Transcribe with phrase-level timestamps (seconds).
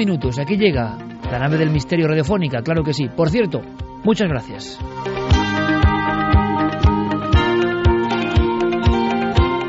[0.00, 0.38] Minutos.
[0.38, 0.96] Aquí llega
[1.30, 3.08] la nave del misterio radiofónica, claro que sí.
[3.14, 3.60] Por cierto,
[4.02, 4.78] muchas gracias.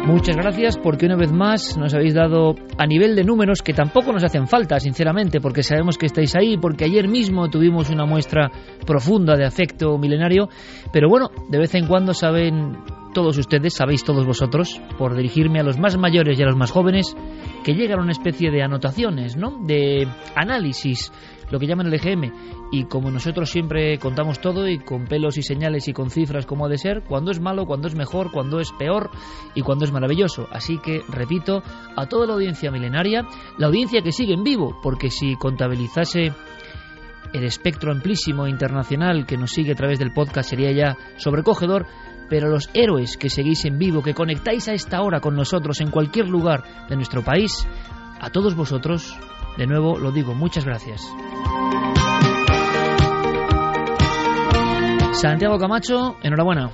[0.05, 4.13] Muchas gracias porque una vez más nos habéis dado a nivel de números que tampoco
[4.13, 8.51] nos hacen falta, sinceramente, porque sabemos que estáis ahí, porque ayer mismo tuvimos una muestra
[8.85, 10.47] profunda de afecto milenario,
[10.93, 12.77] pero bueno, de vez en cuando saben
[13.13, 16.71] todos ustedes, sabéis todos vosotros, por dirigirme a los más mayores y a los más
[16.71, 17.15] jóvenes,
[17.63, 19.57] que llegan a una especie de anotaciones, ¿no?
[19.61, 21.11] De análisis,
[21.51, 22.31] lo que llaman el EGM.
[22.71, 26.65] Y como nosotros siempre contamos todo y con pelos y señales y con cifras como
[26.65, 29.11] ha de ser, cuando es malo, cuando es mejor, cuando es peor
[29.55, 30.47] y cuando es maravilloso.
[30.51, 31.61] Así que, repito,
[31.95, 33.25] a toda la audiencia milenaria,
[33.57, 36.31] la audiencia que sigue en vivo, porque si contabilizase
[37.33, 41.85] el espectro amplísimo internacional que nos sigue a través del podcast sería ya sobrecogedor,
[42.31, 45.91] pero los héroes que seguís en vivo, que conectáis a esta hora con nosotros en
[45.91, 47.67] cualquier lugar de nuestro país,
[48.21, 49.19] a todos vosotros,
[49.57, 51.01] de nuevo lo digo, muchas gracias.
[55.11, 56.71] Santiago Camacho, enhorabuena.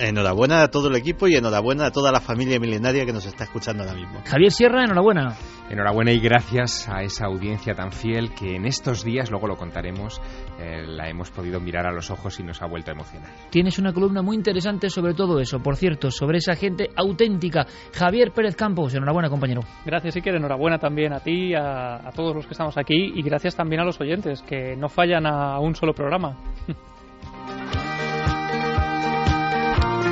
[0.00, 3.44] Enhorabuena a todo el equipo y enhorabuena a toda la familia milenaria que nos está
[3.44, 4.20] escuchando ahora mismo.
[4.24, 5.36] Javier Sierra, enhorabuena.
[5.70, 10.20] Enhorabuena y gracias a esa audiencia tan fiel que en estos días, luego lo contaremos,
[10.58, 13.30] eh, la hemos podido mirar a los ojos y nos ha vuelto a emocionar.
[13.50, 17.66] Tienes una columna muy interesante sobre todo eso, por cierto, sobre esa gente auténtica.
[17.92, 19.62] Javier Pérez Campos, enhorabuena compañero.
[19.84, 23.56] Gracias Iker, enhorabuena también a ti, a, a todos los que estamos aquí y gracias
[23.56, 26.36] también a los oyentes que no fallan a un solo programa.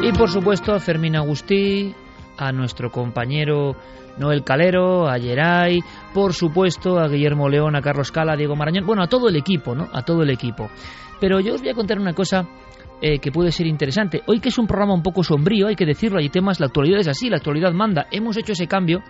[0.07, 1.93] Y por supuesto a Fermín Agustí,
[2.39, 3.75] a nuestro compañero
[4.19, 5.81] Noel Calero, a Geray,
[6.15, 9.35] por supuesto a Guillermo León, a Carlos Cala, a Diego Marañón, bueno, a todo el
[9.35, 9.89] equipo, ¿no?
[9.93, 10.71] A todo el equipo.
[11.21, 12.47] Pero yo os voy a contar una cosa
[13.03, 14.23] eh, que puede ser interesante.
[14.29, 17.01] Hoy que es un programa un poco sombrío, hay que decirlo, hay temas, la actualidad
[17.01, 18.07] es así, la actualidad manda.
[18.13, 19.03] Hemos hecho ese cambio.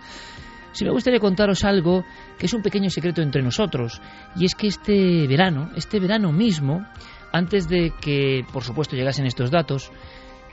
[0.71, 2.05] Si me gustaría contaros algo
[2.39, 4.01] que es un pequeño secreto entre nosotros,
[4.35, 6.87] y es que este verano, este verano mismo,
[7.31, 9.91] antes de que, por supuesto, llegasen estos datos,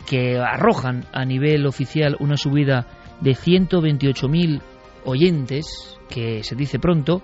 [0.07, 2.87] que arrojan a nivel oficial una subida
[3.21, 4.61] de 128.000
[5.05, 7.23] oyentes, que se dice pronto,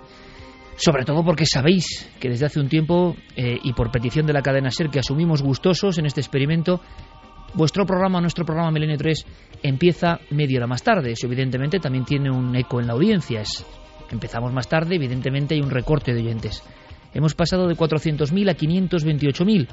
[0.76, 4.42] sobre todo porque sabéis que desde hace un tiempo, eh, y por petición de la
[4.42, 6.80] cadena SER, que asumimos gustosos en este experimento,
[7.54, 9.26] vuestro programa, nuestro programa Milenio 3,
[9.62, 11.12] empieza media hora más tarde.
[11.12, 13.42] Eso evidentemente también tiene un eco en la audiencia.
[14.10, 16.62] empezamos más tarde, evidentemente hay un recorte de oyentes.
[17.12, 19.68] Hemos pasado de 400.000 a 528.000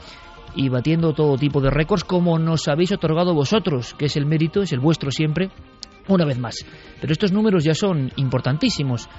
[0.56, 4.62] y batiendo todo tipo de récords como nos habéis otorgado vosotros, que es el mérito,
[4.62, 5.50] es el vuestro siempre,
[6.08, 6.66] una vez más.
[7.00, 9.10] Pero estos números ya son importantísimos.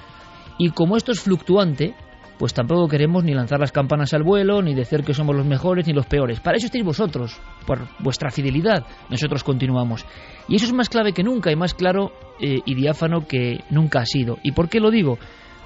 [0.57, 1.95] Y como esto es fluctuante,
[2.39, 5.85] pues tampoco queremos ni lanzar las campanas al vuelo, ni decir que somos los mejores
[5.85, 6.39] ni los peores.
[6.39, 8.85] Para eso estáis vosotros, por vuestra fidelidad.
[9.09, 10.05] Nosotros continuamos.
[10.47, 13.99] Y eso es más clave que nunca y más claro eh, y diáfano que nunca
[13.99, 14.37] ha sido.
[14.41, 15.19] ¿Y por qué lo digo?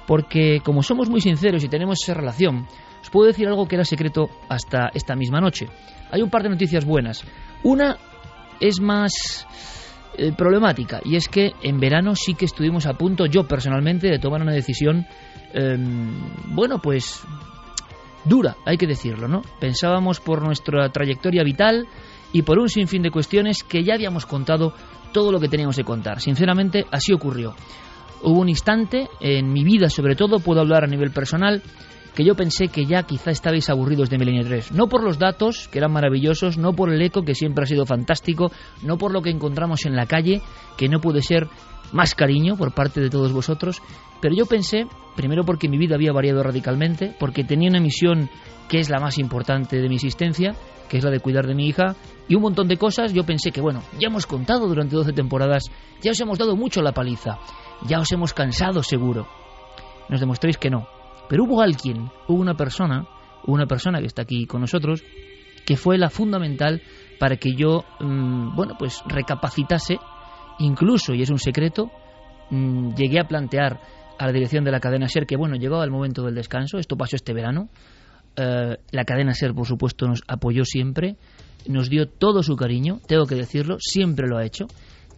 [0.06, 2.66] Porque como somos muy sinceros y tenemos esa relación,
[3.14, 5.68] puedo decir algo que era secreto hasta esta misma noche.
[6.10, 7.22] Hay un par de noticias buenas.
[7.62, 7.96] Una
[8.58, 9.46] es más
[10.18, 14.18] eh, problemática y es que en verano sí que estuvimos a punto, yo personalmente, de
[14.18, 15.06] tomar una decisión,
[15.52, 16.12] em,
[16.56, 17.22] bueno, pues
[18.24, 19.42] dura, hay que decirlo, ¿no?
[19.60, 21.86] Pensábamos por nuestra trayectoria vital
[22.32, 24.74] y por un sinfín de cuestiones que ya habíamos contado
[25.12, 26.20] todo lo que teníamos que contar.
[26.20, 27.54] Sinceramente, así ocurrió.
[28.24, 31.62] Hubo un instante en mi vida, sobre todo, puedo hablar a nivel personal,
[32.14, 34.72] que yo pensé que ya quizá estabais aburridos de Milenio 3.
[34.72, 37.86] No por los datos, que eran maravillosos, no por el eco, que siempre ha sido
[37.86, 38.52] fantástico,
[38.82, 40.40] no por lo que encontramos en la calle,
[40.76, 41.48] que no puede ser
[41.92, 43.82] más cariño por parte de todos vosotros,
[44.20, 48.30] pero yo pensé, primero porque mi vida había variado radicalmente, porque tenía una misión
[48.68, 50.54] que es la más importante de mi existencia,
[50.88, 51.96] que es la de cuidar de mi hija,
[52.28, 55.64] y un montón de cosas, yo pensé que, bueno, ya hemos contado durante 12 temporadas,
[56.00, 57.38] ya os hemos dado mucho la paliza,
[57.86, 59.28] ya os hemos cansado seguro.
[60.08, 60.86] Nos demostréis que no.
[61.28, 63.06] Pero hubo alguien, hubo una persona,
[63.46, 65.02] una persona que está aquí con nosotros,
[65.64, 66.82] que fue la fundamental
[67.18, 69.98] para que yo, mm, bueno, pues recapacitase,
[70.58, 71.90] incluso, y es un secreto,
[72.50, 73.80] mm, llegué a plantear
[74.18, 76.96] a la dirección de la cadena SER que, bueno, llegaba el momento del descanso, esto
[76.96, 77.68] pasó este verano,
[78.36, 81.16] eh, la cadena SER, por supuesto, nos apoyó siempre,
[81.66, 84.66] nos dio todo su cariño, tengo que decirlo, siempre lo ha hecho.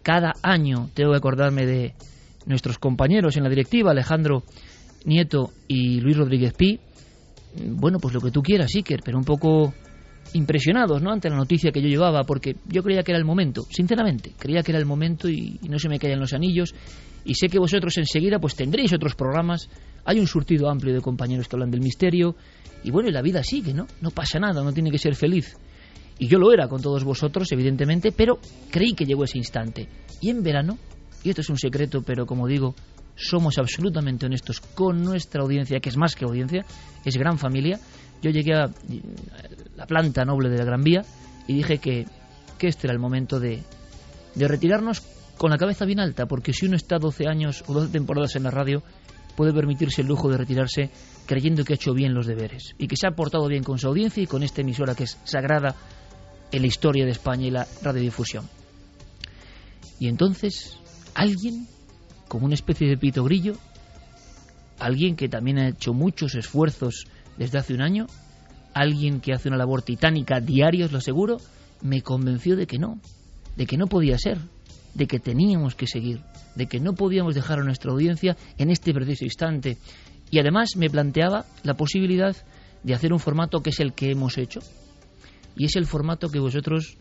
[0.01, 1.93] Cada año tengo que acordarme de
[2.45, 4.43] nuestros compañeros en la directiva, Alejandro
[5.05, 6.79] Nieto y Luis Rodríguez Pi.
[7.71, 9.73] Bueno, pues lo que tú quieras, Iker, pero un poco
[10.33, 11.11] impresionados, ¿no?
[11.11, 14.61] Ante la noticia que yo llevaba, porque yo creía que era el momento, sinceramente, creía
[14.61, 16.73] que era el momento y, no se me caían los anillos.
[17.25, 19.69] Y sé que vosotros enseguida pues tendréis otros programas.
[20.05, 22.35] Hay un surtido amplio de compañeros que hablan del misterio.
[22.83, 23.87] Y bueno, y la vida sigue, ¿no?
[24.01, 25.57] No pasa nada, no tiene que ser feliz.
[26.19, 28.39] Y yo lo era con todos vosotros, evidentemente, pero
[28.71, 29.87] creí que llegó ese instante.
[30.21, 30.77] Y en verano,
[31.23, 32.75] y esto es un secreto, pero como digo,
[33.17, 36.65] somos absolutamente honestos con nuestra audiencia, que es más que audiencia,
[37.03, 37.79] es gran familia.
[38.21, 38.69] Yo llegué a
[39.75, 41.01] la planta noble de la Gran Vía
[41.47, 42.05] y dije que,
[42.57, 43.63] que este era el momento de,
[44.35, 45.01] de retirarnos
[45.37, 48.43] con la cabeza bien alta, porque si uno está 12 años o 12 temporadas en
[48.43, 48.83] la radio,
[49.35, 50.89] puede permitirse el lujo de retirarse
[51.27, 53.87] creyendo que ha hecho bien los deberes y que se ha portado bien con su
[53.87, 55.75] audiencia y con esta emisora que es sagrada
[56.51, 58.49] en la historia de España y la radiodifusión.
[59.99, 60.79] Y entonces,
[61.13, 61.67] alguien,
[62.27, 63.55] como una especie de pito grillo,
[64.79, 67.05] alguien que también ha hecho muchos esfuerzos
[67.37, 68.07] desde hace un año,
[68.73, 71.37] alguien que hace una labor titánica diaria, os lo aseguro,
[71.81, 72.99] me convenció de que no,
[73.55, 74.37] de que no podía ser,
[74.93, 76.21] de que teníamos que seguir,
[76.55, 79.77] de que no podíamos dejar a nuestra audiencia en este preciso instante.
[80.29, 82.35] Y además me planteaba la posibilidad
[82.83, 84.59] de hacer un formato que es el que hemos hecho,
[85.55, 86.97] y es el formato que vosotros,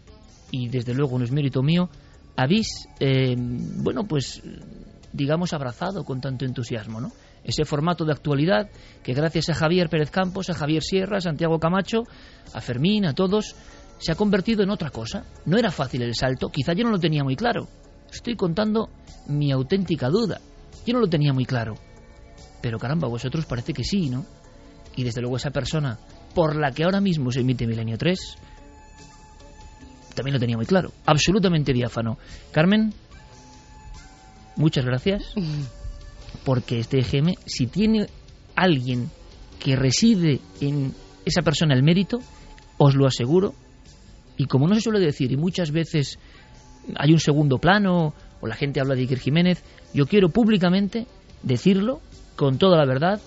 [0.50, 1.90] y desde luego no es mérito mío,
[2.36, 4.42] habéis, eh, bueno, pues
[5.16, 7.12] digamos, abrazado con tanto entusiasmo, ¿no?
[7.42, 8.70] Ese formato de actualidad
[9.02, 12.02] que gracias a Javier Pérez Campos, a Javier Sierra, a Santiago Camacho,
[12.52, 13.56] a Fermín, a todos,
[13.98, 15.24] se ha convertido en otra cosa.
[15.46, 17.68] No era fácil el salto, quizá yo no lo tenía muy claro.
[18.12, 18.90] Estoy contando
[19.28, 20.40] mi auténtica duda.
[20.86, 21.74] Yo no lo tenía muy claro.
[22.60, 24.26] Pero caramba, vosotros parece que sí, ¿no?
[24.94, 25.98] Y desde luego esa persona
[26.34, 28.38] por la que ahora mismo se emite Milenio 3
[30.16, 30.90] también lo tenía muy claro.
[31.04, 32.18] Absolutamente diáfano.
[32.50, 32.92] Carmen,
[34.56, 35.22] muchas gracias.
[36.44, 38.06] Porque este EGM, si tiene
[38.54, 39.10] alguien
[39.58, 40.94] que reside en
[41.24, 42.20] esa persona el mérito,
[42.78, 43.54] os lo aseguro.
[44.36, 46.18] Y como no se suele decir, y muchas veces
[46.96, 49.62] hay un segundo plano, o la gente habla de Iker Jiménez,
[49.94, 51.06] yo quiero públicamente
[51.42, 52.00] decirlo
[52.36, 53.20] con toda la verdad.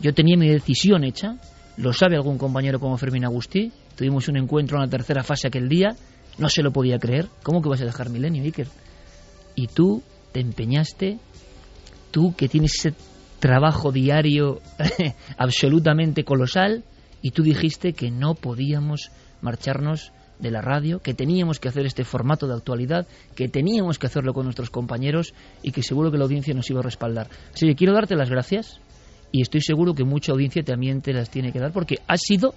[0.00, 1.36] Yo tenía mi decisión hecha,
[1.78, 5.68] lo sabe algún compañero como Fermín Agustí, tuvimos un encuentro en la tercera fase aquel
[5.68, 5.96] día,
[6.38, 7.28] no se lo podía creer.
[7.42, 8.68] ¿Cómo que vas a dejar Milenio, Iker?
[9.54, 10.02] Y tú
[10.36, 11.18] te empeñaste,
[12.10, 12.94] tú que tienes ese
[13.40, 14.60] trabajo diario
[15.38, 16.84] absolutamente colosal,
[17.22, 19.10] y tú dijiste que no podíamos
[19.40, 24.08] marcharnos de la radio, que teníamos que hacer este formato de actualidad, que teníamos que
[24.08, 25.32] hacerlo con nuestros compañeros
[25.62, 27.30] y que seguro que la audiencia nos iba a respaldar.
[27.54, 28.78] Así que quiero darte las gracias
[29.32, 32.54] y estoy seguro que mucha audiencia también te las tiene que dar porque has sido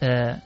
[0.00, 0.36] eh,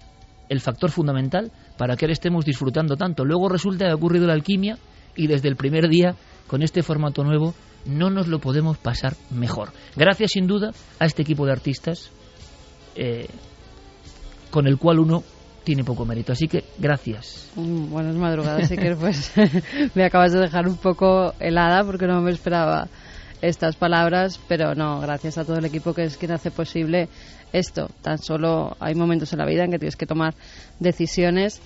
[0.48, 3.26] el factor fundamental para que ahora estemos disfrutando tanto.
[3.26, 4.78] Luego resulta que ha ocurrido la alquimia
[5.16, 6.14] y desde el primer día,
[6.52, 7.54] con este formato nuevo,
[7.86, 9.72] no nos lo podemos pasar mejor.
[9.96, 12.10] Gracias sin duda a este equipo de artistas
[12.94, 13.26] eh,
[14.50, 15.22] con el cual uno
[15.64, 16.34] tiene poco mérito.
[16.34, 17.50] Así que gracias.
[17.56, 19.32] Mm, buenas madrugadas, pues
[19.94, 22.86] me acabas de dejar un poco helada porque no me esperaba
[23.40, 27.08] estas palabras, pero no, gracias a todo el equipo que es quien hace posible
[27.54, 27.88] esto.
[28.02, 30.34] Tan solo hay momentos en la vida en que tienes que tomar
[30.80, 31.62] decisiones.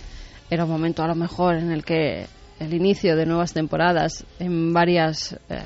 [0.49, 2.29] Era un momento a lo mejor en el que
[2.59, 5.63] el inicio de nuevas temporadas en varias, eh,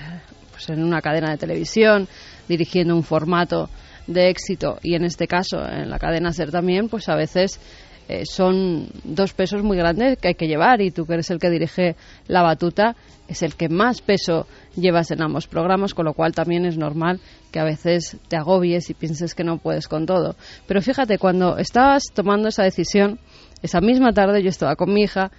[0.51, 2.09] pues en una cadena de televisión,
[2.49, 3.69] dirigiendo un formato
[4.07, 7.61] de éxito y en este caso en la cadena SER también, pues a veces
[8.09, 11.39] eh, son dos pesos muy grandes que hay que llevar y tú que eres el
[11.39, 11.95] que dirige
[12.27, 12.97] la batuta
[13.29, 17.21] es el que más peso llevas en ambos programas, con lo cual también es normal
[17.53, 20.35] que a veces te agobies y pienses que no puedes con todo.
[20.67, 23.21] Pero fíjate, cuando estabas tomando esa decisión,
[23.63, 25.31] esa misma tarde yo estaba con mi hija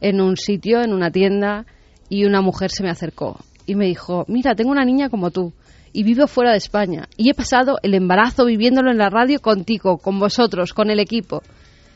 [0.00, 1.66] en un sitio, en una tienda,
[2.08, 5.52] y una mujer se me acercó y me dijo, mira, tengo una niña como tú
[5.92, 7.08] y vivo fuera de España.
[7.16, 11.42] Y he pasado el embarazo viviéndolo en la radio contigo, con vosotros, con el equipo.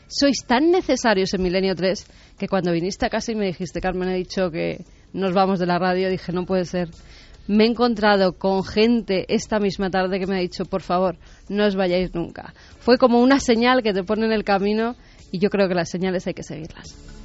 [0.07, 2.05] Sois tan necesarios en Milenio 3
[2.37, 5.67] que cuando viniste a casa y me dijiste, Carmen, he dicho que nos vamos de
[5.67, 6.89] la radio, dije, no puede ser.
[7.47, 11.17] Me he encontrado con gente esta misma tarde que me ha dicho, por favor,
[11.47, 12.53] no os vayáis nunca.
[12.79, 14.95] Fue como una señal que te pone en el camino
[15.31, 17.20] y yo creo que las señales hay que seguirlas.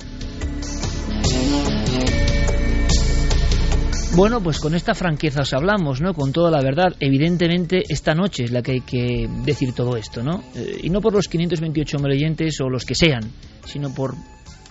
[4.16, 6.14] Bueno, pues con esta franqueza os hablamos, ¿no?
[6.14, 6.96] Con toda la verdad.
[7.00, 10.42] Evidentemente, esta noche es la que hay que decir todo esto, ¿no?
[10.54, 13.20] Eh, y no por los 528 oyentes o los que sean,
[13.66, 14.14] sino por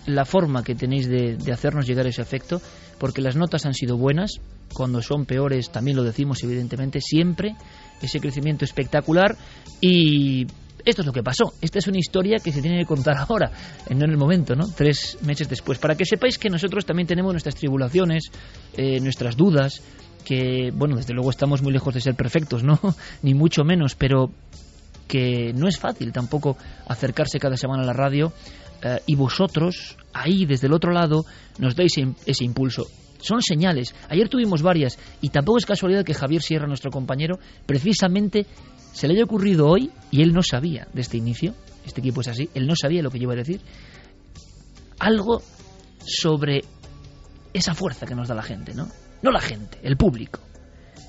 [0.08, 2.60] la forma que tenéis de, de, hacernos llegar ese efecto,
[2.98, 4.40] porque las notas han sido buenas,
[4.74, 7.56] cuando son peores también lo decimos evidentemente, siempre
[8.02, 9.38] ese crecimiento espectacular
[9.80, 10.48] y
[10.86, 11.54] esto es lo que pasó.
[11.62, 13.52] Esta es una historia que se tiene que contar ahora,
[13.90, 14.66] no en el momento, ¿no?
[14.68, 15.80] Tres meses después.
[15.80, 18.26] Para que sepáis que nosotros también tenemos nuestras tribulaciones,
[18.78, 19.82] eh, nuestras dudas,
[20.24, 22.80] que, bueno, desde luego estamos muy lejos de ser perfectos, ¿no?
[23.24, 24.32] Ni mucho menos, pero
[25.08, 28.32] que no es fácil tampoco acercarse cada semana a la radio
[28.82, 31.26] eh, y vosotros, ahí desde el otro lado,
[31.60, 31.94] nos dais
[32.26, 32.88] ese impulso
[33.26, 33.96] son señales.
[34.10, 38.46] Ayer tuvimos varias y tampoco es casualidad que Javier Sierra, nuestro compañero, precisamente
[38.96, 41.54] se le haya ocurrido hoy y él no sabía de este inicio,
[41.86, 43.60] este equipo es así, él no sabía lo que yo iba a decir,
[45.00, 45.42] algo
[46.00, 46.64] sobre
[47.54, 48.88] esa fuerza que nos da la gente, ¿no?
[49.22, 50.40] No la gente, el público.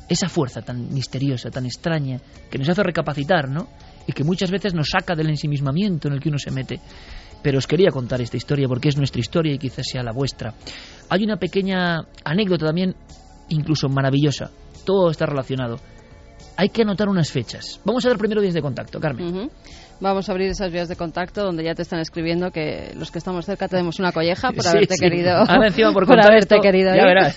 [0.09, 3.69] Esa fuerza tan misteriosa, tan extraña, que nos hace recapacitar, ¿no?
[4.05, 6.81] Y que muchas veces nos saca del ensimismamiento en el que uno se mete.
[7.41, 10.55] Pero os quería contar esta historia porque es nuestra historia y quizás sea la vuestra.
[11.09, 12.97] Hay una pequeña anécdota también,
[13.49, 14.51] incluso maravillosa.
[14.85, 15.79] Todo está relacionado
[16.57, 17.81] hay que anotar unas fechas.
[17.85, 19.51] Vamos a ver primero días de contacto, Carmen.
[19.99, 23.17] Vamos a abrir esas vías de contacto donde ya te están escribiendo que los que
[23.17, 25.37] estamos cerca tenemos una colleja por haberte querido.
[25.49, 26.95] Ahora encima por, por haberte querido.
[26.95, 27.37] Ya verás.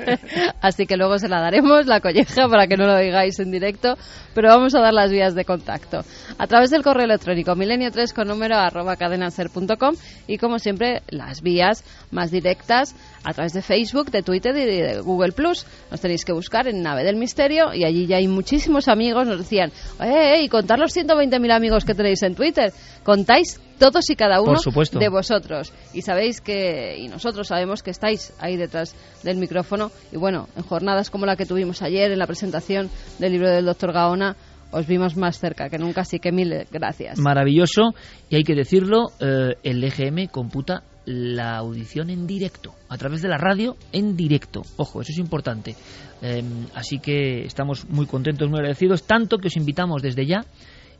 [0.60, 3.94] Así que luego se la daremos, la colleja, para que no lo digáis en directo.
[4.34, 6.00] Pero vamos a dar las vías de contacto.
[6.38, 9.94] A través del correo electrónico milenio3 con número arroba cadenaser.com
[10.26, 15.00] y como siempre las vías más directas a través de Facebook, de Twitter y de
[15.00, 15.66] Google Plus.
[15.90, 19.26] Nos tenéis que buscar en Nave del Misterio y allí ya hay muchísimos amigos.
[19.26, 20.42] Nos decían, ¡eh!
[20.42, 22.72] Y contar los 120.000 amigos que tenéis en Twitter.
[23.02, 24.58] Contáis todos y cada uno
[24.92, 25.72] de vosotros.
[25.92, 29.90] Y sabéis que, y nosotros sabemos que estáis ahí detrás del micrófono.
[30.12, 33.64] Y bueno, en jornadas como la que tuvimos ayer en la presentación del libro del
[33.64, 34.36] doctor Gaona,
[34.70, 37.18] os vimos más cerca que nunca, así que mil gracias.
[37.18, 37.94] Maravilloso,
[38.30, 43.28] y hay que decirlo, eh, el EGM computa la audición en directo, a través de
[43.28, 44.62] la radio en directo.
[44.76, 45.74] Ojo, eso es importante.
[46.22, 50.44] Em, así que estamos muy contentos, muy agradecidos, tanto que os invitamos desde ya.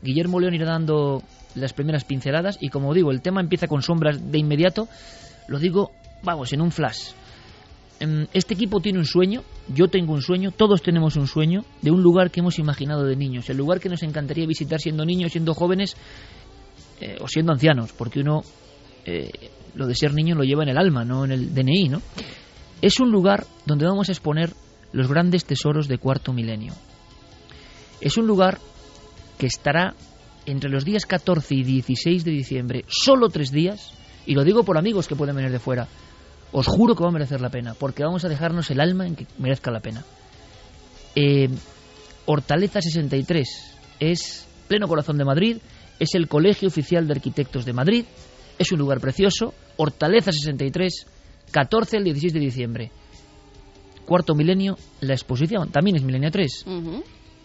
[0.03, 1.23] Guillermo León irá dando
[1.55, 4.87] las primeras pinceladas y como digo, el tema empieza con sombras de inmediato.
[5.47, 5.91] Lo digo,
[6.23, 7.11] vamos, en un flash.
[7.99, 9.43] Em, este equipo tiene un sueño,
[9.73, 13.15] yo tengo un sueño, todos tenemos un sueño de un lugar que hemos imaginado de
[13.15, 15.95] niños, el lugar que nos encantaría visitar siendo niños, siendo jóvenes
[16.99, 18.41] eh, o siendo ancianos, porque uno
[19.05, 19.31] eh,
[19.75, 22.01] lo de ser niño lo lleva en el alma, no en el DNI, ¿no?
[22.81, 24.53] Es un lugar donde vamos a exponer
[24.91, 26.73] los grandes tesoros de cuarto milenio.
[28.01, 28.59] Es un lugar
[29.37, 29.95] que estará
[30.45, 33.93] entre los días 14 y 16 de diciembre, solo tres días,
[34.25, 35.87] y lo digo por amigos que pueden venir de fuera,
[36.51, 39.15] os juro que va a merecer la pena, porque vamos a dejarnos el alma en
[39.15, 40.03] que merezca la pena.
[41.15, 41.49] Eh,
[42.25, 43.47] Hortaleza 63
[43.99, 45.57] es pleno corazón de Madrid,
[45.99, 48.05] es el Colegio Oficial de Arquitectos de Madrid,
[48.57, 49.53] es un lugar precioso.
[49.77, 51.07] Hortaleza 63,
[51.51, 52.91] 14 al 16 de diciembre.
[54.05, 56.65] Cuarto milenio, la exposición también es milenio 3.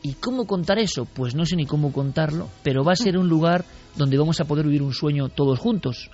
[0.03, 1.07] ¿Y cómo contar eso?
[1.07, 3.65] Pues no sé ni cómo contarlo, pero va a ser un lugar
[3.97, 6.11] donde vamos a poder vivir un sueño todos juntos,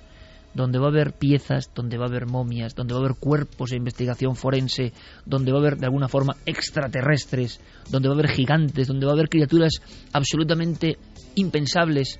[0.55, 3.69] donde va a haber piezas, donde va a haber momias, donde va a haber cuerpos
[3.69, 4.93] de investigación forense,
[5.25, 9.11] donde va a haber de alguna forma extraterrestres, donde va a haber gigantes, donde va
[9.11, 9.73] a haber criaturas
[10.13, 10.97] absolutamente
[11.35, 12.17] impensables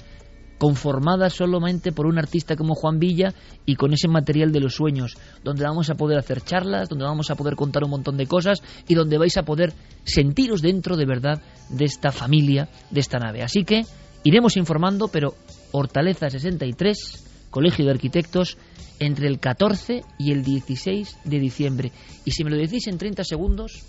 [0.57, 3.33] conformada solamente por un artista como Juan Villa
[3.65, 7.29] y con ese material de los sueños, donde vamos a poder hacer charlas, donde vamos
[7.29, 11.05] a poder contar un montón de cosas y donde vais a poder sentiros dentro de
[11.05, 13.43] verdad de esta familia, de esta nave.
[13.43, 13.85] Así que
[14.23, 15.35] iremos informando, pero
[15.71, 18.57] Hortaleza 63, Colegio de Arquitectos,
[18.99, 21.91] entre el 14 y el 16 de diciembre.
[22.23, 23.83] Y si me lo decís en 30 segundos,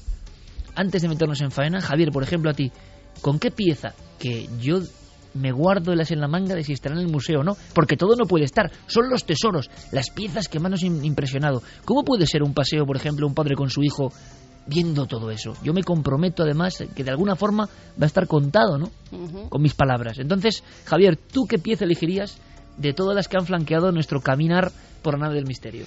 [0.75, 2.73] antes de meternos en faena, Javier, por ejemplo, a ti,
[3.23, 4.81] ¿con qué pieza que yo
[5.37, 7.97] me guardo las en la manga de si estará en el museo o no, porque
[7.97, 11.63] todo no puede estar, son los tesoros, las piezas que más nos han impresionado.
[11.85, 14.13] ¿Cómo puede ser un paseo, por ejemplo, un padre con su hijo
[14.67, 15.55] viendo todo eso?
[15.63, 18.91] Yo me comprometo además que de alguna forma va a estar contado, ¿no?
[19.49, 20.19] Con mis palabras.
[20.19, 22.39] Entonces, Javier, ¿tú qué pieza elegirías
[22.77, 24.71] de todas las que han flanqueado nuestro caminar
[25.03, 25.87] por la nave del misterio?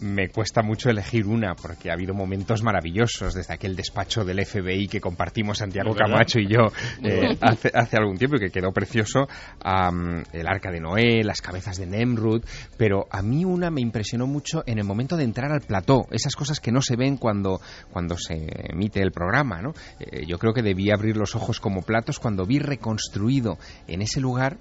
[0.00, 4.88] Me cuesta mucho elegir una porque ha habido momentos maravillosos desde aquel despacho del FBI
[4.88, 6.66] que compartimos Santiago Camacho y yo
[7.02, 9.28] eh, hace, hace, algún tiempo y que quedó precioso,
[9.62, 12.42] el arca de Noé, las cabezas de Nemrud,
[12.76, 16.34] pero a mí una me impresionó mucho en el momento de entrar al plató, esas
[16.34, 19.60] cosas que no se ven cuando, cuando se emite el programa.
[19.60, 19.72] ¿no?
[19.98, 24.20] Eh, yo creo que debí abrir los ojos como platos cuando vi reconstruido en ese
[24.20, 24.58] lugar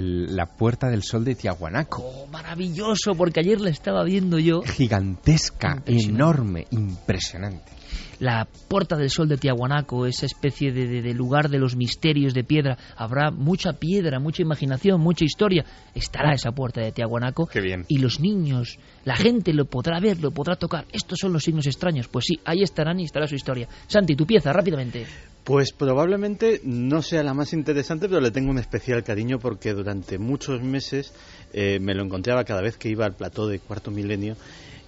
[0.00, 2.02] la Puerta del Sol de Tiahuanaco.
[2.02, 4.62] Oh, maravilloso, porque ayer la estaba viendo yo.
[4.62, 7.81] Gigantesca, enorme, impresionante
[8.22, 12.78] la Puerta del Sol de Tiahuanaco, esa especie de, lugar de los misterios de piedra.
[12.96, 15.64] Habrá mucha piedra, mucha imaginación, mucha historia.
[15.92, 17.48] Estará esa Puerta de Tiahuanaco.
[17.48, 17.84] Qué bien.
[17.88, 20.86] Y los niños, la gente lo podrá ver, lo podrá tocar.
[20.92, 22.06] Estos son los signos extraños.
[22.06, 23.66] Pues sí, ahí estarán y estará su historia.
[23.88, 25.04] Santi, tu pieza, rápidamente.
[25.42, 30.18] Pues probablemente no sea la más interesante, pero le tengo un especial cariño porque durante
[30.20, 31.12] muchos meses
[31.52, 34.36] eh, me lo encontraba cada vez que iba al plató de Cuarto Milenio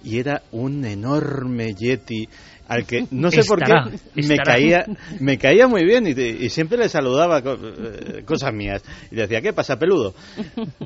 [0.05, 2.29] y era un enorme yeti
[2.67, 3.73] al que no sé por qué
[4.15, 4.85] me caía
[5.19, 8.83] me caía muy bien y, siempre le saludaba eh, cosas mías.
[9.11, 10.13] Y decía qué pasa peludo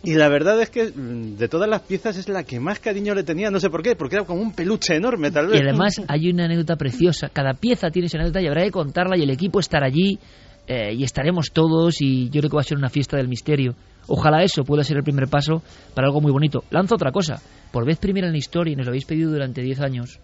[0.04, 3.14] y la verdad es que mm, de todas las piezas es la que más cariño
[3.14, 5.62] le tenía no sé por qué porque era como un peluche enorme tal vez.
[5.62, 7.30] y además hay una anécdota preciosa.
[7.30, 10.20] Cada pieza tiene esa anécdota y habrá que contarla y el equipo estar allí
[10.68, 13.76] eh, y estaremos todos y yo creo que va a ser una fiesta del misterio.
[14.08, 15.62] Ojalá eso pueda ser el primer paso
[15.94, 16.64] para algo muy bonito.
[16.72, 17.42] Lanzo otra cosa.
[17.72, 20.20] Por vez primera en la historia y nos lo habéis pedido durante 10 años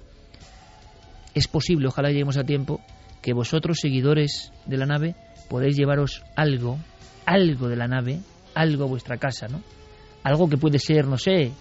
[1.35, 2.81] es posible, ojalá lleguemos a tiempo,
[3.21, 5.15] que vosotros, seguidores de la nave,
[5.49, 6.79] podéis llevaros algo,
[7.25, 8.19] algo de la nave,
[8.55, 9.61] algo a vuestra casa, ¿no?
[10.23, 11.51] Algo que puede ser, no sé,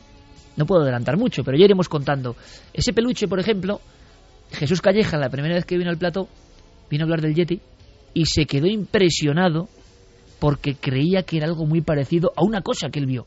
[0.56, 2.36] no puedo adelantar mucho, pero ya iremos contando.
[2.72, 3.80] Ese peluche, por ejemplo,
[4.52, 6.28] Jesús Calleja, la primera vez que vino al plato,
[6.88, 7.60] vino a hablar del Yeti
[8.14, 9.68] y se quedó impresionado
[10.38, 13.26] porque creía que era algo muy parecido a una cosa que él vio.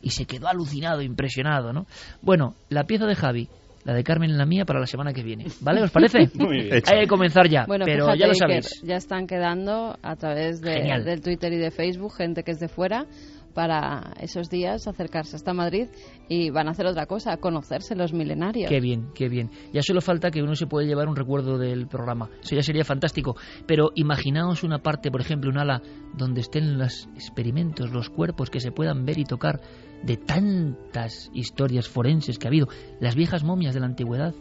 [0.00, 1.86] Y se quedó alucinado, impresionado, ¿no?
[2.22, 3.48] Bueno, la pieza de Javi,
[3.88, 5.46] la de Carmen y la mía para la semana que viene.
[5.62, 5.82] ¿Vale?
[5.82, 6.28] ¿Os parece?
[6.34, 6.82] Muy bien.
[6.86, 8.82] Hay que comenzar ya, bueno, pero ya lo sabéis.
[8.82, 12.68] ya están quedando a través de, del Twitter y de Facebook gente que es de
[12.68, 13.06] fuera
[13.54, 15.88] para esos días acercarse hasta Madrid
[16.28, 18.68] y van a hacer otra cosa, conocerse los milenarios.
[18.68, 19.50] Qué bien, qué bien.
[19.72, 22.28] Ya solo falta que uno se pueda llevar un recuerdo del programa.
[22.42, 23.36] Eso ya sería fantástico.
[23.66, 25.80] Pero imaginaos una parte, por ejemplo, un ala
[26.14, 29.60] donde estén los experimentos, los cuerpos que se puedan ver y tocar
[30.02, 32.68] de tantas historias forenses que ha habido,
[33.00, 34.34] las viejas momias de la antigüedad,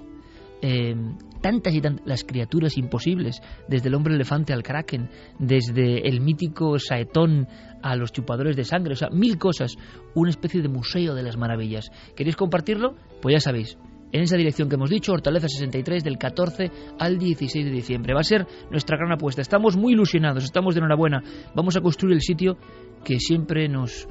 [0.62, 0.96] eh,
[1.42, 6.80] tantas y tantas las criaturas imposibles, desde el hombre elefante al kraken, desde el mítico
[6.80, 7.48] saetón
[7.82, 9.76] a los chupadores de sangre, o sea, mil cosas,
[10.16, 11.92] una especie de museo de las maravillas.
[12.16, 12.96] ¿Queréis compartirlo?
[13.22, 13.78] Pues ya sabéis,
[14.12, 18.14] en esa dirección que hemos dicho, Hortaleza 63 del 14 al 16 de diciembre.
[18.14, 19.42] Va a ser nuestra gran apuesta.
[19.42, 21.22] Estamos muy ilusionados, estamos de enhorabuena.
[21.54, 22.58] Vamos a construir el sitio
[23.04, 24.08] que siempre nos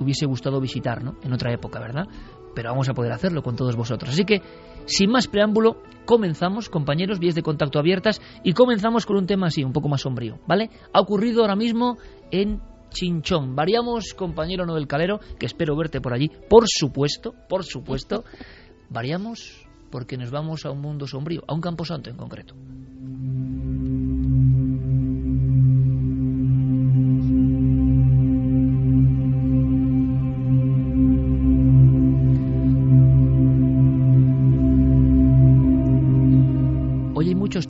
[0.00, 1.16] hubiese gustado visitar, ¿no?
[1.22, 2.06] En otra época, ¿verdad?
[2.54, 4.10] Pero vamos a poder hacerlo con todos vosotros.
[4.10, 4.40] Así que,
[4.86, 9.62] sin más preámbulo, comenzamos, compañeros, vías de contacto abiertas, y comenzamos con un tema así,
[9.62, 10.70] un poco más sombrío, ¿vale?
[10.92, 11.98] Ha ocurrido ahora mismo
[12.30, 13.54] en Chinchón.
[13.54, 18.24] Variamos, compañero Noel Calero, que espero verte por allí, por supuesto, por supuesto.
[18.88, 22.54] Variamos porque nos vamos a un mundo sombrío, a un camposanto en concreto.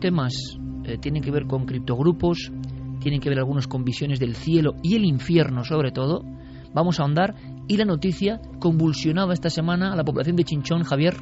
[0.07, 2.53] Temas eh, tienen que ver con criptogrupos,
[3.01, 6.23] tienen que ver algunos con visiones del cielo y el infierno sobre todo.
[6.73, 7.35] Vamos a ahondar
[7.67, 11.17] y la noticia convulsionaba esta semana a la población de Chinchón, Javier.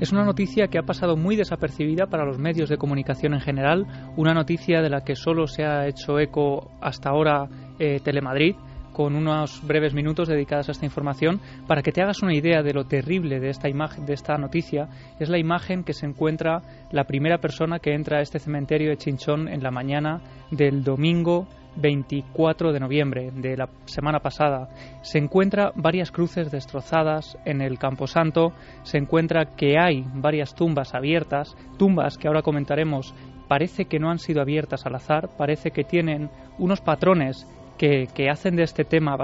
[0.00, 3.86] Es una noticia que ha pasado muy desapercibida para los medios de comunicación en general,
[4.16, 7.46] una noticia de la que solo se ha hecho eco hasta ahora
[7.78, 8.56] eh, Telemadrid
[8.94, 12.72] con unos breves minutos dedicados a esta información para que te hagas una idea de
[12.72, 14.88] lo terrible de esta imagen, de esta noticia.
[15.20, 18.96] Es la imagen que se encuentra la primera persona que entra a este cementerio de
[18.96, 24.68] Chinchón en la mañana del domingo 24 de noviembre de la semana pasada.
[25.02, 28.52] Se encuentra varias cruces destrozadas en el Camposanto,
[28.84, 33.12] se encuentra que hay varias tumbas abiertas, tumbas que ahora comentaremos
[33.48, 37.46] parece que no han sido abiertas al azar, parece que tienen unos patrones
[37.78, 39.16] que, hacen de este tema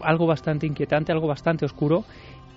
[0.00, 2.04] algo bastante inquietante, algo bastante oscuro,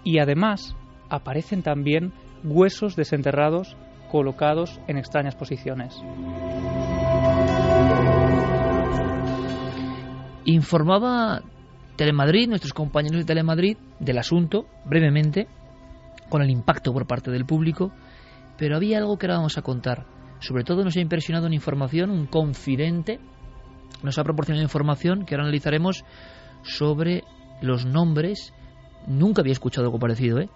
[0.03, 0.75] y además
[1.09, 3.75] aparecen también huesos desenterrados
[4.11, 5.95] colocados en extrañas posiciones.
[10.45, 11.41] Informaba
[11.97, 15.47] Telemadrid, nuestros compañeros de Telemadrid, del asunto, brevemente,
[16.29, 17.91] con el impacto por parte del público,
[18.57, 20.05] pero había algo que ahora vamos a contar.
[20.39, 23.19] Sobre todo nos ha impresionado una información, un confidente,
[24.03, 26.03] nos ha proporcionado información que ahora analizaremos
[26.63, 27.23] sobre
[27.61, 28.53] los nombres,
[29.07, 30.49] nunca había escuchado algo parecido, ¿eh?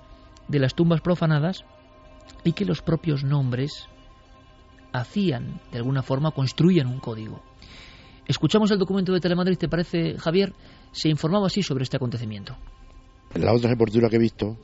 [0.48, 1.66] de las tumbas profanadas
[2.44, 3.88] y que los propios nombres
[4.94, 7.42] hacían, de alguna forma, construían un código.
[8.28, 10.54] Escuchamos el documento de Telemadrid, ¿te parece, Javier?
[10.92, 12.56] Se informaba así sobre este acontecimiento.
[13.34, 14.58] En la otra sepultura que he visto,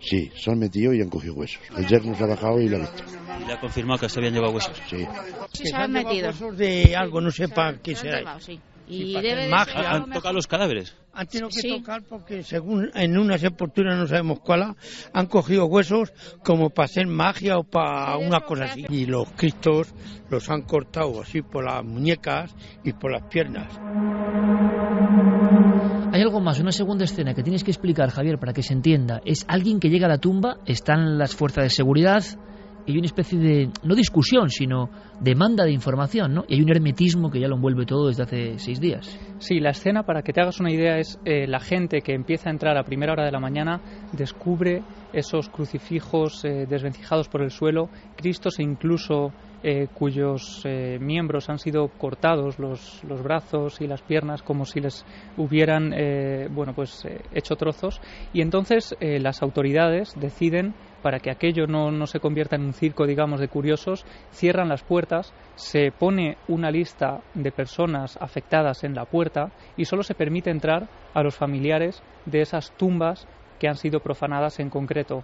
[0.00, 1.60] sí, se han metido y han cogido huesos.
[1.76, 3.04] El yerno se ha bajado y lo ha visto.
[3.40, 4.80] ¿Y le ha confirmado que se habían llevado huesos?
[4.88, 5.06] Sí.
[5.52, 6.28] Sí, se han metido.
[6.28, 8.38] huesos de algo, no sepa qué será.
[8.86, 9.88] Y debe magia.
[9.92, 10.96] ¿Han tocado los cadáveres?
[11.12, 11.68] Han tenido que Sí.
[11.78, 14.74] tocar porque según en una sepultura, no sabemos cuál,
[15.12, 16.12] han cogido huesos
[16.44, 18.86] como para hacer magia o para una cosa así.
[18.88, 19.94] Y los cristos
[20.28, 23.68] los han cortado así por las muñecas y por las piernas.
[26.12, 29.20] Hay algo más, una segunda escena que tienes que explicar, Javier, para que se entienda.
[29.24, 32.24] Es alguien que llega a la tumba, están las fuerzas de seguridad
[32.84, 36.44] y hay una especie de, no discusión, sino demanda de información, ¿no?
[36.48, 39.16] Y hay un hermetismo que ya lo envuelve todo desde hace seis días.
[39.38, 42.48] Sí, la escena, para que te hagas una idea, es eh, la gente que empieza
[42.48, 43.80] a entrar a primera hora de la mañana,
[44.12, 51.50] descubre esos crucifijos eh, desvencijados por el suelo, Cristos e incluso eh, cuyos eh, miembros
[51.50, 55.04] han sido cortados, los, los brazos y las piernas, como si les
[55.36, 56.90] hubieran eh, bueno, pues,
[57.34, 58.00] hecho trozos.
[58.32, 63.06] Y entonces las autoridades deciden para que aquello no, no se convierta en un circo,
[63.06, 69.04] digamos, de curiosos, cierran las puertas, se pone una lista de personas afectadas en la
[69.04, 73.26] puerta y solo se permite entrar a los familiares de esas tumbas
[73.58, 75.22] que han sido profanadas en concreto.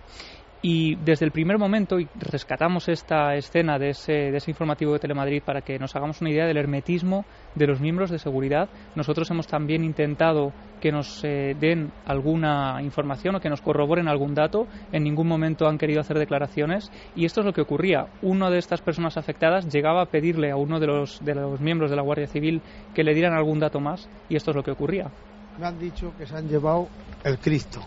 [0.69, 4.99] Y desde el primer momento, y rescatamos esta escena de ese, de ese informativo de
[4.99, 7.25] Telemadrid para que nos hagamos una idea del hermetismo
[7.55, 13.37] de los miembros de seguridad, nosotros hemos también intentado que nos eh, den alguna información
[13.37, 14.67] o que nos corroboren algún dato.
[14.91, 18.09] En ningún momento han querido hacer declaraciones y esto es lo que ocurría.
[18.21, 21.91] Una de estas personas afectadas llegaba a pedirle a uno de los, de los miembros
[21.91, 22.61] de la Guardia Civil
[22.93, 25.13] que le dieran algún dato más y esto es lo que ocurría.
[25.61, 26.89] Me han dicho que se han llevado
[27.23, 27.83] el Cristo.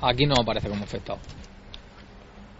[0.00, 1.18] Aquí no aparece como afectado.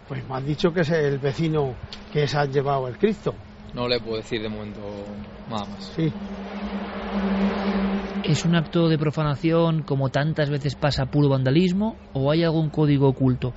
[0.07, 1.75] Pues me han dicho que es el vecino
[2.11, 3.35] que se han llevado el Cristo.
[3.73, 4.81] No le puedo decir de momento
[5.49, 5.83] nada más.
[5.95, 6.11] Sí.
[8.23, 13.07] ¿Es un acto de profanación como tantas veces pasa puro vandalismo o hay algún código
[13.07, 13.53] oculto?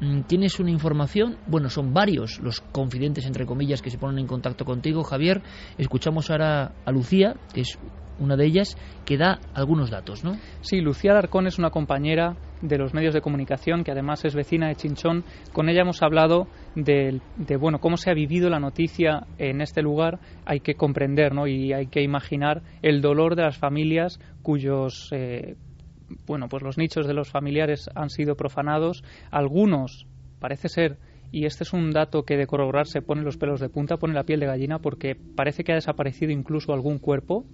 [0.00, 1.38] Mm, ¿Tienes una información?
[1.46, 5.42] Bueno, son varios los confidentes, entre comillas, que se ponen en contacto contigo, Javier.
[5.78, 7.78] Escuchamos ahora a Lucía, que es
[8.18, 10.36] una de ellas, que da algunos datos, ¿no?
[10.60, 14.68] Sí, Lucía Alarcón es una compañera de los medios de comunicación que además es vecina
[14.68, 15.22] de Chinchón.
[15.52, 19.82] Con ella hemos hablado de, de, bueno cómo se ha vivido la noticia en este
[19.82, 20.18] lugar.
[20.46, 21.46] Hay que comprender, ¿no?
[21.46, 25.56] Y hay que imaginar el dolor de las familias cuyos eh,
[26.26, 29.04] bueno pues los nichos de los familiares han sido profanados.
[29.30, 30.06] Algunos
[30.40, 30.96] parece ser
[31.34, 34.22] y este es un dato que de corroborarse pone los pelos de punta, pone la
[34.22, 37.44] piel de gallina porque parece que ha desaparecido incluso algún cuerpo.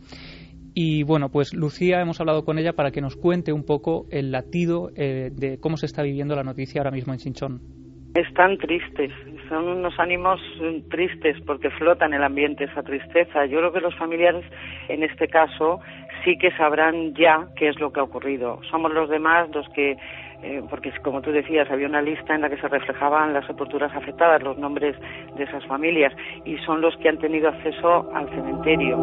[0.75, 4.31] Y bueno, pues Lucía hemos hablado con ella para que nos cuente un poco el
[4.31, 7.61] latido eh, de cómo se está viviendo la noticia ahora mismo en Chinchón.
[8.15, 9.13] Están tristes,
[9.49, 10.41] son unos ánimos
[10.91, 13.47] tristes porque flota en el ambiente esa tristeza.
[13.47, 14.45] Yo creo que los familiares,
[14.89, 15.81] en este caso,
[16.25, 18.61] sí que sabrán ya qué es lo que ha ocurrido.
[18.69, 19.97] Somos los demás los que,
[20.43, 23.95] eh, porque como tú decías, había una lista en la que se reflejaban las sepulturas
[23.95, 24.97] afectadas, los nombres
[25.37, 26.13] de esas familias,
[26.45, 28.97] y son los que han tenido acceso al cementerio.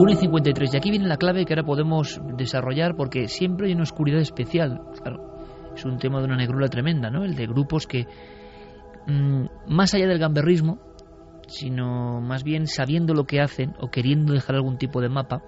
[0.00, 0.72] 1 y 53.
[0.72, 4.80] Y aquí viene la clave que ahora podemos desarrollar porque siempre hay una oscuridad especial.
[5.02, 7.22] Claro, es un tema de una negrura tremenda, ¿no?
[7.22, 8.06] El de grupos que,
[9.06, 10.78] mmm, más allá del gamberrismo,
[11.48, 15.42] sino más bien sabiendo lo que hacen o queriendo dejar algún tipo de mapa,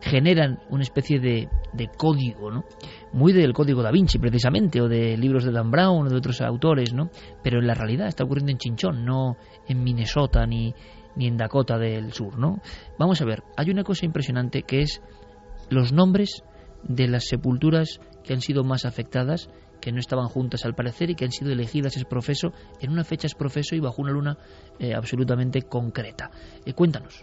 [0.00, 2.64] generan una especie de, de, código, ¿no?
[3.12, 6.40] Muy del código da Vinci, precisamente, o de libros de Dan Brown o de otros
[6.40, 7.10] autores, ¿no?
[7.42, 9.36] Pero en la realidad está ocurriendo en Chinchón, no
[9.68, 10.74] en Minnesota ni,
[11.16, 12.60] ni en Dakota del Sur, ¿no?
[12.98, 15.02] Vamos a ver, hay una cosa impresionante que es
[15.70, 16.42] los nombres
[16.82, 19.48] de las sepulturas que han sido más afectadas,
[19.80, 23.04] que no estaban juntas al parecer y que han sido elegidas es profeso en una
[23.04, 24.38] fecha es profeso y bajo una luna
[24.78, 26.30] eh, absolutamente concreta.
[26.64, 27.22] Eh, cuéntanos.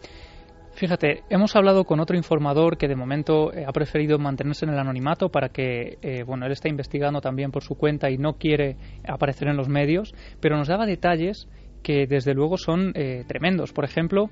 [0.73, 4.80] Fíjate, hemos hablado con otro informador que de momento eh, ha preferido mantenerse en el
[4.80, 9.49] anonimato para que, bueno, él está investigando también por su cuenta y no quiere aparecer
[9.49, 11.49] en los medios, pero nos daba detalles
[11.84, 13.74] que desde luego son eh, tremendos.
[13.74, 14.30] Por ejemplo,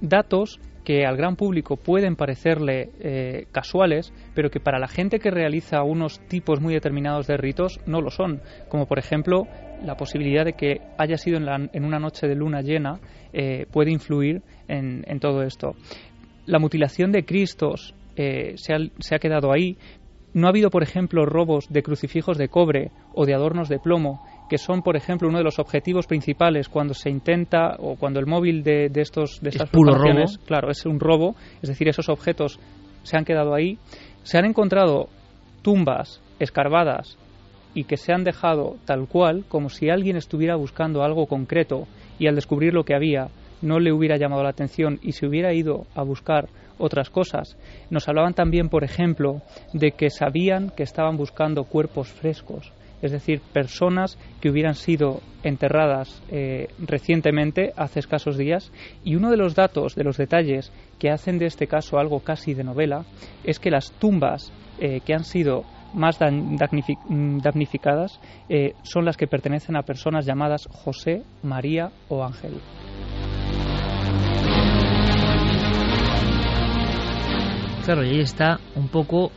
[0.00, 5.30] datos que al gran público pueden parecerle eh, casuales, pero que para la gente que
[5.30, 9.46] realiza unos tipos muy determinados de ritos no lo son, como por ejemplo
[9.84, 13.00] la posibilidad de que haya sido en, la, en una noche de luna llena
[13.32, 15.74] eh, puede influir en, todo esto.
[16.46, 19.76] La mutilación de Cristos eh, se, ha, se ha quedado ahí.
[20.34, 24.24] No ha habido, por ejemplo, robos de crucifijos de cobre o de adornos de plomo
[24.52, 28.26] que son, por ejemplo, uno de los objetivos principales cuando se intenta o cuando el
[28.26, 30.26] móvil de, de estos de estas es puro robo.
[30.44, 32.60] claro, es un robo, es decir, esos objetos
[33.02, 33.78] se han quedado ahí.
[34.24, 35.08] Se han encontrado
[35.62, 37.16] tumbas escarbadas
[37.72, 41.86] y que se han dejado tal cual, como si alguien estuviera buscando algo concreto
[42.18, 43.28] y al descubrir lo que había
[43.62, 47.56] no le hubiera llamado la atención y se hubiera ido a buscar otras cosas.
[47.88, 49.40] Nos hablaban también, por ejemplo,
[49.72, 52.70] de que sabían que estaban buscando cuerpos frescos,
[53.02, 58.72] es decir, personas que hubieran sido enterradas eh, recientemente, hace escasos días,
[59.04, 62.54] y uno de los datos, de los detalles que hacen de este caso algo casi
[62.54, 63.04] de novela,
[63.44, 69.76] es que las tumbas eh, que han sido más damnificadas eh, son las que pertenecen
[69.76, 72.54] a personas llamadas José, María o Ángel.
[77.84, 79.32] Claro, y ahí está un poco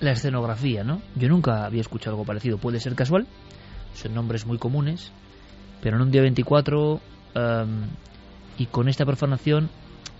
[0.00, 1.00] la escenografía, ¿no?
[1.16, 2.58] Yo nunca había escuchado algo parecido.
[2.58, 3.26] Puede ser casual,
[3.94, 5.12] son nombres muy comunes,
[5.82, 7.00] pero en un día 24
[8.58, 9.70] y con esta profanación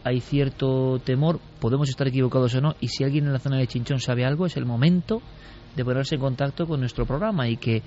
[0.05, 3.67] hay cierto temor, podemos estar equivocados o no, y si alguien en la zona de
[3.67, 5.21] Chinchón sabe algo, es el momento
[5.77, 7.83] de ponerse en contacto con nuestro programa y que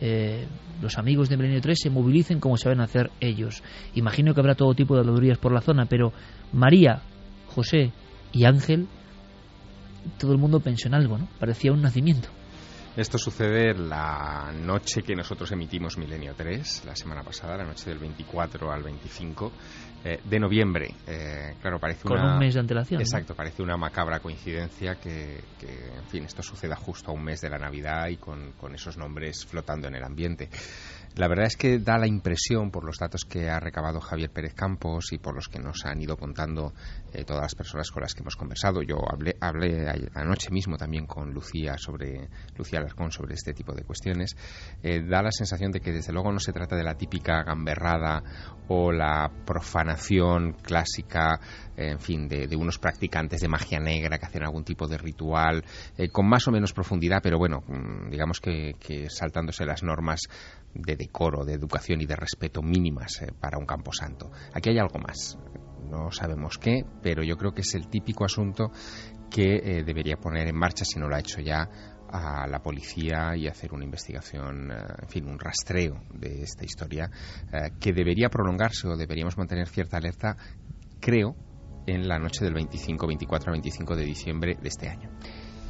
[0.00, 0.46] eh,
[0.82, 3.62] los amigos de Milenio 3 se movilicen como saben hacer ellos.
[3.94, 6.12] Imagino que habrá todo tipo de habladurías por la zona, pero
[6.52, 7.02] María,
[7.48, 7.92] José
[8.32, 8.86] y Ángel
[10.18, 11.28] todo el mundo pensó en algo, ¿no?
[11.38, 12.28] Parecía un nacimiento.
[12.96, 17.98] Esto sucede la noche que nosotros emitimos Milenio 3, la semana pasada, la noche del
[17.98, 19.50] 24 al 25
[20.04, 20.94] eh, de noviembre.
[21.06, 23.00] Eh, claro, parece Con un mes de antelación.
[23.00, 27.48] Exacto, parece una macabra coincidencia que, en fin, esto suceda justo a un mes de
[27.48, 30.50] la Navidad y con, con esos nombres flotando en el ambiente.
[31.16, 34.52] La verdad es que da la impresión, por los datos que ha recabado Javier Pérez
[34.52, 36.72] Campos y por los que nos han ido contando
[37.12, 41.06] eh, todas las personas con las que hemos conversado, yo hablé, hablé anoche mismo también
[41.06, 44.36] con Lucía sobre Lucía Alarcón sobre este tipo de cuestiones,
[44.82, 48.24] eh, da la sensación de que desde luego no se trata de la típica gamberrada
[48.66, 49.93] o la profanación
[50.62, 51.40] clásica,
[51.76, 55.64] en fin, de, unos practicantes de magia negra que hacen algún tipo de ritual
[55.96, 58.74] eh, con más o menos profundidad, pero bueno, mm, digamos que,
[59.08, 60.22] saltándose las normas
[60.74, 64.30] de decoro, de educación y de respeto mínimas eh, para un camposanto.
[64.52, 65.38] Aquí hay algo más.
[65.90, 68.70] No sabemos qué, pero yo creo que es el típico asunto
[69.30, 71.68] que eh, debería poner en marcha, si no lo ha hecho ya,
[72.14, 77.10] a la policía y hacer una investigación, eh, en fin, un rastreo de esta historia
[77.80, 80.36] que debería prolongarse o deberíamos mantener cierta alerta,
[81.00, 81.36] creo,
[81.86, 85.10] en la noche del 25, 24 a 25 de diciembre de este año.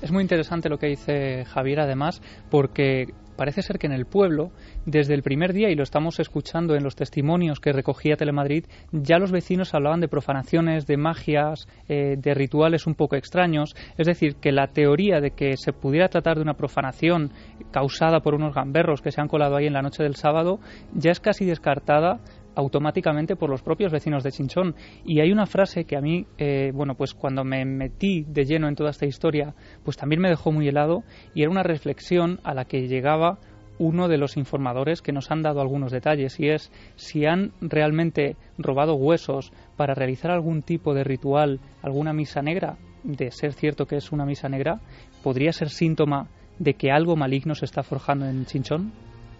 [0.02, 4.51] Es muy interesante lo que dice Javier, además, porque parece ser que en el pueblo,
[4.87, 9.18] desde el primer día, y lo estamos escuchando en los testimonios que recogía Telemadrid, ya
[9.18, 13.75] los vecinos hablaban de profanaciones, de magias, eh, de rituales un poco extraños.
[13.97, 17.33] Es decir, que la teoría de que se pudiera tratar de una profanación
[17.70, 20.59] causada por unos gamberros que se han colado ahí en la noche del sábado
[20.94, 22.20] ya es casi descartada
[22.55, 24.75] automáticamente por los propios vecinos de Chinchón.
[25.05, 28.69] Y hay una frase que a mí, eh, bueno, pues cuando me metí de lleno
[28.69, 31.03] en toda esta historia, pues también me dejó muy helado
[31.35, 33.38] y era una reflexión a la que llegaba
[33.79, 38.37] uno de los informadores que nos han dado algunos detalles y es si han realmente
[38.57, 43.97] robado huesos para realizar algún tipo de ritual, alguna misa negra, de ser cierto que
[43.97, 44.81] es una misa negra,
[45.23, 48.93] podría ser síntoma de que algo maligno se está forjando en Chinchón.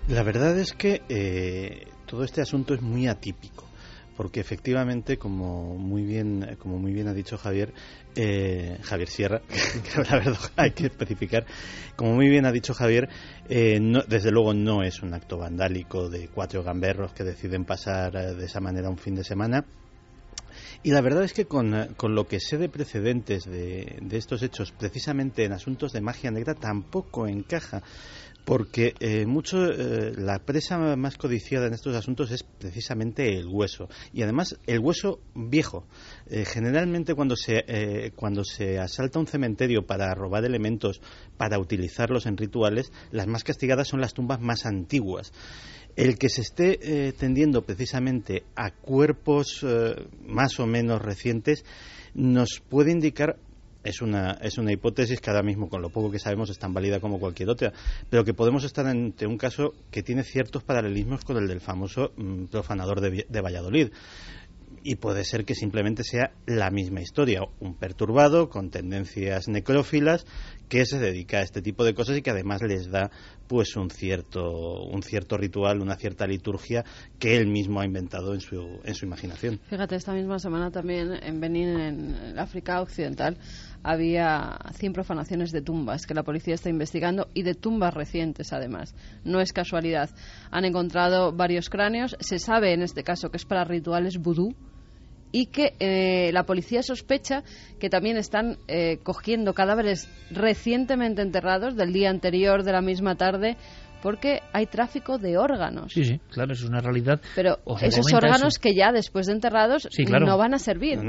[0.09, 3.65] La verdad es que eh, todo este asunto es muy atípico
[4.17, 7.75] porque efectivamente como muy bien como muy bien ha dicho Javier
[8.15, 11.45] eh, Javier Sierra que la verdad hay que especificar
[11.97, 13.09] como muy bien ha dicho Javier
[13.49, 18.35] eh, desde luego no es un acto vandálico de cuatro gamberros que deciden pasar eh,
[18.37, 19.65] de esa manera un fin de semana.
[20.85, 24.71] Y la verdad es que con, lo que sé de precedentes de, de, estos hechos,
[24.71, 27.83] precisamente en asuntos de magia negra, tampoco encaja
[28.45, 33.89] porque eh, mucho eh, la presa más codiciada en estos asuntos es precisamente el hueso.
[34.13, 35.87] Y además el hueso viejo.
[36.27, 41.01] Eh, generalmente cuando se cuando se asalta un cementerio para robar elementos
[41.37, 45.33] para utilizarlos en rituales las más castigadas son las tumbas más antiguas.
[45.97, 49.65] El que se esté tendiendo precisamente a cuerpos
[50.27, 51.65] más o menos recientes
[52.15, 53.37] nos puede indicar
[53.85, 56.75] es una, es una hipótesis que ahora mismo, con lo poco que sabemos, es tan
[56.75, 57.73] válida como cualquier otra,
[58.11, 62.13] pero que podemos estar ante un caso que tiene ciertos paralelismos con el del famoso
[62.17, 63.91] mm, profanador de, de Valladolid
[64.85, 70.27] y puede ser que simplemente sea la misma historia, un perturbado con tendencias necrófilas
[70.69, 73.11] que se dedica a este tipo de cosas y que además les da
[73.49, 76.85] pues un cierto un cierto ritual, una cierta liturgia
[77.19, 79.59] que él mismo ha inventado en su en su imaginación.
[79.69, 83.39] Fíjate, esta misma semana también en Benín en África Occidental
[83.85, 88.95] había 100 profanaciones de tumbas que la policía está investigando y de tumbas recientes además.
[89.25, 90.11] No es casualidad.
[90.51, 92.17] Han encontrado varios cráneos.
[92.19, 94.55] Se sabe en este caso que es para rituales vudú
[95.33, 97.43] y que eh, la policía sospecha
[97.79, 103.57] que también están eh, cogiendo cadáveres recientemente enterrados del día anterior, de la misma tarde,
[104.01, 105.93] porque hay tráfico de órganos.
[105.93, 107.21] Sí, sí, claro, eso es una realidad.
[107.35, 108.61] Pero esos órganos eso.
[108.63, 110.25] que ya después de enterrados Sí, claro.
[110.25, 111.01] no van a servir.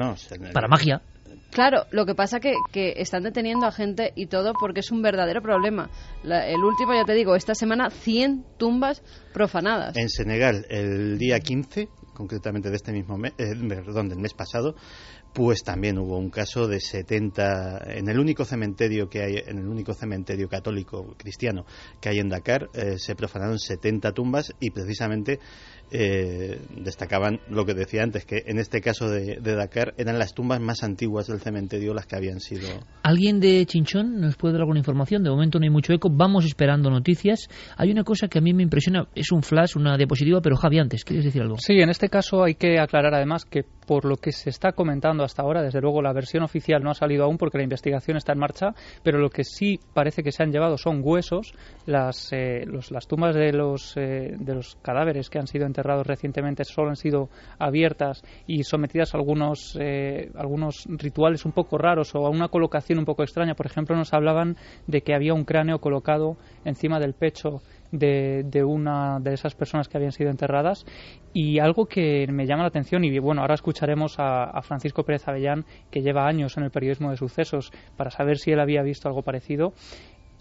[0.54, 1.02] Para magia.
[1.56, 5.02] Claro, lo que pasa que, que están deteniendo a gente y todo porque es un
[5.02, 5.89] verdadero problema.
[6.22, 9.02] La- el último, ya te digo, esta semana 100 tumbas
[9.34, 9.96] profanadas.
[9.96, 14.76] En Senegal, el día 15, concretamente de este mismo mes, eh, perdón, del mes pasado,
[15.32, 19.68] pues también hubo un caso de 70 en el único cementerio que hay, en el
[19.68, 21.65] único cementerio católico cristiano
[22.02, 25.39] que hay en Dakar, eh, se profanaron 70 tumbas y precisamente
[25.91, 30.34] eh, destacaban lo que decía antes, que en este caso de, de Dakar eran las
[30.34, 32.67] tumbas más antiguas del cementerio las que habían sido
[33.04, 35.24] ¿Alguien de Chinchón nos puede dar alguna información?
[35.24, 37.48] De momento no hay mucho eco, vamos esperando noticias.
[37.78, 40.80] Hay una cosa que a mí me impresiona, es un flash, una diapositiva, pero Javi,
[40.80, 41.58] antes, ¿quieres decir algo?
[41.60, 45.24] Sí, en este caso hay que aclarar además que por lo que se está comentando
[45.24, 48.34] hasta ahora, desde luego la versión oficial no ha salido aún porque la investigación está
[48.34, 48.67] en marcha,
[49.04, 51.54] pero lo que sí parece que se han llevado son huesos,
[51.86, 56.08] las, eh, los- las tumbas de los, eh, de los cadáveres que han sido enterrados
[56.08, 62.16] recientemente solo han sido abiertas y sometidas a algunos, eh, algunos rituales un poco raros
[62.16, 63.56] o a una colocación un poco extraña.
[63.56, 64.56] Por ejemplo, nos hablaban
[64.88, 67.62] de que había un cráneo colocado encima del pecho
[67.92, 70.86] de, de una de esas personas que habían sido enterradas
[71.34, 75.28] y algo que me llama la atención y bueno ahora escucharemos a, a Francisco Pérez
[75.28, 79.08] Avellán que lleva años en el periodismo de sucesos para saber si él había visto
[79.08, 79.74] algo parecido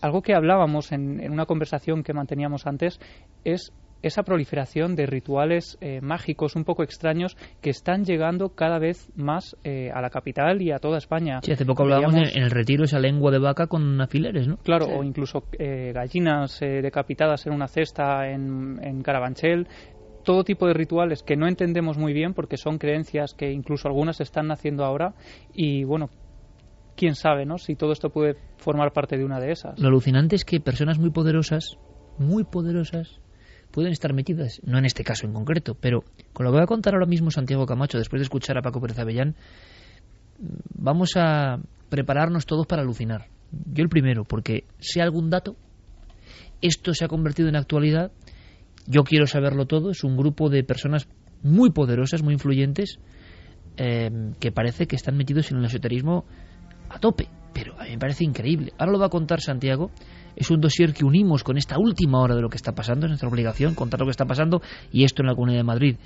[0.01, 2.99] algo que hablábamos en, en una conversación que manteníamos antes
[3.45, 3.73] es
[4.07, 9.57] esa proliferación de rituales eh, mágicos un poco extraños que están llegando cada vez más
[9.65, 11.41] eh, a la capital y a toda España.
[11.43, 14.47] Sí, hace poco hablábamos Veíamos- en, en el retiro esa lengua de vaca con alfileres,
[14.49, 14.57] ¿no?
[14.59, 19.67] Claro, o incluso eh, gallinas eh, decapitadas en una cesta en, en Carabanchel.
[20.25, 24.21] Todo tipo de rituales que no entendemos muy bien porque son creencias que incluso algunas
[24.21, 25.15] están naciendo ahora.
[25.53, 26.09] Y bueno,
[26.97, 27.59] quién sabe, ¿no?
[27.59, 29.79] Si todo esto puede formar parte de una de esas.
[29.79, 31.77] Lo alucinante es que personas muy poderosas,
[32.19, 33.21] muy poderosas,
[33.75, 36.69] pueden estar metidas, no en este caso en concreto, pero con lo que va a
[36.69, 39.35] contar ahora mismo Santiago Camacho, después de escuchar a Paco Pérez Avellán,
[40.79, 41.59] vamos a
[41.89, 43.27] prepararnos todos para alucinar.
[43.51, 45.57] Yo el primero, porque sé algún dato,
[46.63, 48.13] esto se ha convertido en actualidad,
[48.87, 51.09] yo quiero saberlo todo, es un grupo de personas
[51.43, 53.01] muy poderosas, muy influyentes,
[53.77, 54.09] eh,
[54.39, 56.27] que parece que están metidos en el esoterismo
[56.91, 58.73] a tope, pero a mí me parece increíble.
[58.79, 59.91] Ahora lo va a contar Santiago,
[60.37, 63.11] es un dossier que unimos con esta última hora de lo que está pasando, es
[63.11, 64.61] nuestra obligación contar lo que está pasando
[64.93, 65.97] y esto en la Comunidad de Madrid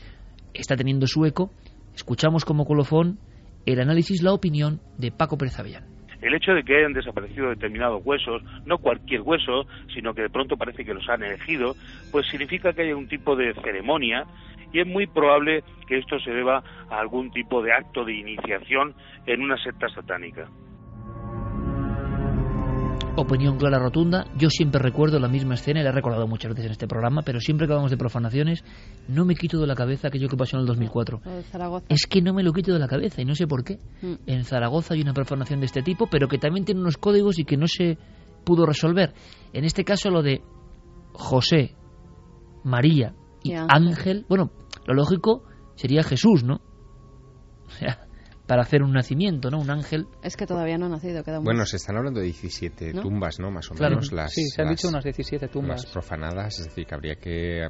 [0.55, 1.51] está teniendo su eco.
[1.95, 3.19] Escuchamos como colofón
[3.67, 5.59] el análisis, la opinión de Paco Pérez.
[6.21, 10.57] El hecho de que hayan desaparecido determinados huesos, no cualquier hueso, sino que de pronto
[10.57, 11.75] parece que los han elegido,
[12.11, 14.25] pues significa que hay un tipo de ceremonia
[14.73, 18.95] y es muy probable que esto se deba a algún tipo de acto de iniciación
[19.27, 20.49] en una secta satánica.
[23.21, 24.27] Opinión clara rotunda.
[24.37, 27.23] Yo siempre recuerdo la misma escena, y la he recordado muchas veces en este programa,
[27.23, 28.63] pero siempre que hablamos de profanaciones,
[29.09, 31.21] no me quito de la cabeza aquello que pasó en el 2004.
[31.25, 31.87] Lo de Zaragoza.
[31.89, 33.81] Es que no me lo quito de la cabeza y no sé por qué.
[34.03, 34.15] Mm.
[34.27, 37.45] En Zaragoza hay una profanación de este tipo, pero que también tiene unos códigos y
[37.45, 37.99] que no se
[38.45, 39.13] pudo resolver.
[39.53, 40.41] En este caso lo de
[41.13, 41.75] José,
[42.63, 43.69] María y Y Ángel.
[43.69, 44.27] Ángel.
[44.29, 44.53] bueno,
[44.87, 45.43] lo lógico
[45.75, 46.61] sería Jesús, ¿no?
[47.67, 48.08] O sea,
[48.49, 49.59] para hacer un nacimiento, ¿no?
[49.61, 50.07] Un ángel.
[50.23, 53.03] Es que todavía no ha nacido, queda un Bueno, se están hablando de 17 ¿No?
[53.03, 53.51] tumbas, ¿no?
[53.53, 53.97] Más o Claro.
[53.97, 54.33] menos las.
[54.33, 55.83] Sí, se han las- dicho unas 17 tumbas.
[55.85, 57.69] las profanadas, es decir, que habría que.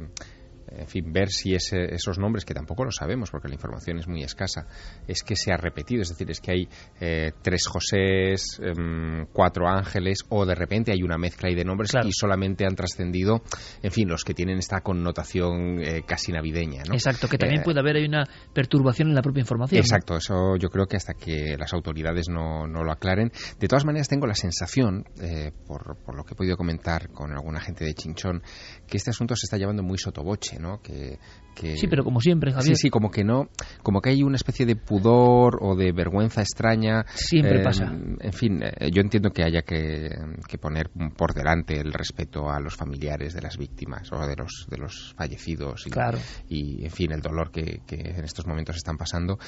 [0.70, 4.06] En fin, ver si ese- esos nombres, que tampoco lo sabemos porque la información es
[4.08, 4.66] muy escasa,
[5.06, 6.02] es que se ha repetido.
[6.02, 6.68] Es decir, es que hay
[7.00, 11.92] eh, tres Josés, em, cuatro Ángeles, o de repente hay una mezcla ahí de nombres
[12.04, 13.42] y solamente han trascendido,
[13.82, 16.82] en fin, los que tienen esta connotación eh, casi navideña.
[16.88, 16.94] ¿no?
[16.94, 19.78] Exacto, que también Eh, puede haber ahí una perturbación en la propia información.
[19.78, 19.84] ¿no?
[19.84, 23.30] Exacto, eso yo creo que hasta que las autoridades no, no lo aclaren.
[23.58, 27.32] De todas maneras, tengo la sensación, eh, por, por lo que he podido comentar con
[27.32, 28.42] alguna gente de Chinchón,
[28.86, 30.80] que este asunto se está llevando muy sotoboche, ¿no?
[30.82, 31.18] Que,
[31.54, 32.76] que- Sí, pero como siempre, Javier.
[32.76, 33.48] Sí, sí, como que no,
[33.82, 37.04] como que hay una especie de pudor o de vergüenza extraña.
[37.14, 37.92] Siempre Eh, pasa.
[38.20, 40.08] En fin, eh, yo entiendo que haya que,
[40.48, 44.66] que poner por delante el respeto a los familiares de las víctimas o de los,
[44.70, 46.18] de los fallecidos y, Claro.
[46.48, 49.38] y, en fin, el dolor que, que en estos momentos están pasando,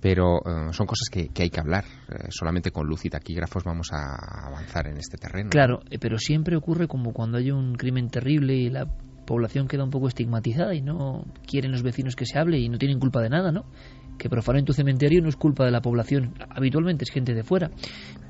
[0.00, 1.84] pero eh, son cosas que, hay que hablar.
[2.08, 5.50] Eh, solamente con luz y taquígrafos vamos a avanzar en este terreno.
[5.50, 8.86] Claro, eh, pero siempre ocurre como cuando hay un crimen terrible y la
[9.28, 12.78] población queda un poco estigmatizada y no quieren los vecinos que se hable y no
[12.78, 13.66] tienen culpa de nada, ¿no?
[14.18, 17.70] Que profanen tu cementerio no es culpa de la población, habitualmente es gente de fuera.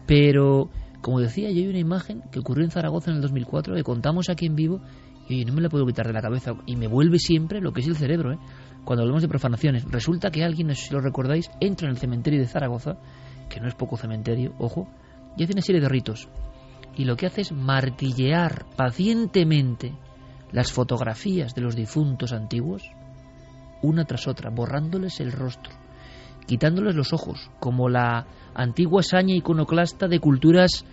[0.06, 0.70] Pero,
[1.00, 4.28] como decía, yo hay una imagen que ocurrió en Zaragoza en el 2004, que contamos
[4.28, 4.80] aquí en vivo,
[5.28, 7.80] y no me la puedo quitar de la cabeza, y me vuelve siempre lo que
[7.80, 8.38] es el cerebro, ¿eh?
[8.84, 12.46] Cuando hablamos de profanaciones, resulta que alguien, si lo recordáis, entra en el cementerio de
[12.46, 12.98] Zaragoza,
[13.48, 14.88] que no es poco cementerio, ojo,
[15.36, 16.28] y hace una serie de ritos
[16.98, 19.94] y lo que hace es martillear pacientemente
[20.52, 22.82] las fotografías de los difuntos antiguos,
[23.82, 25.72] una tras otra, borrándoles el rostro,
[26.46, 30.84] quitándoles los ojos, como la antigua saña iconoclasta de culturas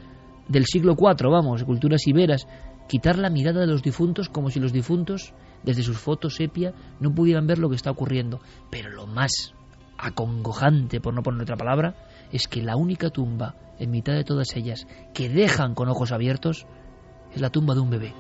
[0.47, 2.47] del siglo IV, vamos, culturas iberas,
[2.88, 5.34] quitar la mirada de los difuntos como si los difuntos,
[5.64, 8.39] desde sus fotos sepia, no pudieran ver lo que está ocurriendo.
[8.70, 9.53] Pero lo más
[9.97, 11.95] acongojante, por no poner otra palabra,
[12.32, 16.68] es que la única tumba, en mitad de todas ellas, que dejan con ojos abiertos,
[17.34, 18.14] es la tumba de un bebé.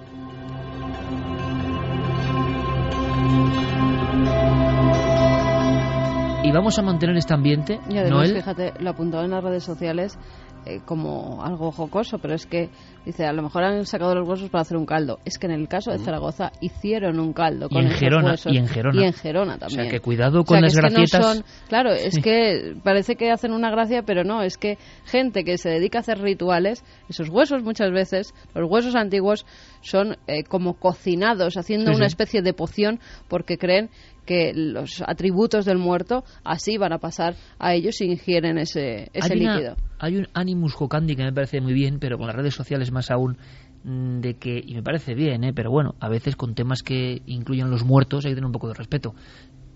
[6.43, 9.63] Y vamos a mantener este ambiente, Y además, Noel, fíjate, lo apuntaba en las redes
[9.63, 10.17] sociales
[10.65, 12.69] eh, como algo jocoso, pero es que,
[13.05, 15.19] dice, a lo mejor han sacado los huesos para hacer un caldo.
[15.25, 18.31] Es que en el caso de Zaragoza hicieron un caldo Y con en esos Gerona,
[18.31, 18.51] huesos.
[18.53, 19.01] y en Gerona.
[19.01, 19.79] Y en Gerona también.
[19.79, 21.25] O sea, que cuidado O con sea, las no gracietas.
[21.25, 22.21] son- claro, es Sí.
[22.21, 26.01] que parece que hacen una gracia, pero no, es que gente que se dedica a
[26.01, 29.45] hacer rituales, esos huesos muchas veces, los huesos antiguos,
[29.81, 32.13] son eh, como cocinados, haciendo Sí, una sí.
[32.13, 33.89] especie de poción porque creen
[34.25, 39.35] que los atributos del muerto así van a pasar a ellos si ingieren ese, ese
[39.35, 39.75] una- líquido.
[40.05, 43.09] Hay un animus jocandi que me parece muy bien, pero con las redes sociales más
[43.09, 43.37] aún,
[43.83, 45.51] mm, de que, y me parece bien, ¿eh?
[45.51, 48.67] pero bueno, a veces con temas que incluyen los muertos hay que tener un poco
[48.67, 49.15] de respeto.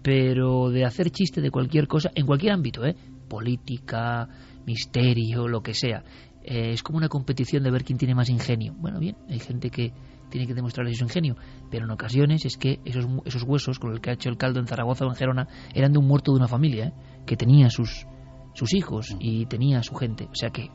[0.04, 2.96] Pero de hacer chiste de cualquier cosa, en cualquier ámbito, ¿eh?
[3.28, 4.30] política,
[4.66, 6.04] misterio, lo que sea,
[6.44, 8.76] eh, es como una competición de ver quién tiene más ingenio.
[8.78, 9.94] Bueno, bien, hay gente que
[10.30, 11.36] tiene que demostrarle su ingenio,
[11.72, 14.60] pero en ocasiones es que esos, esos huesos con los que ha hecho el caldo
[14.60, 16.94] en Zaragoza o en Gerona eran de un muerto de una familia, ¿eh?
[17.26, 18.06] que tenía sus,
[18.54, 20.26] sus hijos y tenía su gente.
[20.26, 20.70] O sea que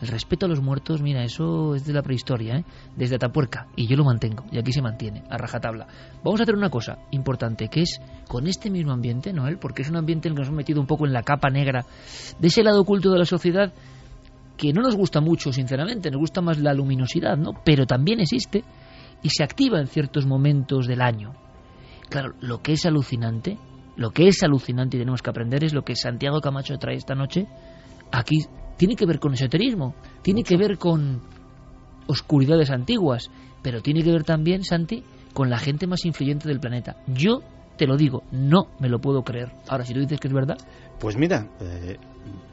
[0.00, 2.64] el respeto a los muertos, mira, eso es de la prehistoria, ¿eh?
[2.96, 5.86] desde Atapuerca, y yo lo mantengo, y aquí se mantiene, a rajatabla.
[6.22, 9.90] Vamos a hacer una cosa importante, que es con este mismo ambiente, Noel, porque es
[9.90, 11.86] un ambiente en el que nos hemos metido un poco en la capa negra
[12.38, 13.72] de ese lado oculto de la sociedad
[14.56, 17.52] que no nos gusta mucho, sinceramente, nos gusta más la luminosidad, ¿no?
[17.64, 18.62] Pero también existe
[19.22, 21.34] y se activa en ciertos momentos del año.
[22.08, 23.58] Claro, lo que es alucinante,
[23.96, 27.14] lo que es alucinante y tenemos que aprender es lo que Santiago Camacho trae esta
[27.14, 27.46] noche.
[28.10, 31.22] Aquí tiene que ver con esoterismo, tiene que ver con
[32.06, 33.30] oscuridades antiguas,
[33.62, 36.96] pero tiene que ver también, Santi, con la gente más influyente del planeta.
[37.06, 37.40] Yo
[37.76, 39.52] te lo digo, no me lo puedo creer.
[39.68, 40.58] Ahora, si tú dices que es verdad,
[41.00, 41.98] Pues mira, eh,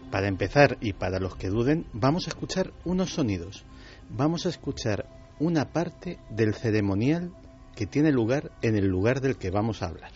[0.10, 3.66] para empezar y para los que duden, vamos a escuchar unos sonidos.
[4.10, 5.06] Vamos a escuchar
[5.40, 7.32] una parte del ceremonial
[7.76, 10.12] que tiene lugar en el lugar del que vamos a hablar.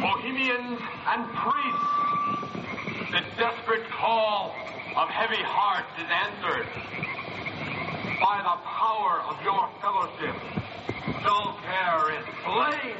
[0.00, 1.92] Bohemians and priests,
[3.10, 4.54] the desperate call
[4.96, 6.66] of heavy hearts is answered
[8.20, 10.36] by the power of your fellowship.
[11.22, 12.96] Dull care is slain.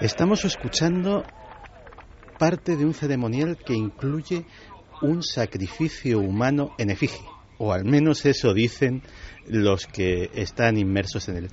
[0.00, 1.24] Estamos escuchando
[2.38, 4.44] parte de un ceremonial que incluye
[5.02, 7.26] un sacrificio humano en efigie,
[7.58, 9.02] o al menos eso dicen
[9.46, 11.50] los que están inmersos en él.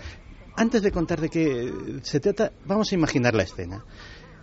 [0.58, 1.70] Antes de contar de qué
[2.04, 3.84] se trata, vamos a imaginar la escena.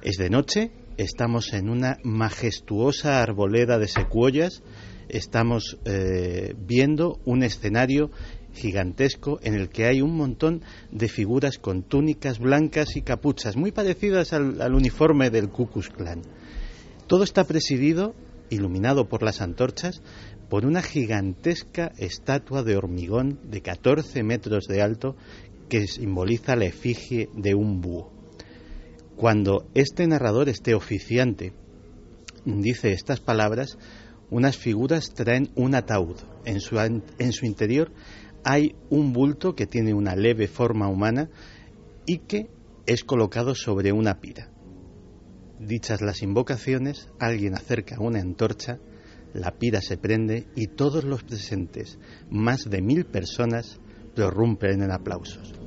[0.03, 4.63] Es de noche, estamos en una majestuosa arboleda de secuoyas,
[5.09, 8.11] estamos eh, viendo un escenario
[8.53, 10.61] gigantesco en el que hay un montón
[10.91, 16.21] de figuras con túnicas blancas y capuchas, muy parecidas al, al uniforme del Ku Klan.
[17.07, 18.15] Todo está presidido,
[18.51, 20.03] iluminado por las antorchas,
[20.51, 25.17] por una gigantesca estatua de hormigón de 14 metros de alto
[25.73, 28.13] que simboliza la efigie de un búho.
[29.17, 31.55] Cuando este narrador, este oficiante,
[32.45, 33.79] dice estas palabras,
[34.29, 36.17] unas figuras traen un ataúd.
[36.45, 37.91] En su, en su interior
[38.45, 41.31] hay un bulto que tiene una leve forma humana
[42.05, 42.51] y que
[42.85, 44.51] es colocado sobre una pira.
[45.59, 48.79] Dichas las invocaciones, alguien acerca una antorcha,
[49.33, 51.99] la pira se prende y todos los presentes,
[52.29, 53.81] más de mil personas,
[54.15, 55.62] prorrumpen en aplausos.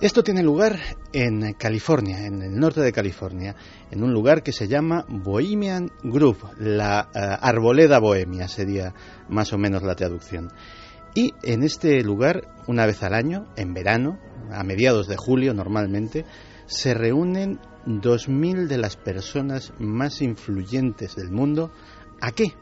[0.00, 0.78] Esto tiene lugar
[1.12, 3.56] en California, en el norte de California,
[3.90, 8.94] en un lugar que se llama Bohemian Grove, la eh, arboleda bohemia sería
[9.28, 10.52] más o menos la traducción.
[11.16, 14.20] Y en este lugar, una vez al año, en verano,
[14.52, 16.24] a mediados de julio normalmente,
[16.66, 21.72] se reúnen 2.000 de las personas más influyentes del mundo.
[22.20, 22.54] ¿A qué?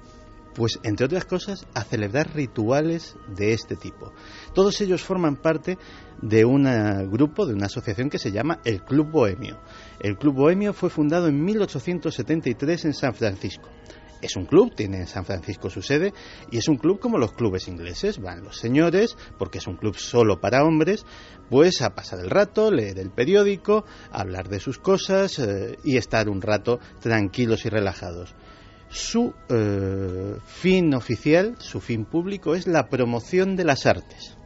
[0.54, 4.14] Pues, entre otras cosas, a celebrar rituales de este tipo.
[4.54, 5.76] Todos ellos forman parte
[6.22, 6.64] de un
[7.10, 9.58] grupo, de una asociación que se llama el Club Bohemio.
[10.00, 13.68] El Club Bohemio fue fundado en 1873 en San Francisco.
[14.22, 16.12] es un club, tiene en San Francisco su sede,
[16.50, 18.18] y es un club como los clubes ingleses.
[18.18, 21.04] Van los señores, porque es un club solo para hombres,
[21.50, 26.28] pues a pasar el rato, leer el periódico, hablar de sus cosas eh, y estar
[26.28, 28.34] un rato tranquilos y relajados.
[28.88, 34.36] Su eh, fin oficial, su fin público, es la promoción de las artes.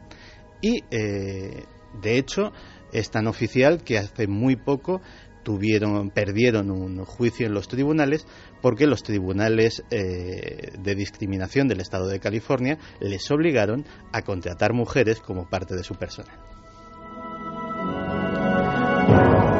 [0.60, 1.64] Y, eh,
[2.02, 2.52] de hecho,
[2.92, 5.00] es tan oficial que hace muy poco
[5.42, 8.26] tuvieron, perdieron un juicio en los tribunales
[8.60, 15.20] porque los tribunales eh, de discriminación del Estado de California les obligaron a contratar mujeres
[15.20, 16.36] como parte de su personal.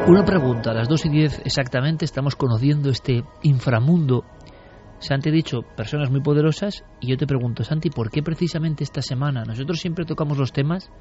[0.07, 4.25] Una pregunta, a las 2 y 10 exactamente estamos conociendo este inframundo.
[5.01, 9.01] Se han dicho personas muy poderosas y yo te pregunto, Santi, ¿por qué precisamente esta
[9.01, 9.43] semana?
[9.43, 10.91] Nosotros siempre tocamos los temas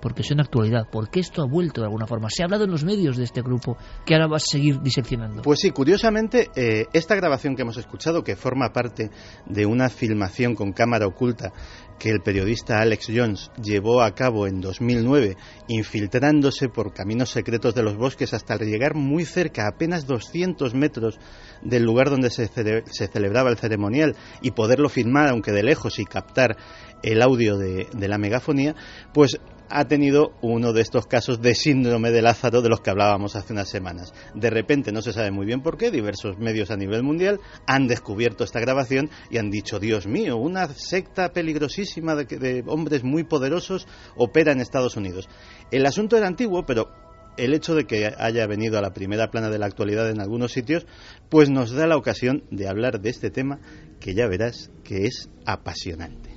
[0.00, 2.28] porque son actualidad, porque esto ha vuelto de alguna forma.
[2.30, 5.42] Se ha hablado en los medios de este grupo, que ahora vas a seguir diseccionando.
[5.42, 9.10] Pues sí, curiosamente, eh, esta grabación que hemos escuchado, que forma parte
[9.46, 11.52] de una filmación con cámara oculta
[11.98, 15.36] que el periodista Alex Jones llevó a cabo en 2009,
[15.68, 21.18] infiltrándose por caminos secretos de los bosques hasta llegar muy cerca, apenas 200 metros
[21.62, 26.04] del lugar donde se, se celebraba el ceremonial y poderlo filmar, aunque de lejos, y
[26.04, 26.56] captar
[27.02, 28.74] el audio de, de la megafonía,
[29.12, 29.38] pues
[29.68, 33.52] ha tenido uno de estos casos de síndrome de Lázaro de los que hablábamos hace
[33.52, 34.12] unas semanas.
[34.34, 37.86] De repente, no se sabe muy bien por qué, diversos medios a nivel mundial han
[37.86, 43.86] descubierto esta grabación y han dicho, Dios mío, una secta peligrosísima de, hombres muy poderosos
[44.16, 45.28] opera en Estados Unidos.
[45.70, 46.90] El asunto era antiguo, pero
[47.36, 50.52] el hecho de que haya venido a la primera plana de la actualidad en algunos
[50.52, 50.86] sitios,
[51.28, 53.60] pues nos da la ocasión de hablar de este tema
[54.00, 56.36] que ya verás que es apasionante.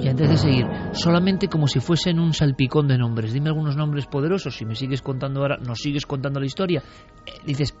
[0.00, 3.32] Y antes de seguir, solamente como si fuesen un salpicón de nombres.
[3.32, 4.56] Dime algunos nombres poderosos.
[4.56, 6.82] Si me sigues contando ahora, nos sigues contando la historia.
[7.26, 7.74] Eh, dices,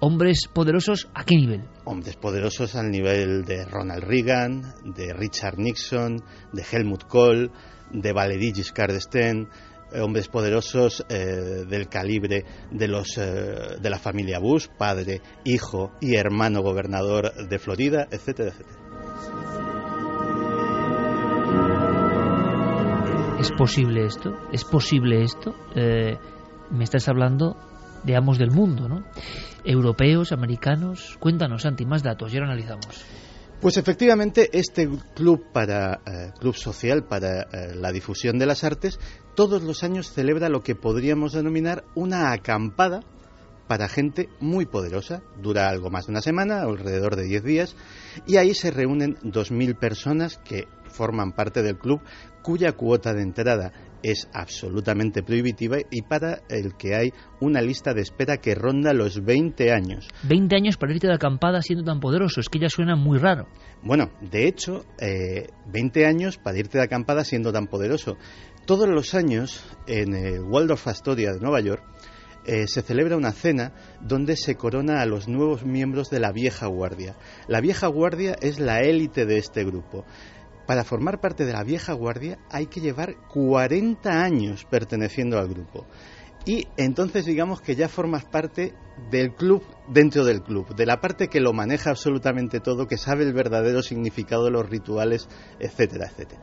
[0.00, 1.64] hombres poderosos, ¿a qué nivel?
[1.84, 7.50] Hombres poderosos al nivel de Ronald Reagan, de Richard Nixon, de Helmut Kohl,
[7.90, 9.48] de Valéry Giscard d'Estaing,
[9.92, 16.16] eh, hombres poderosos eh, del calibre de los de la familia Bush, padre, hijo y
[16.16, 19.55] hermano gobernador de Florida, etcétera, etcétera.
[23.38, 24.34] ¿Es posible esto?
[24.50, 25.54] ¿Es posible esto?
[25.74, 26.16] Eh,
[26.70, 27.56] me estás hablando
[28.02, 29.04] de amos del mundo, ¿no?
[29.62, 31.16] Europeos, americanos.
[31.20, 33.04] Cuéntanos, Santi, más datos, ya lo analizamos.
[33.60, 38.98] Pues efectivamente, este club para eh, club social para eh, la difusión de las artes
[39.34, 43.00] todos los años celebra lo que podríamos denominar una acampada
[43.68, 45.22] para gente muy poderosa.
[45.42, 47.76] Dura algo más de una semana, alrededor de 10 días,
[48.26, 52.00] y ahí se reúnen 2.000 personas que forman parte del club
[52.46, 53.72] cuya cuota de entrada
[54.04, 59.24] es absolutamente prohibitiva y para el que hay una lista de espera que ronda los
[59.24, 60.06] 20 años.
[60.28, 63.48] 20 años para irte de acampada siendo tan poderoso, es que ya suena muy raro.
[63.82, 68.16] Bueno, de hecho, eh, 20 años para irte de acampada siendo tan poderoso.
[68.64, 71.82] Todos los años en el Waldorf Astoria de Nueva York
[72.46, 76.68] eh, se celebra una cena donde se corona a los nuevos miembros de la vieja
[76.68, 77.16] guardia.
[77.48, 80.04] La vieja guardia es la élite de este grupo.
[80.66, 85.86] Para formar parte de la vieja guardia hay que llevar 40 años perteneciendo al grupo.
[86.44, 88.72] Y entonces digamos que ya formas parte
[89.10, 93.24] del club dentro del club, de la parte que lo maneja absolutamente todo, que sabe
[93.24, 96.42] el verdadero significado de los rituales, etcétera, etcétera.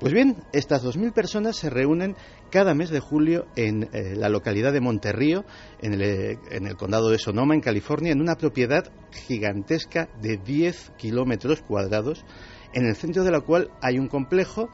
[0.00, 2.16] Pues bien, estas 2.000 personas se reúnen
[2.50, 5.44] cada mes de julio en eh, la localidad de Monterrío,
[5.82, 10.38] en el, eh, en el, condado de Sonoma, en California, en una propiedad gigantesca de
[10.38, 12.24] 10 kilómetros cuadrados,
[12.72, 14.68] en el centro de la cual hay un complejo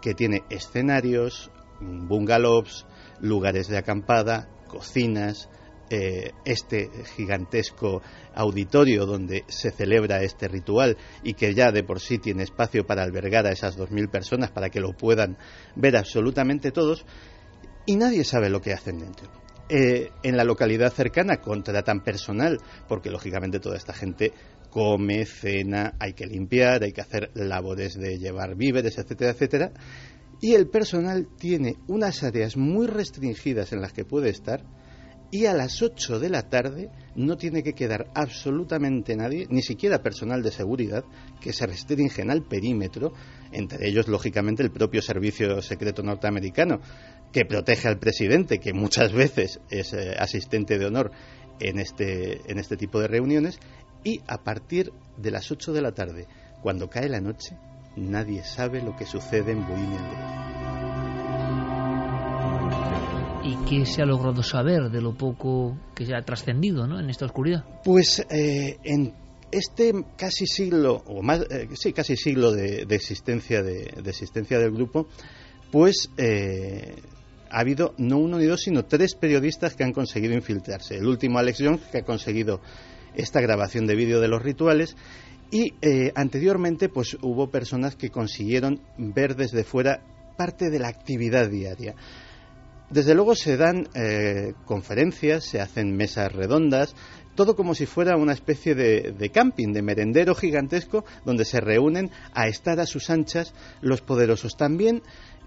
[0.00, 1.50] que tiene escenarios,
[1.80, 2.86] bungalows,
[3.20, 5.48] lugares de acampada, cocinas,
[5.90, 8.00] eh, este gigantesco
[8.34, 13.02] auditorio donde se celebra este ritual y que ya de por sí tiene espacio para
[13.02, 15.36] albergar a esas 2.000 personas para que lo puedan
[15.76, 17.04] ver absolutamente todos
[17.84, 19.28] y nadie sabe lo que hacen dentro.
[19.68, 24.32] Eh, en la localidad cercana contratan personal porque lógicamente toda esta gente
[24.72, 29.72] come, cena, hay que limpiar, hay que hacer labores de llevar víveres, etcétera, etcétera.
[30.40, 34.64] Y el personal tiene unas áreas muy restringidas en las que puede estar
[35.30, 40.02] y a las 8 de la tarde no tiene que quedar absolutamente nadie, ni siquiera
[40.02, 41.04] personal de seguridad,
[41.40, 43.14] que se restringen al perímetro,
[43.50, 46.80] entre ellos, lógicamente, el propio Servicio Secreto Norteamericano,
[47.32, 51.10] que protege al presidente, que muchas veces es eh, asistente de honor
[51.60, 53.58] en este, en este tipo de reuniones,
[54.04, 56.26] y a partir de las 8 de la tarde,
[56.62, 57.56] cuando cae la noche,
[57.96, 60.42] nadie sabe lo que sucede en Bohemia
[63.44, 67.00] ¿Y qué se ha logrado saber de lo poco que se ha trascendido ¿no?
[67.00, 67.64] en esta oscuridad?
[67.84, 69.12] Pues eh, en
[69.50, 74.58] este casi siglo, o más, eh, sí, casi siglo de, de existencia, de, de existencia
[74.58, 75.08] del grupo,
[75.72, 76.94] pues eh,
[77.50, 80.96] ha habido no uno ni dos, sino tres periodistas que han conseguido infiltrarse.
[80.96, 82.60] El último, Alex Young, que ha conseguido
[83.14, 84.96] esta grabación de vídeo de los rituales.
[85.50, 90.00] Y eh, anteriormente, pues hubo personas que consiguieron ver desde fuera
[90.36, 91.94] parte de la actividad diaria.
[92.88, 96.94] Desde luego se dan eh, conferencias, se hacen mesas redondas,
[97.34, 102.10] todo como si fuera una especie de, de, camping, de merendero gigantesco, donde se reúnen
[102.34, 104.56] a estar a sus anchas los poderosos.
[104.56, 105.02] También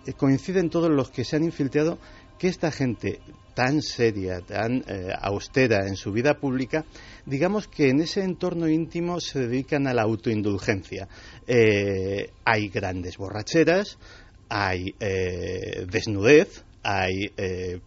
[0.06, 1.98] eh, coinciden todos los que se han infiltrado
[2.38, 3.20] que esta gente
[3.54, 6.86] tan seria, tan eh, austera en su vida pública,
[7.26, 11.08] digamos que en ese entorno íntimo se dedican a la autoindulgencia.
[11.48, 13.98] Eh, hay grandes borracheras,
[14.50, 17.80] hay eh, desnudez, hay eh,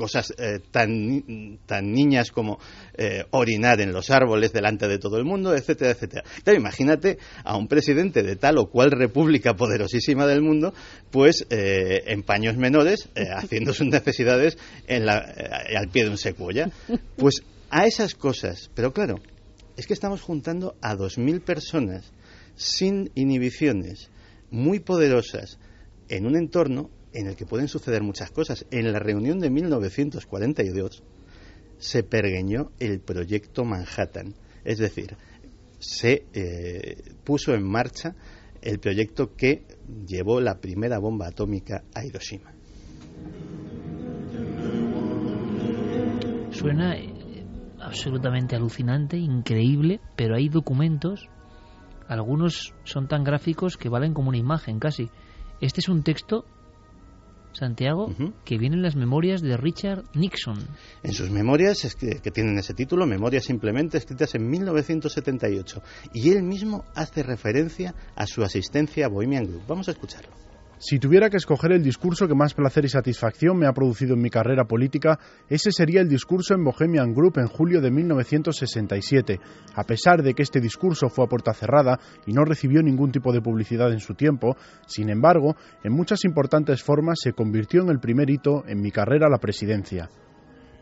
[0.00, 2.58] cosas eh, tan, tan niñas como
[2.96, 6.24] eh, orinar en los árboles delante de todo el mundo, etcétera, etcétera.
[6.42, 10.72] Claro, imagínate a un presidente de tal o cual república poderosísima del mundo,
[11.10, 16.10] pues eh, en paños menores, eh, haciendo sus necesidades en la, eh, al pie de
[16.10, 16.70] un secuoya.
[17.16, 19.16] Pues a esas cosas, pero claro,
[19.76, 22.10] es que estamos juntando a 2.000 personas
[22.56, 24.08] sin inhibiciones,
[24.50, 25.58] muy poderosas,
[26.08, 28.66] en un entorno en el que pueden suceder muchas cosas.
[28.70, 31.02] En la reunión de 1942
[31.78, 34.34] se pergueñó el proyecto Manhattan,
[34.64, 35.16] es decir,
[35.78, 38.14] se eh, puso en marcha
[38.60, 39.64] el proyecto que
[40.06, 42.52] llevó la primera bomba atómica a Hiroshima.
[46.50, 47.46] Suena eh,
[47.80, 51.28] absolutamente alucinante, increíble, pero hay documentos,
[52.06, 55.08] algunos son tan gráficos que valen como una imagen casi.
[55.60, 56.44] Este es un texto
[57.52, 58.32] Santiago, uh -huh.
[58.44, 60.58] que viene en las memorias de Richard Nixon.
[61.02, 65.82] En sus memorias, es que, que, tienen ese título, Memorias simplemente, escritas en 1978.
[66.14, 69.62] Y él mismo hace referencia a su asistencia a Bohemian Group.
[69.66, 70.49] Vamos a escucharlo.
[70.82, 74.22] Si tuviera que escoger el discurso que más placer y satisfacción me ha producido en
[74.22, 79.38] mi carrera política, ese sería el discurso en Bohemian Group en julio de 1967.
[79.74, 83.30] A pesar de que este discurso fue a puerta cerrada y no recibió ningún tipo
[83.30, 84.56] de publicidad en su tiempo,
[84.86, 85.54] sin embargo,
[85.84, 90.08] en muchas importantes formas se convirtió en el primer hito en mi carrera la presidencia.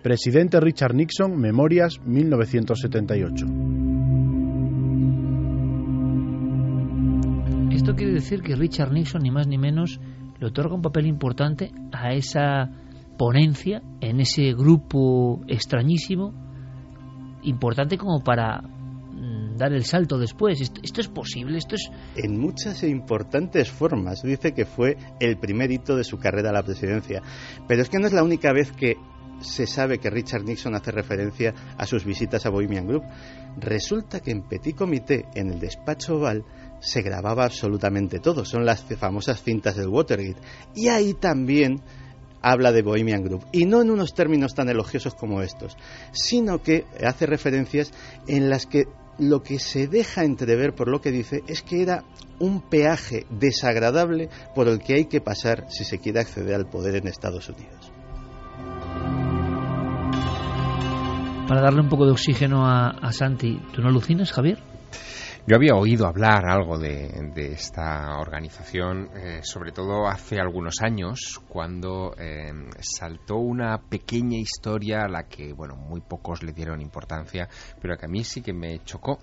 [0.05, 3.78] Presidente Richard Nixon, Memorias 1978.
[7.79, 10.01] Esto quiere decir que Richard Nixon, ni más ni menos,
[10.41, 12.69] le otorga un papel importante a esa
[13.17, 16.35] ponencia, en ese grupo extrañísimo,
[17.45, 18.65] importante como para
[19.57, 20.61] dar el salto después.
[20.61, 21.89] Esto, esto, es posible, esto es...
[22.17, 24.23] En muchas e importantes formas.
[24.25, 27.23] Dice que fue el primer hito de su carrera a la presidencia.
[27.69, 28.97] Pero es que no es la única vez que
[29.41, 33.05] se sabe que Richard Nixon hace referencia a sus visitas a Bohemian Group.
[33.57, 36.45] Resulta que en Petit Comité, en el despacho oval,
[36.81, 38.45] se grababa absolutamente todo.
[38.45, 40.41] Son las famosas cintas del Watergate.
[40.75, 41.81] Y ahí también
[42.43, 43.47] habla de Bohemian Group.
[43.53, 45.77] Y no en unos términos tan elogiosos como estos,
[46.13, 47.93] sino que hace referencias
[48.27, 48.87] en las que
[49.19, 52.05] lo que se deja entrever por lo que dice es que era
[52.39, 56.95] un peaje desagradable por el que hay que pasar si se quiere acceder al poder
[56.95, 57.93] en Estados Unidos.
[61.49, 64.59] Para darle un poco de oxígeno a, Santi, ¿tú no alucinas, Javier?
[65.49, 71.41] Yo había oído hablar algo de, de esta organización, eh, sobre todo hace algunos años,
[71.49, 77.49] cuando eh, saltó una pequeña historia a la que, bueno, muy pocos le dieron importancia,
[77.81, 79.21] pero que a mí sí que me chocó.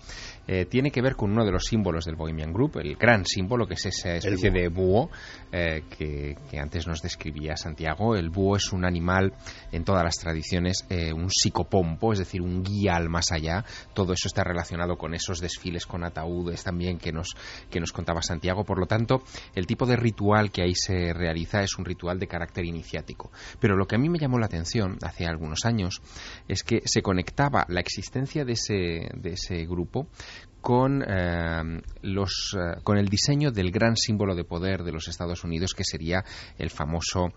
[0.48, 3.66] Eh, tiene que ver con uno de los símbolos del Bohemian Group, el gran símbolo,
[3.66, 5.10] que es esa especie de búho
[5.52, 8.16] que, que, antes nos describía Santiago.
[8.16, 9.34] El búho es un animal,
[9.72, 13.64] en todas las tradiciones, un psicopompo, es decir, un guía al más allá.
[13.94, 17.36] Todo eso está relacionado con esos desfiles con ataúdes también que nos,
[17.70, 18.64] que nos contaba Santiago.
[18.64, 19.24] Por lo tanto,
[19.54, 23.32] el tipo de ritual que ahí se realiza es un ritual de carácter iniciático.
[23.60, 26.02] Pero lo que a mí me llamó la atención hace algunos años
[26.48, 30.08] es que se conectaba la existencia de ese, de ese grupo
[30.66, 35.44] con, eh, los, eh, con el diseño del gran símbolo de poder de los Estados
[35.44, 36.26] Unidos, que sería
[36.58, 37.34] el famoso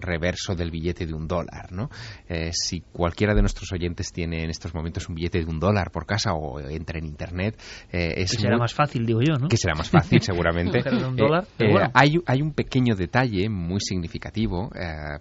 [0.00, 1.72] reverso del billete de un dólar.
[1.72, 1.90] ¿no?
[2.52, 6.06] si cualquiera de nuestros oyentes tiene en estos momentos un billete de un dólar por
[6.06, 7.60] casa o entra en Internet,
[7.90, 9.48] es que será muy, más fácil, digo yo, ¿no?
[9.48, 10.80] Que será más fácil, seguramente.
[11.08, 11.90] un dólar, bueno.
[11.94, 14.70] hay, hay un pequeño detalle muy significativo,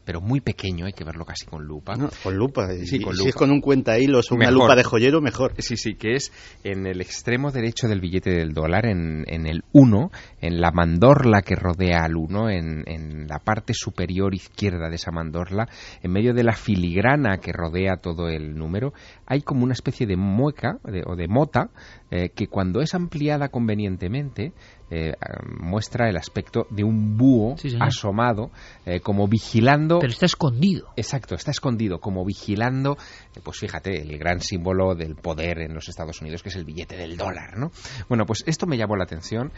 [0.06, 1.96] pero muy pequeño, hay que verlo casi con lupa.
[1.96, 2.68] No, con lupa.
[2.84, 3.30] Sí, y con si lupa.
[3.30, 4.64] es con un cuenta hilos o una Mejor.
[4.64, 5.54] lupa de joyero, mejor.
[5.58, 6.32] Sí, sí, que es
[6.64, 10.12] en el el extremo derecho del billete del dólar, en, en el 1,
[10.42, 15.12] en la mandorla que rodea al 1, en, en la parte superior izquierda de esa
[15.12, 15.68] mandorla,
[16.02, 18.94] en medio de la filigrana que rodea todo el número,
[19.26, 21.70] hay como una especie de mueca o de mota
[22.12, 24.54] eh, que cuando es ampliada convenientemente
[24.90, 25.14] eh,
[25.60, 28.52] muestra el aspecto de un búho asomado
[28.86, 30.90] eh, como vigilando Pero está escondido.
[30.96, 32.98] Exacto, está escondido, como vigilando,
[33.36, 36.66] eh, pues fíjate, el gran símbolo del poder en los Estados Unidos, que es el
[36.66, 37.72] billete del dólar, ¿no?
[38.08, 39.52] Bueno, pues esto me llamó la atención.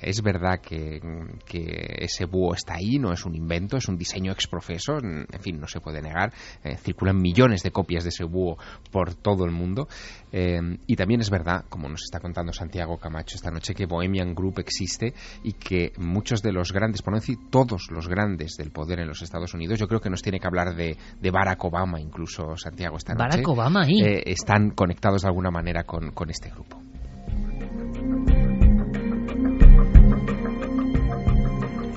[0.00, 1.00] Es verdad que,
[1.44, 5.40] que ese búho está ahí, no es un invento, es un diseño exprofeso, en en
[5.40, 6.32] fin, no se puede negar.
[6.78, 8.56] Circulan millones de copias de ese búho
[8.90, 9.88] por todo el mundo.
[10.32, 14.34] Eh, y también es verdad, como nos está contando Santiago Camacho esta noche, que Bohemian
[14.34, 18.70] Group existe y que muchos de los grandes, por no decir todos los grandes del
[18.70, 21.64] poder en los Estados Unidos, yo creo que nos tiene que hablar de, de Barack
[21.64, 23.28] Obama, incluso Santiago esta noche.
[23.28, 24.00] Barack Obama ahí.
[24.02, 26.80] eh, están conectados de alguna manera con, con este grupo.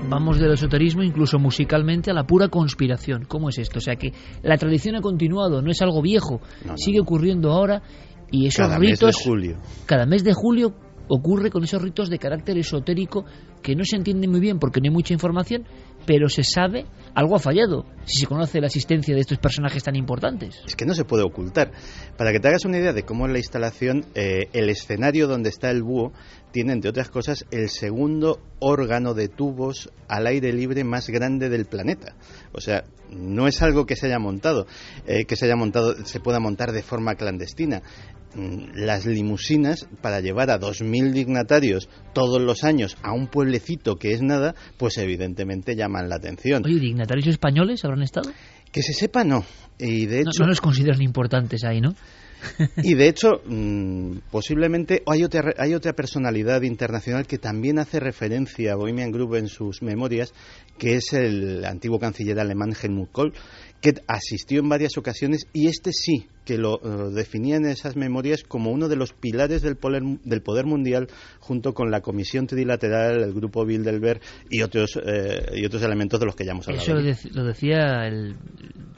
[0.10, 3.26] Vamos del esoterismo, incluso musicalmente, a la pura conspiración.
[3.26, 3.78] ¿Cómo es esto?
[3.78, 4.12] O sea que
[4.42, 7.84] la tradición ha continuado, no es algo viejo, No, no, sigue ocurriendo ahora
[8.32, 9.16] y esos Cada mes ritos.
[9.16, 9.58] de julio.
[9.86, 10.74] Cada mes de julio
[11.10, 13.26] ocurre con esos ritos de carácter esotérico
[13.62, 15.66] que no se entiende muy bien porque no hay mucha información,
[16.06, 19.96] pero se sabe algo ha fallado si se conoce la existencia de estos personajes tan
[19.96, 20.62] importantes.
[20.66, 21.72] Es que no se puede ocultar.
[22.18, 25.50] Para que te hagas una idea de cómo es la instalación, eh, el escenario donde
[25.50, 26.14] está el búho
[26.52, 31.66] tiene, entre otras cosas, el segundo órgano de tubos al aire libre más grande del
[31.66, 32.16] planeta.
[32.54, 34.66] O sea, no es algo que se haya montado,
[35.06, 37.82] eh, que se haya montado, se pueda montar de forma clandestina.
[38.36, 44.14] Mm, Las limusinas para llevar a 2.000 dignatarios todos los años a un pueblecito que
[44.14, 46.64] es nada, pues evidentemente llaman la atención.
[46.66, 48.32] Oye, ¿dignatarios españoles habrán estado?
[48.72, 49.44] Que se sepa, no.
[49.80, 51.96] Y de hecho, no los consideran importantes ahí, ¿no?
[52.84, 58.74] y de hecho, mm, posiblemente hay otra, hay otra personalidad internacional que también hace referencia
[58.74, 60.34] a Bohemian Group en sus memorias,
[60.78, 63.34] que es el antiguo canciller alemán Helmut Kohl,
[63.82, 68.44] que asistió en varias ocasiones y este sí que lo eh, definía en esas memorias
[68.44, 71.08] como uno de los pilares del poder, del poder mundial
[71.40, 74.20] junto con la Comisión Trilateral, el Grupo Bilderberg
[74.50, 77.00] y otros, eh, y otros elementos de los que ya hemos hablado.
[77.00, 78.36] Eso lo, lo decía el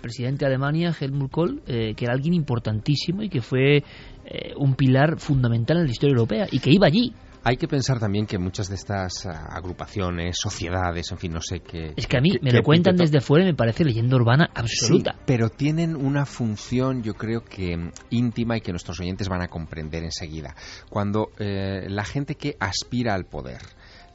[0.02, 4.76] presidente de Alemania, Helmut Kohl, eh, que era alguien importantísimo y que fue eh, un
[4.76, 7.14] pilar fundamental en la historia europea y que iba allí.
[7.44, 11.62] Hay que pensar también que muchas de estas ah, agrupaciones, sociedades, en fin, no sé
[11.62, 11.94] qué.
[11.96, 14.16] Es que a mí qué- me qué lo cuentan desde fuera y me parece leyenda
[14.16, 15.14] urbana absoluta.
[15.14, 19.42] Sí, pero tienen una función, yo creo que mm, íntima y que nuestros oyentes van
[19.42, 20.56] a comprender enseguida.
[20.90, 23.60] Cuando eh, la gente que aspira al poder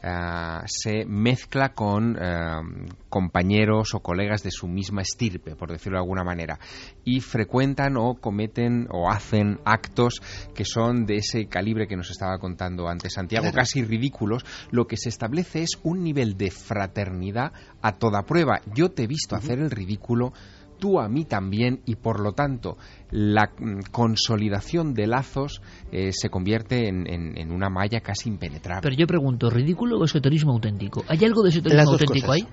[0.06, 2.62] ah, se mezcla con ah,
[3.08, 6.58] compañeros o colegas de su misma estirpe, por decirlo de alguna manera,
[7.04, 10.20] y frecuentan o cometen o hacen actos
[10.54, 13.56] que son de ese calibre que nos estaba contando antes Santiago, Claro.
[13.56, 17.52] casi ridículos, lo que se establece es un nivel de fraternidad
[17.82, 18.60] a toda prueba.
[18.74, 20.32] Yo te he visto hacer el ridículo,
[20.78, 22.76] tú a mí también, y por lo tanto
[23.10, 25.60] la mm, consolidación de lazos
[25.92, 28.82] eh, se convierte en, en- en una malla casi impenetrable.
[28.82, 31.04] Pero yo pregunto, ¿ridículo o esoterismo auténtico?
[31.08, 32.42] ¿Hay algo de esoterismo auténtico cosas.
[32.42, 32.48] ahí?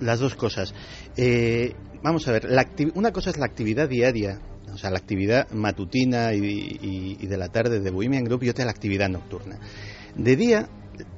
[0.00, 0.74] Las dos cosas.
[1.16, 4.40] Eh, vamos a ver, la una cosa es la actividad diaria,
[4.72, 8.48] o sea, la actividad matutina y, y- y de la tarde de Bohemian Group y
[8.48, 9.58] otra la actividad nocturna.
[10.14, 10.68] De día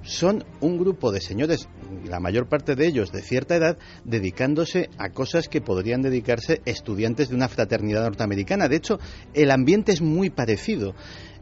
[0.03, 1.69] son un grupo de señores,
[2.05, 7.29] la mayor parte de ellos de cierta edad, dedicándose a cosas que podrían dedicarse estudiantes
[7.29, 8.69] de una fraternidad norteamericana.
[8.69, 8.99] De hecho,
[9.35, 10.95] el ambiente es muy parecido.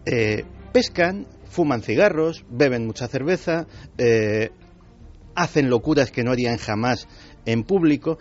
[0.07, 3.67] Eh, pescan, fuman cigarros, beben mucha cerveza,
[3.99, 4.51] eh,
[5.35, 7.09] hacen locuras que no harían jamás
[7.47, 8.19] en público,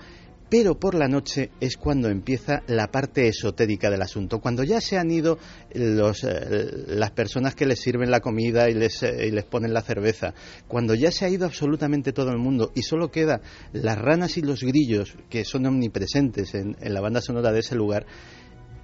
[0.50, 4.98] pero por la noche es cuando empieza la parte esotérica del asunto, cuando ya se
[4.98, 5.38] han ido
[5.74, 9.74] los, eh, las personas que les sirven la comida y les, eh, y les ponen
[9.74, 10.34] la cerveza,
[10.68, 13.42] cuando ya se ha ido absolutamente todo el mundo y solo queda
[13.74, 17.76] las ranas y los grillos que son omnipresentes en, en la banda sonora de ese
[17.76, 18.06] lugar,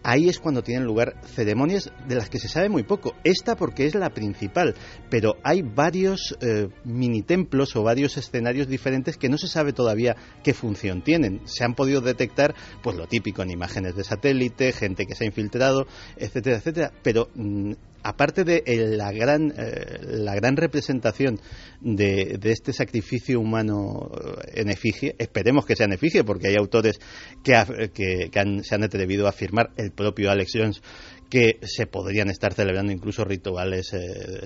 [0.07, 3.15] Ahí es cuando tienen lugar ceremonias de las que se sabe muy poco.
[3.23, 4.75] Esta porque es la principal,
[5.09, 10.15] pero hay varios eh, mini templos o varios escenarios diferentes que no se sabe todavía
[10.43, 11.41] qué función tienen.
[11.45, 12.53] Se han podido detectar,
[12.83, 15.87] pues lo típico en imágenes de satélite, gente que se ha infiltrado,
[16.17, 16.91] etcétera, etcétera.
[17.01, 17.73] Pero mm,
[18.07, 21.39] aparte de eh, la gran eh, la gran representación
[21.81, 26.55] de, de este sacrificio humano eh, en efigie, esperemos que sea en efigie, porque hay
[26.55, 26.99] autores
[27.43, 30.81] que, ha- que- que han- se han atrevido a afirmar, el propio Alex Jones,
[31.29, 33.91] que se podrían estar celebrando incluso rituales,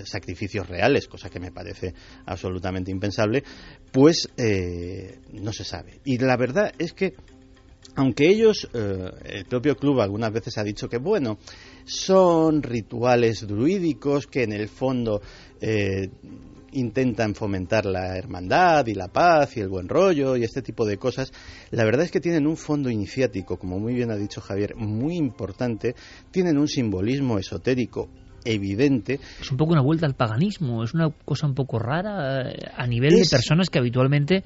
[0.05, 1.93] sacrificios reales, cosa que me parece
[2.26, 3.43] absolutamente impensable,
[3.91, 4.30] pues
[5.34, 5.99] no se sabe.
[6.05, 7.14] Y la verdad es que
[7.95, 11.38] aunque ellos, el propio club algunas veces ha dicho que, bueno,
[11.90, 15.22] son rituales druídicos que en el fondo
[15.60, 16.10] eh,
[16.74, 20.98] intentan fomentar la hermandad y la paz y el buen rollo y este tipo de
[20.98, 21.32] cosas,
[21.72, 25.16] la verdad es que tienen un fondo iniciático, como muy bien ha dicho Javier, muy
[25.16, 25.96] importante,
[26.32, 28.10] tienen un simbolismo esotérico
[28.46, 29.20] evidente.
[29.42, 32.88] Es un poco una vuelta al paganismo, es una cosa un poco rara eh, a
[32.88, 34.44] nivel de personas que habitualmente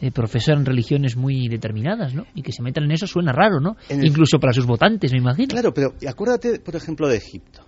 [0.00, 2.26] eh, profesan religiones muy determinadas, ¿no?
[2.34, 3.76] Y que se metan en eso suena raro, ¿no?
[3.90, 5.48] Incluso para sus votantes, me imagino.
[5.48, 7.62] Claro, pero acuérdate, por ejemplo, de Egipto.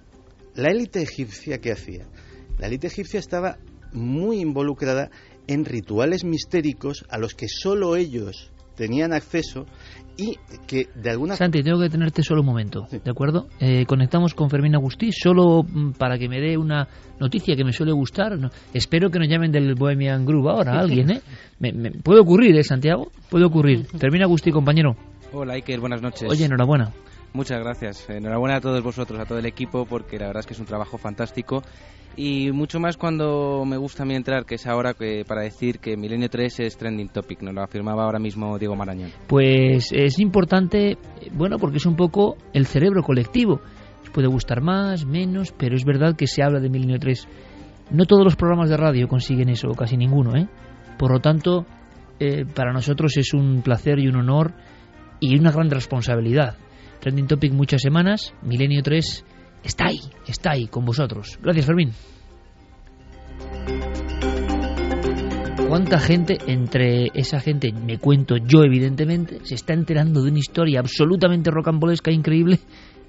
[0.54, 2.06] La élite egipcia, ¿qué hacía?
[2.58, 3.58] La élite egipcia estaba
[3.92, 5.10] muy involucrada
[5.46, 9.66] en rituales mistéricos a los que solo ellos tenían acceso
[10.16, 13.48] y que de alguna Santi, tengo que tenerte solo un momento, ¿de acuerdo?
[13.60, 16.88] Eh, conectamos con Fermín Agustí solo mm, para que me dé una
[17.20, 18.32] noticia que me suele gustar.
[18.72, 21.20] espero que nos llamen del Bohemian Group ahora, alguien, ¿eh?
[21.60, 23.10] Me, puede ocurrir, ¿eh, Santiago?
[23.28, 23.86] Puede ocurrir.
[23.98, 24.96] Fermín Agustí, compañero.
[25.32, 26.28] Hola, Iker, buenas noches.
[26.28, 26.92] Oye, enhorabuena.
[27.32, 28.08] Muchas gracias.
[28.08, 30.66] Enhorabuena a todos vosotros, a todo el equipo, porque la verdad es que es un
[30.66, 31.62] trabajo fantástico
[32.18, 35.78] y mucho más cuando me gusta a mí entrar, que es ahora que, para decir
[35.78, 39.12] que Milenio 3 es trending topic, nos lo afirmaba ahora mismo Diego Marañón.
[39.28, 40.98] Pues es importante,
[41.32, 43.60] bueno, porque es un poco el cerebro colectivo.
[44.12, 47.28] puede gustar más, menos, pero es verdad que se habla de Milenio 3.
[47.92, 50.48] No todos los programas de radio consiguen eso, casi ninguno, ¿eh?
[50.98, 51.66] Por lo tanto,
[52.18, 54.54] eh, para nosotros es un placer y un honor
[55.20, 56.56] y una gran responsabilidad.
[56.98, 59.24] Trending Topic muchas semanas, Milenio 3
[59.62, 61.38] está ahí, está ahí con vosotros.
[61.42, 61.92] Gracias, Fermín.
[65.68, 70.80] ¿Cuánta gente, entre esa gente, me cuento yo evidentemente, se está enterando de una historia
[70.80, 72.58] absolutamente rocambolesca, increíble,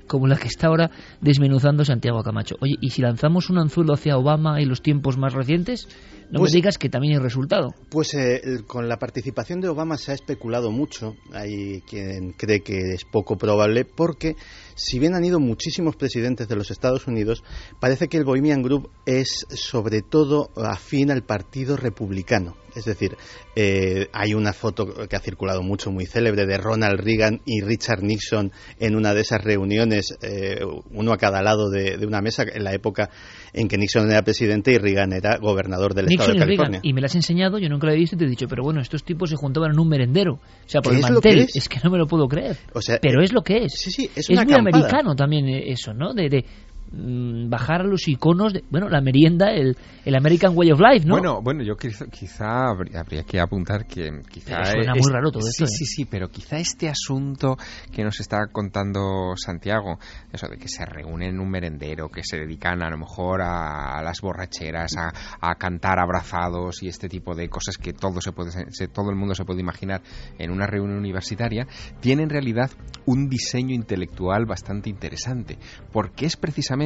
[0.10, 0.92] como la que está ahora
[1.22, 2.56] desmenuzando Santiago Camacho?
[2.60, 5.88] Oye, ¿y si lanzamos un anzuelo hacia Obama y los tiempos más recientes?
[6.32, 7.74] No pues me digas que también hay resultado.
[7.90, 11.16] Pues eh, con la participación de Obama se ha especulado mucho.
[11.34, 14.36] Hay quien cree que es poco probable porque
[14.76, 17.44] si bien han ido muchísimos presidentes de los Estados Unidos,
[17.80, 22.56] parece que el Bohemian Group es sobre todo afín al Partido Republicano.
[22.80, 23.16] Es decir,
[23.56, 28.02] eh, hay una foto que ha circulado mucho, muy célebre, de Ronald Reagan y Richard
[28.02, 30.60] Nixon en una de esas reuniones, eh,
[30.92, 33.10] uno a cada lado de, una mesa, en la época
[33.54, 36.80] en que Nixon era presidente y Reagan era gobernador del estado de California.
[36.84, 38.64] y me lo has enseñado, yo nunca lo he visto y te he dicho, pero
[38.64, 41.40] bueno, estos tipos se juntaban en un merendero, o sea, por el mantel.
[41.54, 41.70] Es?
[41.70, 42.58] que no me lo puedo creer.
[43.02, 43.74] pero es lo que es.
[43.74, 46.14] Sí, sí, es, es muy americano también eso, ¿no?
[46.14, 46.46] De, de,
[46.92, 51.16] bajar a los iconos de, bueno la merienda el, el American Way of Life no
[51.16, 55.50] bueno bueno yo quizá, quizá habría, que apuntar que quizá suena muy raro todo sí
[55.50, 55.88] esto, sí ¿eh?
[55.88, 57.58] sí pero quizá este asunto
[57.92, 60.00] que nos está contando Santiago
[60.34, 64.02] eso de que se reúnen en un merendero que se dedican a lo mejor a,
[64.02, 65.12] las borracheras a,
[65.42, 68.50] a, cantar abrazados y este tipo de cosas que todo se puede
[68.92, 70.02] todo el mundo se puede imaginar
[70.40, 71.68] en una reunión universitaria
[72.00, 72.72] tiene en realidad
[73.06, 75.60] un diseño intelectual bastante interesante
[75.92, 76.79] porque es precisamente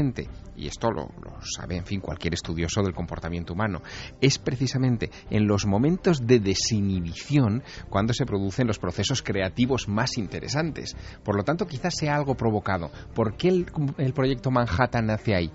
[0.56, 1.10] y esto lo,
[1.42, 3.82] sabe, en fin, cualquier estudioso del comportamiento humano,
[4.20, 10.96] es precisamente en los momentos de desinhibición cuando se producen los procesos creativos más interesantes.
[11.24, 12.90] Por lo tanto, quizás sea algo provocado.
[13.14, 13.66] ¿Por qué el,
[13.98, 15.52] el proyecto Manhattan nace ahí?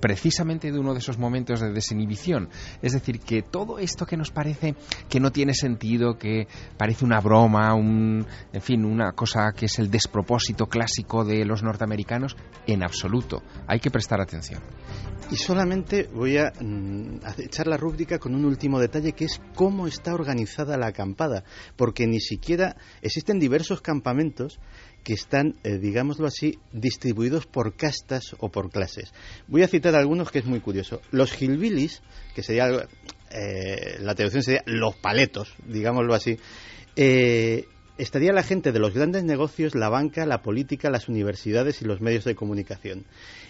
[0.00, 2.48] Precisamente de uno de esos momentos de desinhibición.
[2.82, 4.74] Es decir, que todo esto que nos parece
[5.08, 9.78] que no tiene sentido, que parece una broma, un, en fin, una cosa que es
[9.78, 12.36] el despropósito clásico de los norteamericanos,
[12.66, 13.42] en absoluto.
[13.66, 14.60] Hay que prestar atención.
[15.30, 19.86] Y solamente voy a, mm, echar la rúbrica con un último detalle que es cómo
[19.86, 21.44] está organizada la acampada,
[21.76, 24.58] porque ni siquiera existen diversos campamentos
[25.08, 29.14] que están, eh, digámoslo así, distribuidos por castas o por clases.
[29.46, 31.00] Voy a citar algunos que es muy curioso.
[31.12, 32.02] Los hillbillies,
[32.34, 32.68] que sería,
[33.30, 36.36] eh, la traducción sería los paletos, digámoslo así,
[36.94, 37.64] eh,
[37.96, 42.02] estaría la gente de los grandes negocios, la banca, la política, las universidades y los
[42.02, 43.06] medios de comunicación.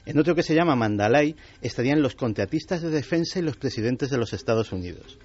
[0.06, 4.18] En otro que se llama Mandalay estarían los contratistas de defensa y los presidentes de
[4.18, 5.18] los Estados Unidos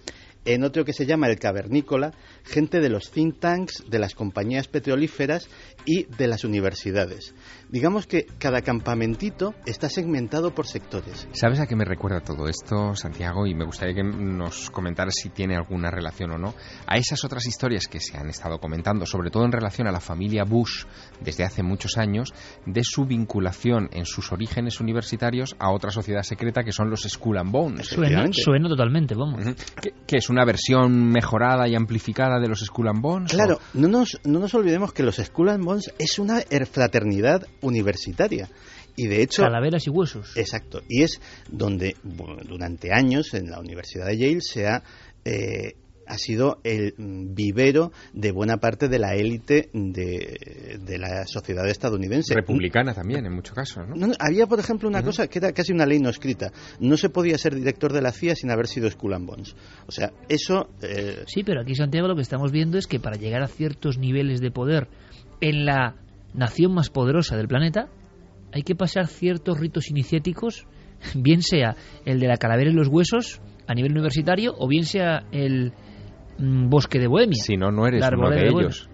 [0.45, 2.13] en otro que se llama el cavernícola,
[2.43, 5.49] gente de los think tanks, de las compañías petrolíferas
[5.85, 7.33] y de las universidades.
[7.69, 11.27] Digamos que cada campamentito está segmentado por sectores.
[11.31, 13.47] ¿Sabes a qué me recuerda todo esto, Santiago?
[13.47, 16.53] Y me gustaría que nos comentaras si tiene alguna relación o no.
[16.87, 19.99] A esas otras historias que se han estado comentando, sobre todo en relación a la
[19.99, 20.85] familia Bush
[21.21, 22.33] desde hace muchos años,
[22.65, 27.37] de su vinculación en sus orígenes universitarios a otra sociedad secreta que son los Skull
[27.37, 27.87] and Bones.
[27.87, 29.43] Suena, suena totalmente, vamos.
[29.81, 33.31] ¿Qué, es una versión mejorada y amplificada de los Skull and Bones?
[33.31, 38.49] Claro, no nos, no nos olvidemos que los Skull and Bones es una fraternidad universitaria.
[38.95, 39.41] Y de hecho.
[39.43, 40.35] Calaveras y huesos.
[40.35, 40.81] Exacto.
[40.87, 41.19] Y es
[41.49, 44.83] donde durante años en la Universidad de Yale se ha
[45.25, 45.75] eh,
[46.07, 52.33] ha sido el vivero de buena parte de la élite de, de la sociedad estadounidense.
[52.35, 53.95] Republicana también, en muchos casos, ¿no?
[53.95, 56.51] No, había, por ejemplo, una cosa que era casi una ley no escrita.
[56.79, 59.55] No se podía ser director de la CIA sin haber sido Skull and Bones.
[59.87, 60.69] O sea, eso...
[60.81, 63.97] eh, Sí, pero aquí, Santiago, lo que estamos viendo es que para llegar a ciertos
[63.97, 64.87] niveles de poder
[65.41, 65.95] en la
[66.33, 67.87] nación más poderosa del planeta,
[68.51, 70.65] hay que pasar ciertos ritos iniciáticos,
[71.15, 71.75] bien sea
[72.05, 75.73] el de la calavera y los huesos a nivel universitario, o bien sea el
[76.37, 77.41] mm, bosque de Bohemia.
[77.43, 78.61] Si no, no eres la uno de Bohemia.
[78.61, 78.89] ellos.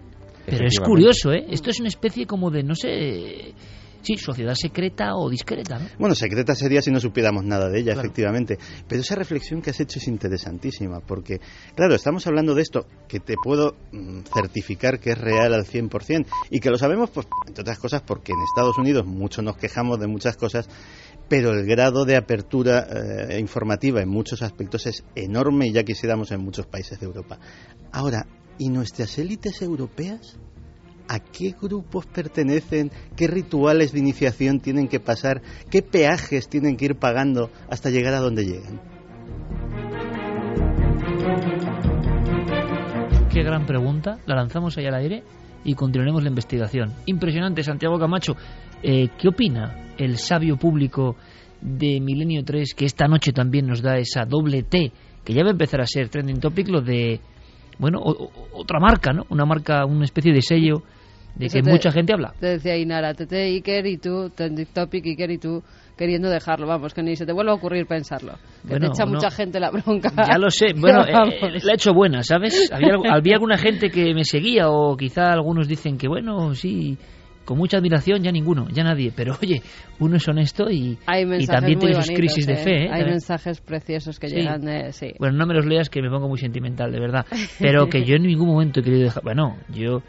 [0.46, 1.46] Pero es curioso, ¿eh?
[1.50, 3.54] Esto es una especie como de, no sé,
[4.02, 5.86] sí, sociedad secreta o discreta, ¿no?
[5.98, 8.08] Bueno, secreta sería si no supiéramos nada de ella, Claro.
[8.08, 8.58] efectivamente.
[8.88, 11.40] Pero esa reflexión que has hecho es interesantísima, porque,
[11.76, 16.26] claro, estamos hablando de esto que te puedo mm, certificar que es real al 100%,
[16.50, 20.00] y que lo sabemos, pues, entre otras cosas, porque en Estados Unidos mucho nos quejamos
[20.00, 20.68] de muchas cosas,
[21.30, 26.32] pero el grado de apertura eh, informativa en muchos aspectos es enorme y ya quisiéramos
[26.32, 27.38] en muchos países de Europa.
[27.92, 28.26] Ahora,
[28.58, 30.36] ¿y nuestras élites europeas?
[31.06, 32.90] ¿A qué grupos pertenecen?
[33.14, 35.40] ¿Qué rituales de iniciación tienen que pasar?
[35.70, 38.80] ¿Qué peajes tienen que ir pagando hasta llegar a donde llegan?
[43.32, 45.22] Qué gran pregunta, la lanzamos ahí al aire
[45.62, 46.92] y continuaremos la investigación.
[47.06, 48.36] Impresionante, Santiago Camacho.
[48.82, 51.16] Eh, ¿Qué opina el sabio público
[51.60, 54.92] de Milenio 3 que esta noche también nos da esa doble T,
[55.24, 57.20] que ya va a empezar a ser trending topic, lo de,
[57.78, 59.26] bueno, o- o- otra marca, ¿no?
[59.28, 60.82] Una marca, una especie de sello
[61.34, 62.32] de Eso que te- mucha gente habla.
[62.40, 65.62] Te decía Inara, Tete Iker y tú, trending topic Iker y tú
[65.98, 68.32] queriendo dejarlo, vamos, que ni se te vuelva a ocurrir pensarlo.
[68.62, 69.12] Que Bueno, te echa no.
[69.12, 70.10] mucha gente la bronca.
[70.26, 71.34] Ya lo sé, bueno, Vamos.
[71.34, 72.70] eh, la he hecho buena, ¿sabes?
[72.72, 76.96] Había, había alguna gente que me seguía o quizá algunos dicen que, bueno, sí,
[77.44, 79.62] con mucha admiración, ya ninguno, ya nadie, pero oye,
[79.98, 80.98] uno es honesto y,
[81.38, 82.56] y también tiene sus crisis de ¿eh?
[82.56, 82.84] fe.
[82.84, 82.90] ¿eh?
[82.92, 84.36] Hay mensajes preciosos que Sí.
[84.36, 84.92] llegan de...
[84.92, 85.12] Sí.
[85.18, 87.26] Bueno, no me los leas que me pongo muy sentimental, de verdad.
[87.58, 89.22] Pero que yo en ningún momento he querido dejar...
[89.24, 90.02] Bueno, yo...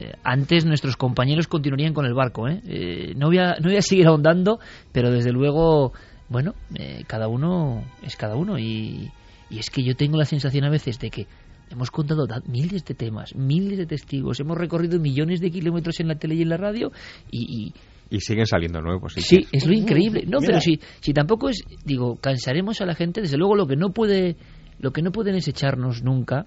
[0.00, 2.60] eh, antes nuestros compañeros continuarían con el barco, ¿eh?
[2.66, 4.58] Eh, no, voy a, no voy a seguir ahondando,
[4.92, 5.92] pero desde luego,
[6.28, 9.10] bueno, eh, cada uno es cada uno y,
[9.50, 11.26] y es que yo tengo la sensación a veces de que
[11.70, 16.16] hemos contado miles de temas, miles de testigos, hemos recorrido millones de kilómetros en la
[16.16, 16.90] tele y en la radio
[17.30, 17.72] y,
[18.10, 19.12] y, Y siguen saliendo nuevos.
[19.14, 20.24] sí, Sí, es lo increíble.
[20.26, 20.46] No, Mira.
[20.48, 23.90] pero si, si tampoco es, digo, cansaremos a la gente, desde luego lo que no
[23.90, 24.36] puede,
[24.80, 26.46] lo que no pueden es echarnos nunca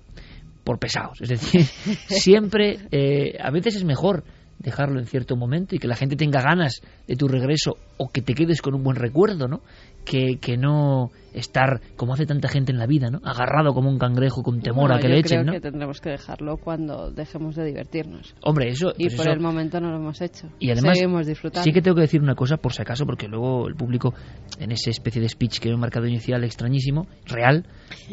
[0.63, 1.21] por pesados.
[1.21, 1.61] Es decir,
[2.07, 4.23] siempre, eh, a veces es mejor
[4.59, 8.21] dejarlo en cierto momento y que la gente tenga ganas de tu regreso o que
[8.21, 9.61] te quedes con un buen recuerdo, ¿no?
[10.05, 13.19] Que, que no estar, como hace tanta gente en la vida, ¿no?
[13.23, 15.51] Agarrado como un cangrejo con temor No, a que yo le creo echen, ¿no?
[15.53, 18.35] que tendremos que dejarlo cuando dejemos de divertirnos.
[18.43, 18.93] Hombre, eso...
[18.97, 20.47] Y pues por eso- el momento no lo hemos hecho.
[20.59, 21.63] Y además, Seguimos disfrutando.
[21.63, 24.13] sí que tengo que decir una cosa, por si acaso, porque luego el público,
[24.59, 27.65] en esa especie de speech que he marcado inicial extrañísimo, real,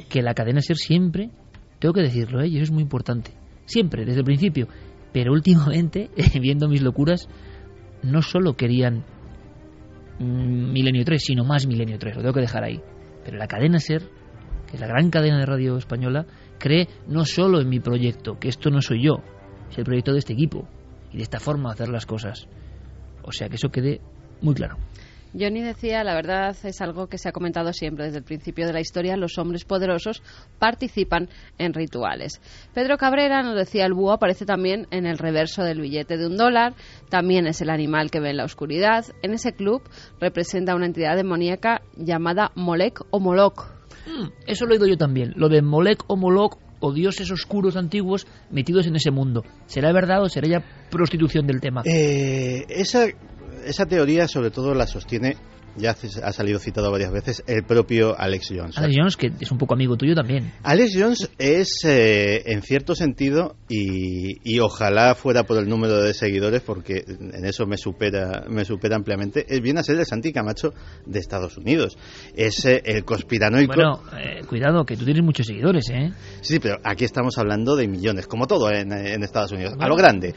[0.09, 1.31] que la cadena ser siempre,
[1.79, 2.49] tengo que decirlo, ¿eh?
[2.49, 3.33] y eso es muy importante,
[3.67, 4.67] siempre, desde el principio,
[5.13, 6.11] pero últimamente,
[6.41, 7.29] viendo mis locuras,
[8.03, 9.05] no solo querían
[10.19, 12.81] mm, Milenio 3, sino más Milenio 3, lo tengo que dejar ahí.
[13.25, 14.03] Pero la cadena ser,
[14.67, 16.27] que es la gran cadena de radio española,
[16.59, 19.23] cree no solo en mi proyecto, que esto no soy yo,
[19.71, 20.69] es el proyecto de este equipo
[21.13, 22.49] y de esta forma de hacer las cosas.
[23.23, 24.01] O sea que eso quede
[24.41, 24.77] muy claro.
[25.39, 28.73] Johnny decía, la verdad es algo que se ha comentado siempre desde el principio de
[28.73, 30.23] la historia, los hombres poderosos
[30.59, 31.29] participan
[31.59, 32.41] en rituales.
[32.75, 36.37] Pedro Cabrera nos decía, el búho aparece también en el reverso del billete de un
[36.37, 36.75] dólar,
[37.09, 39.05] también es el animal que ve en la oscuridad.
[39.23, 39.83] En ese club
[40.21, 43.67] representa una entidad demoníaca llamada Molek o Moloch.
[44.07, 47.77] Mm, eso lo he oído yo también, lo de Molek o Moloch o dioses oscuros
[47.77, 49.45] antiguos metidos en ese mundo.
[49.67, 51.83] ¿Será verdad o será ya prostitución del tema?
[51.85, 53.07] Eh, esa,
[53.65, 55.37] esa teoría sobre todo la sostiene,
[55.77, 58.79] ya ha salido citado varias veces, el propio Alex Jones.
[58.79, 60.53] Alex Jones, que es un poco amigo tuyo también.
[60.63, 66.13] Alex Jones es, eh, en cierto sentido, y, y ojalá fuera por el número de
[66.13, 70.33] seguidores, porque en eso me supera, me supera ampliamente, es viene a ser el Santi
[70.33, 70.73] Camacho
[71.07, 71.97] de Estados Unidos.
[72.35, 73.75] Es eh, el conspiranoico.
[73.75, 76.13] Bueno, eh, cuidado, que tú tienes muchos seguidores, ¿eh?
[76.41, 79.97] Sí, pero aquí estamos hablando de millones, como todo en, en Estados Unidos, a lo
[79.97, 80.35] grande.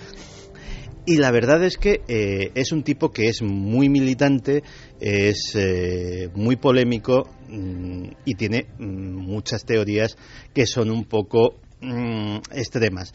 [1.06, 4.64] Y la verdad es que eh, es un tipo que es muy militante,
[5.02, 10.16] es eh, muy polémico mm, y tiene mm, muchas teorías
[10.54, 13.14] que son un poco mm, extremas.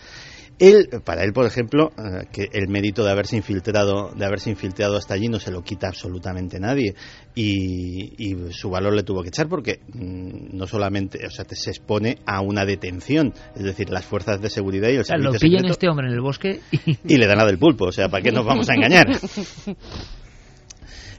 [0.61, 4.96] Él, para él, por ejemplo, eh, que el mérito de haberse infiltrado, de haberse infiltrado
[4.96, 6.94] hasta allí no se lo quita absolutamente nadie
[7.34, 11.54] y, y su valor le tuvo que echar porque mm, no solamente, o sea, te-
[11.54, 15.16] se expone a una detención, es decir, las fuerzas de seguridad y el O sea,
[15.16, 16.98] lo servicio pillan secreto este hombre en el bosque y...
[17.14, 19.06] y le dan la del pulpo, o sea, ¿para qué nos vamos a engañar?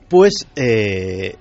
[0.09, 1.35] Pues eh,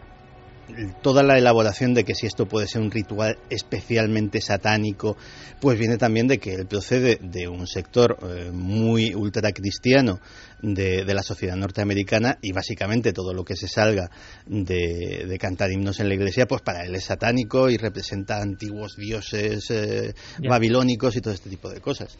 [1.03, 5.17] toda la elaboración de que si esto puede ser un ritual especialmente satánico,
[5.61, 10.21] pues viene también de que él procede de un sector eh, muy ultracristiano
[10.63, 14.11] de, de la sociedad norteamericana y básicamente todo lo que se salga
[14.47, 18.97] de, de cantar himnos en la iglesia, pues para él es satánico y representa antiguos
[18.97, 20.15] dioses eh,
[20.49, 22.19] babilónicos y todo este tipo de cosas.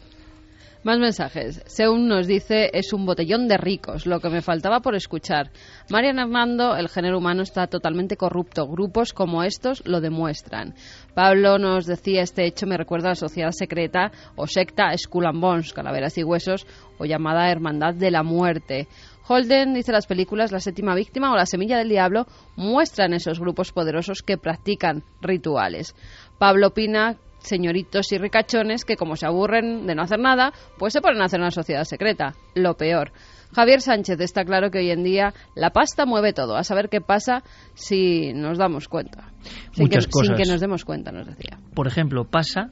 [0.81, 1.61] Más mensajes.
[1.65, 5.51] Según nos dice, es un botellón de ricos, lo que me faltaba por escuchar.
[5.89, 8.65] Marian Armando, el género humano está totalmente corrupto.
[8.65, 10.75] Grupos como estos lo demuestran.
[11.13, 15.41] Pablo nos decía, este hecho me recuerda a la sociedad secreta o secta Skull and
[15.41, 16.65] Bones, calaveras y huesos,
[16.97, 18.87] o llamada Hermandad de la Muerte.
[19.27, 22.25] Holden dice las películas La séptima víctima o La semilla del diablo
[22.55, 25.93] muestran esos grupos poderosos que practican rituales.
[26.37, 31.01] Pablo opina señoritos y ricachones que como se aburren de no hacer nada, pues se
[31.01, 32.33] ponen a hacer una sociedad secreta.
[32.55, 33.11] Lo peor.
[33.55, 36.55] Javier Sánchez está claro que hoy en día la pasta mueve todo.
[36.55, 39.31] A saber qué pasa si nos damos cuenta.
[39.71, 40.27] Sin Muchas que, cosas.
[40.27, 41.57] Sin que nos demos cuenta, nos decía.
[41.73, 42.69] Por ejemplo, pasa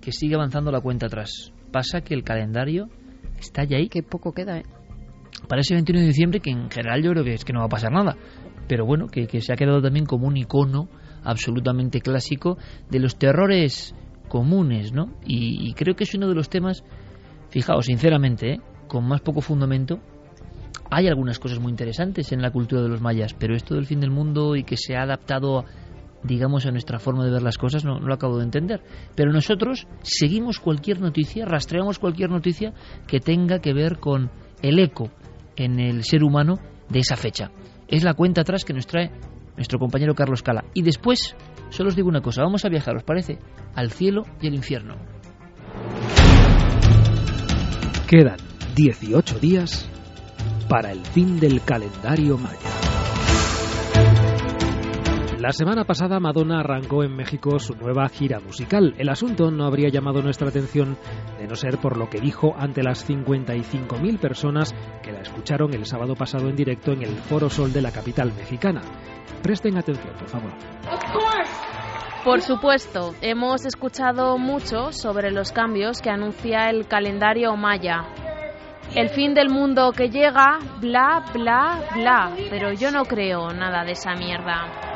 [0.00, 1.52] que sigue avanzando la cuenta atrás.
[1.70, 2.88] Pasa que el calendario
[3.38, 3.88] está ya ahí.
[3.88, 4.64] Qué poco queda, ¿eh?
[5.48, 7.66] Para ese 21 de diciembre, que en general yo creo que es que no va
[7.66, 8.16] a pasar nada.
[8.68, 10.88] Pero bueno, que, que se ha quedado también como un icono
[11.24, 12.58] absolutamente clásico
[12.88, 13.94] de los terrores
[14.28, 15.12] comunes, ¿no?
[15.26, 16.84] Y, creo que es uno de los temas,
[17.50, 18.60] fijaos, sinceramente, ¿eh?
[18.86, 20.00] con más poco fundamento,
[20.90, 24.00] hay algunas cosas muy interesantes en la cultura de los mayas, pero esto del fin
[24.00, 25.64] del mundo y que se ha adaptado,
[26.22, 28.82] digamos, a nuestra forma de ver las cosas, no, no lo acabo de entender.
[29.14, 32.72] Pero nosotros seguimos cualquier noticia, rastreamos cualquier noticia
[33.06, 34.30] que tenga que ver con
[34.62, 35.10] el eco
[35.56, 36.58] en el ser humano
[36.88, 37.50] de esa fecha.
[37.86, 39.10] Es la cuenta atrás que nos trae
[39.60, 40.64] nuestro compañero Carlos Cala.
[40.72, 41.36] Y después,
[41.68, 43.38] solo os digo una cosa, vamos a viajar, ¿os parece?
[43.74, 44.96] Al cielo y al infierno.
[48.08, 48.38] Quedan
[48.74, 49.86] 18 días
[50.66, 52.89] para el fin del calendario maya.
[55.40, 58.94] La semana pasada Madonna arrancó en México su nueva gira musical.
[58.98, 60.98] El asunto no habría llamado nuestra atención
[61.38, 65.86] de no ser por lo que dijo ante las 55.000 personas que la escucharon el
[65.86, 68.82] sábado pasado en directo en el Foro Sol de la capital mexicana.
[69.42, 70.52] Presten atención, por favor.
[72.22, 78.04] Por supuesto, hemos escuchado mucho sobre los cambios que anuncia el calendario maya.
[78.94, 83.92] El fin del mundo que llega, bla, bla, bla, pero yo no creo nada de
[83.92, 84.89] esa mierda.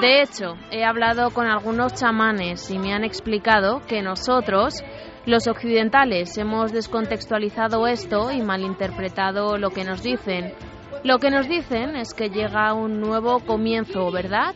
[0.00, 4.82] De hecho, he hablado con algunos chamanes y me han explicado que nosotros,
[5.26, 10.54] los occidentales, hemos descontextualizado esto y malinterpretado lo que nos dicen.
[11.04, 14.54] Lo que nos dicen es que llega un nuevo comienzo, ¿verdad?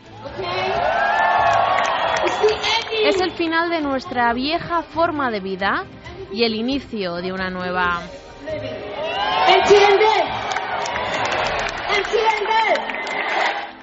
[3.05, 5.85] Es el final de nuestra vieja forma de vida
[6.33, 8.01] y el inicio de una nueva.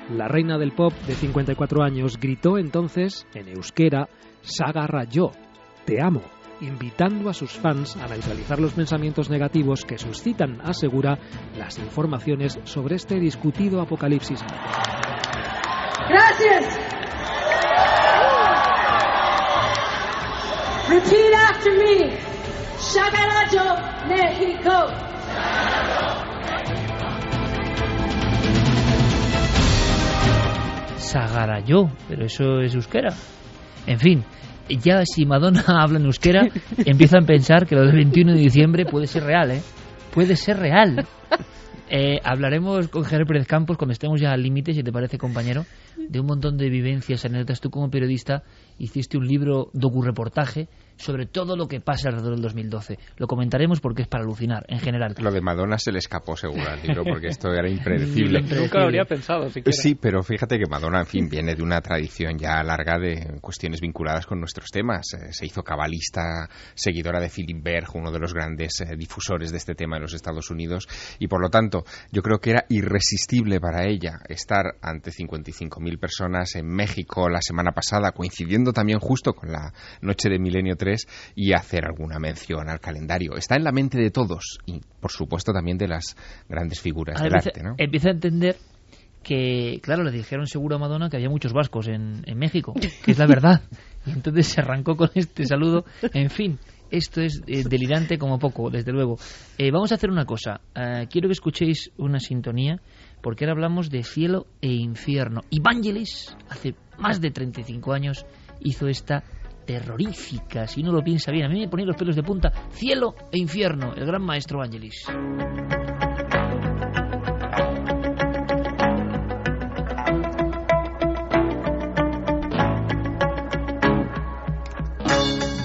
[0.09, 4.09] La reina del pop de 54 años gritó entonces en euskera
[4.41, 5.31] Sagarra yo,
[5.85, 6.21] te amo,
[6.61, 11.17] invitando a sus fans a neutralizar los pensamientos negativos que suscitan, asegura,
[11.57, 14.43] las informaciones sobre este discutido apocalipsis.
[16.09, 16.79] Gracias.
[20.89, 22.17] Repeat after me.
[22.77, 25.12] Shagarajo, Mexico.
[31.13, 33.13] Sagarayó, pero eso es euskera.
[33.85, 34.23] En fin,
[34.67, 36.47] ya si Madonna habla en euskera,
[36.77, 39.61] empiezan a pensar que lo del 21 de diciembre puede ser real, ¿eh?
[40.11, 41.05] Puede ser real.
[41.87, 45.67] Eh, hablaremos con Javier Pérez Campos cuando estemos ya al límite, si te parece, compañero,
[45.95, 47.61] de un montón de vivencias, anécdotas.
[47.61, 48.41] Tú como periodista
[48.79, 50.67] hiciste un libro docu-reportaje
[51.03, 52.97] sobre todo lo que pasa alrededor del 2012.
[53.17, 55.15] Lo comentaremos porque es para alucinar, en general.
[55.19, 58.41] Lo de Madonna se le escapó seguro al libro porque esto era impredecible.
[58.41, 59.71] Nunca lo habría pensado, siquiera.
[59.71, 63.81] Sí, pero fíjate que Madonna, en fin, viene de una tradición ya larga de cuestiones
[63.81, 65.05] vinculadas con nuestros temas.
[65.13, 69.57] Eh, Se hizo cabalista, seguidora de Philip Berg, uno de los grandes eh, difusores de
[69.57, 70.87] este tema en los Estados Unidos,
[71.19, 76.55] y por lo tanto, yo creo que era irresistible para ella estar ante 55.000 personas
[76.55, 80.92] en México la semana pasada, coincidiendo también justo con la noche de Milenio 3,
[81.35, 83.35] y hacer alguna mención al calendario.
[83.35, 86.15] Está en la mente de todos, y por supuesto también de las
[86.47, 87.75] grandes figuras Ahora del empieza, arte, ¿no?
[87.77, 88.55] empieza a entender
[89.23, 93.11] que, claro, le dijeron seguro a Madonna que había muchos vascos en, en México, que
[93.11, 93.61] es la verdad.
[94.05, 95.85] Y entonces se arrancó con este saludo.
[96.13, 96.59] En fin,
[96.91, 99.17] esto es eh, delirante como poco, desde luego.
[99.57, 100.61] Eh, vamos a hacer una cosa.
[100.75, 102.81] Eh, quiero que escuchéis una sintonía,
[103.21, 105.41] porque ahora hablamos de cielo e infierno.
[105.49, 108.25] Y Vangelis, hace más de 35 años,
[108.59, 109.23] hizo esta
[109.65, 111.45] terrorífica, si uno lo piensa bien.
[111.45, 115.05] A mí me ponían los pelos de punta Cielo e Infierno, el gran maestro Vangelis.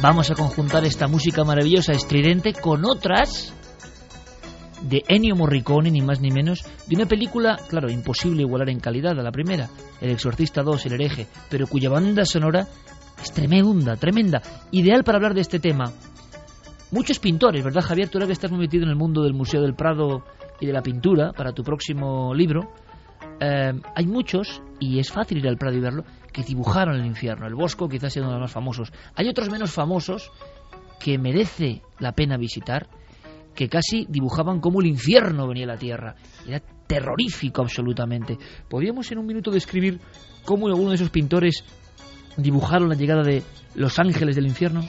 [0.00, 3.52] Vamos a conjuntar esta música maravillosa, estridente, con otras
[4.82, 9.18] de Ennio Morricone, ni más ni menos, de una película, claro, imposible igualar en calidad
[9.18, 9.68] a la primera,
[10.00, 12.68] El Exorcista 2, El hereje, pero cuya banda sonora
[13.22, 15.92] es tremenda, tremenda, ideal para hablar de este tema.
[16.90, 18.08] Muchos pintores, ¿verdad, Javier?
[18.08, 20.24] Tú ahora que estás muy metido en el mundo del Museo del Prado
[20.60, 22.72] y de la pintura para tu próximo libro,
[23.40, 27.46] eh, hay muchos, y es fácil ir al Prado y verlo, que dibujaron el infierno.
[27.46, 28.92] El Bosco quizás sea uno de los más famosos.
[29.14, 30.30] Hay otros menos famosos
[30.98, 32.88] que merece la pena visitar,
[33.54, 36.14] que casi dibujaban cómo el infierno venía a la tierra.
[36.46, 38.38] Era terrorífico absolutamente.
[38.68, 40.00] ¿Podríamos en un minuto describir
[40.44, 41.64] cómo alguno de esos pintores
[42.38, 43.42] dibujaron la llegada de
[43.74, 44.88] los ángeles del infierno?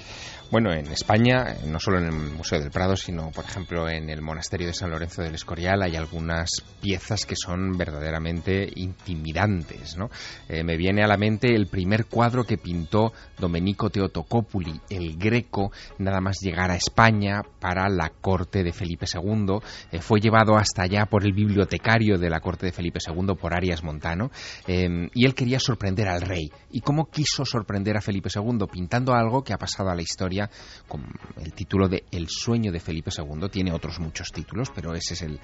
[0.52, 4.24] Bueno, en España, no solo en el Museo del Prado, sino, por ejemplo, en el
[4.24, 6.50] Monasterio de San Lorenzo del Escorial, hay algunas
[6.82, 9.96] piezas que son verdaderamente intimidantes.
[9.96, 10.10] ¿no?
[10.48, 15.72] Eh, me viene a la mente el primer cuadro que pintó Domenico Teotocópuli, el Greco,
[16.00, 19.60] nada más llegar a España para la corte de Felipe II.
[19.92, 23.54] Eh, fue llevado hasta allá por el bibliotecario de la corte de Felipe II, por
[23.54, 24.32] Arias Montano,
[24.66, 26.50] eh, y él quería sorprender al rey.
[26.72, 28.66] ¿Y cómo quiso sorprender a Felipe II?
[28.72, 30.39] Pintando algo que ha pasado a la historia
[30.88, 31.06] con
[31.38, 35.22] el título de El sueño de Felipe II, tiene otros muchos títulos, pero ese es
[35.24, 35.40] el,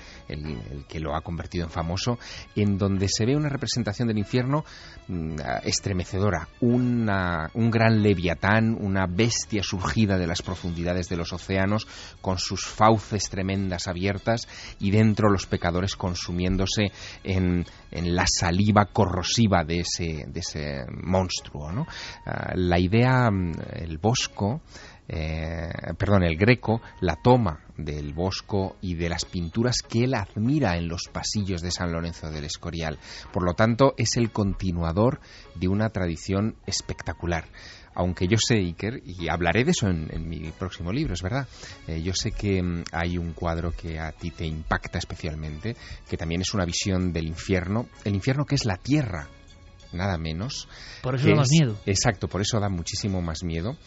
[0.88, 2.19] que lo ha convertido en famoso,
[2.55, 4.63] en donde se ve una representación del infierno
[5.07, 7.05] mm, estremecedora, un
[7.72, 11.88] gran leviatán, una bestia surgida de las profundidades de los océanos,
[12.22, 14.47] con sus fauces tremendas abiertas
[14.80, 16.91] y dentro los pecadores consumiéndose
[17.23, 17.65] en,
[17.95, 21.72] en la saliva corrosiva de ese, de ese monstruo.
[21.72, 21.88] ¿no?
[22.26, 24.61] Ah, la idea, mm, el bosco,
[25.07, 30.77] eh, perdón, el Greco la toma del Bosco y de las pinturas que él admira
[30.77, 32.97] en los pasillos de San Lorenzo del Escorial.
[33.31, 35.19] Por lo tanto, es el continuador
[35.55, 37.45] de una tradición espectacular
[37.95, 41.47] aunque yo sé, Iker, y hablaré de eso en, mi próximo libro, es verdad,
[41.88, 45.76] eh, yo sé que mm, hay un cuadro que a ti te impacta especialmente,
[46.07, 49.30] que también es una visión del infierno, el infierno que es la tierra,
[49.93, 50.67] nada menos.
[51.01, 51.77] Por eso da más miedo.
[51.85, 53.77] Exacto, por eso da muchísimo más miedo,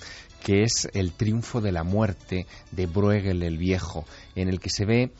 [0.42, 4.86] que es el triunfo de la muerte de Bruegel el Viejo, en el que se
[4.86, 5.12] ve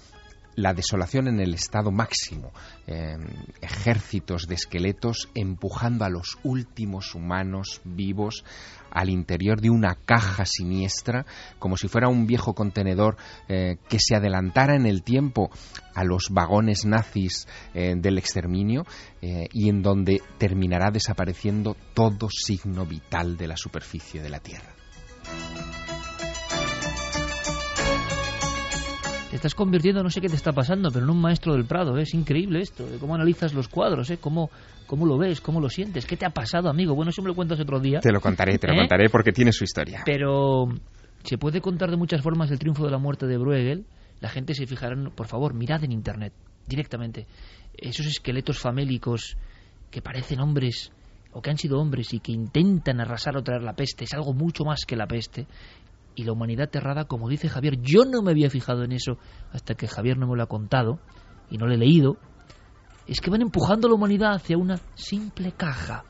[0.58, 2.52] la desolación en el estado máximo,
[2.88, 3.28] em,
[3.60, 8.44] ejércitos de esqueletos empujando a los últimos humanos vivos
[8.90, 11.26] al interior de una caja siniestra,
[11.58, 13.16] como si fuera un viejo contenedor
[13.48, 15.50] eh, que se adelantara en el tiempo
[15.94, 18.86] a los vagones nazis eh, del exterminio
[19.20, 24.77] eh, y en donde terminará desapareciendo todo signo vital de la superficie de la Tierra.
[29.30, 31.98] Te estás convirtiendo, no sé qué te está pasando, pero en un maestro del Prado.
[31.98, 32.02] ¿eh?
[32.02, 34.16] Es increíble esto, de cómo analizas los cuadros, ¿eh?
[34.18, 34.50] cómo,
[34.86, 36.06] cómo lo ves, cómo lo sientes.
[36.06, 36.94] ¿Qué te ha pasado, amigo?
[36.94, 38.00] Bueno, eso me lo cuentas otro día.
[38.00, 38.78] Te lo contaré, te lo ¿Eh?
[38.78, 40.00] contaré porque tiene su historia.
[40.06, 40.68] Pero
[41.24, 43.84] se puede contar de muchas formas el triunfo de la muerte de Bruegel.
[44.20, 46.32] La gente se fijará, por favor, mirad en Internet,
[46.66, 47.26] directamente.
[47.76, 49.36] Esos esqueletos famélicos
[49.90, 50.90] que parecen hombres
[51.32, 54.32] o que han sido hombres y que intentan arrasar o traer la peste, es algo
[54.32, 55.46] mucho más que la peste
[56.18, 57.80] y la humanidad aterrada, como dice Javier.
[57.80, 59.18] Yo no me había fijado en eso
[59.52, 60.98] hasta que Javier no me lo ha contado
[61.48, 62.16] y no lo he leído.
[63.06, 66.04] Es que van empujando a la humanidad hacia una simple caja.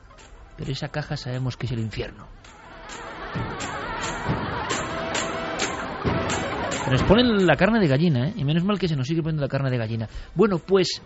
[0.57, 2.27] Pero esa caja sabemos que es el infierno.
[6.85, 8.35] Se nos ponen la carne de gallina, ¿eh?
[8.35, 10.09] Y menos mal que se nos sigue poniendo la carne de gallina.
[10.35, 11.03] Bueno, pues,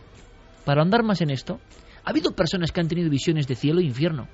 [0.65, 1.59] para andar más en esto,
[2.05, 4.29] ha habido personas que han tenido visiones de cielo e infierno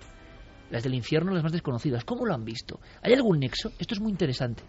[0.70, 2.04] las del infierno las más desconocidas.
[2.04, 2.80] ¿Cómo lo han visto?
[3.02, 3.72] ¿Hay algún nexo?
[3.78, 4.62] Esto es muy interesante.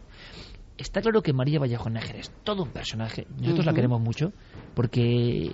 [0.77, 3.27] Está claro que María Vallejo Nájer es todo un personaje.
[3.37, 4.31] Nosotros la queremos mucho
[4.73, 5.51] porque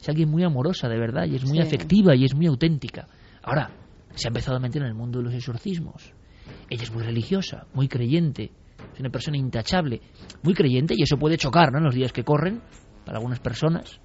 [0.00, 3.06] es alguien muy amorosa, de verdad, y es muy afectiva y es muy auténtica.
[3.42, 3.70] Ahora,
[4.14, 6.12] se ha empezado a meter en el mundo de los exorcismos.
[6.68, 8.50] Ella es muy religiosa, muy creyente,
[8.92, 10.00] es una persona intachable,
[10.42, 11.78] muy creyente, y eso puede chocar ¿no?
[11.78, 12.60] en los días que corren
[13.04, 14.00] para algunas personas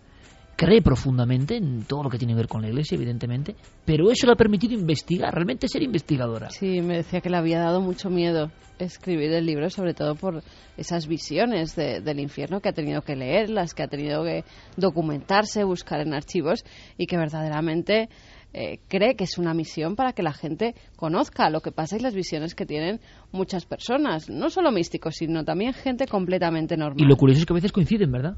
[0.60, 3.56] cree profundamente en todo lo que tiene que ver con la Iglesia, evidentemente,
[3.86, 6.49] pero eso le ha permitido investigar, realmente ser investigadora.
[6.49, 10.44] Sí, me decía que le había dado mucho miedo escribir el libro, sobre todo por
[10.76, 14.44] esas visiones del infierno que ha tenido que leer, las que ha tenido que
[14.76, 16.65] documentarse, buscar en archivos
[16.98, 18.10] y que verdaderamente
[18.52, 22.02] eh, cree que es una misión para que la gente conozca lo que pasa y
[22.02, 22.99] las visiones que tienen
[23.31, 26.99] muchas personas, no solo místicos, sino también gente completamente normal.
[26.99, 28.36] Y lo curioso es que a veces coinciden, ¿verdad?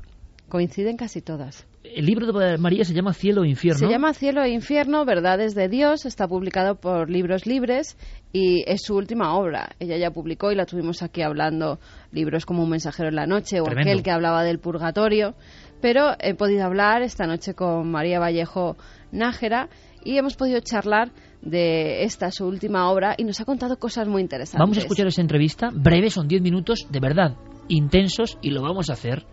[0.52, 1.66] Coinciden casi todas.
[1.86, 3.80] El libro de María se llama Cielo e Infierno.
[3.80, 6.06] Se llama Cielo e Infierno, Verdades de Dios.
[6.06, 7.98] Está publicado por Libros Libres
[8.34, 9.70] y es su última obra.
[9.80, 11.80] Ella ya publicó y la tuvimos aquí hablando
[12.12, 15.36] libros como Un mensajero en la noche o aquel que hablaba del purgatorio.
[15.82, 18.76] Pero he podido hablar esta noche con María Vallejo
[19.14, 19.70] Nájera
[20.04, 24.22] y hemos podido charlar de esta su última obra y nos ha contado cosas muy
[24.22, 24.60] interesantes.
[24.60, 27.38] Vamos a escuchar esa entrevista, breve, son 10 minutos, de verdad,
[27.70, 29.26] intensos, y lo vamos a hacer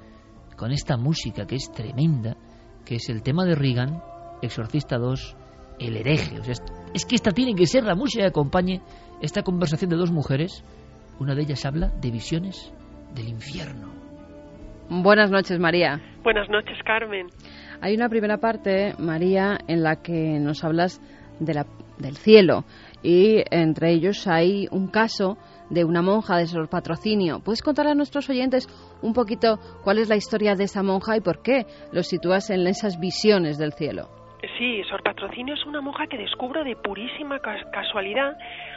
[0.59, 2.37] con esta música que es tremenda,
[2.85, 4.03] que es el tema de Reagan,
[4.43, 5.37] Exorcista 2,
[5.79, 6.41] El hereje.
[6.41, 6.63] O sea, es,
[6.95, 8.83] es que esta tiene que ser la música que acompañe
[9.23, 10.65] esta conversación de dos mujeres.
[11.21, 12.73] Una de ellas habla de visiones
[13.15, 13.93] del infierno.
[14.91, 16.01] Buenas noches, María.
[16.25, 17.29] Buenas noches, Carmen.
[17.81, 21.01] Hay una primera parte, María, en la que nos hablas
[21.39, 21.67] de la,
[21.99, 22.65] del cielo
[23.03, 25.37] y entre ellos hay un caso
[25.71, 27.41] de una monja de Sor Patrocinio.
[27.41, 28.69] ¿Puedes contar a nuestros oyentes
[29.03, 32.67] un poquito cuál es la historia de esa monja y por qué lo sitúas en
[32.67, 34.09] esas visiones del cielo?
[34.57, 38.37] Sí, Sor Patrocinio es una monja que descubro de purísima casualidad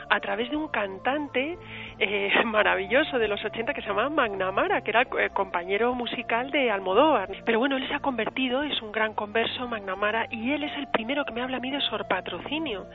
[0.09, 1.57] a través de un cantante
[1.99, 6.71] eh, maravilloso de los 80 que se llamaba Magnamara, que era eh, compañero musical de
[6.71, 7.29] Almodóvar.
[7.45, 10.87] Pero bueno, él se ha convertido, es un gran converso, Magnamara, y él es el
[10.87, 12.87] primero que me habla a mí de Sor Patrocinio.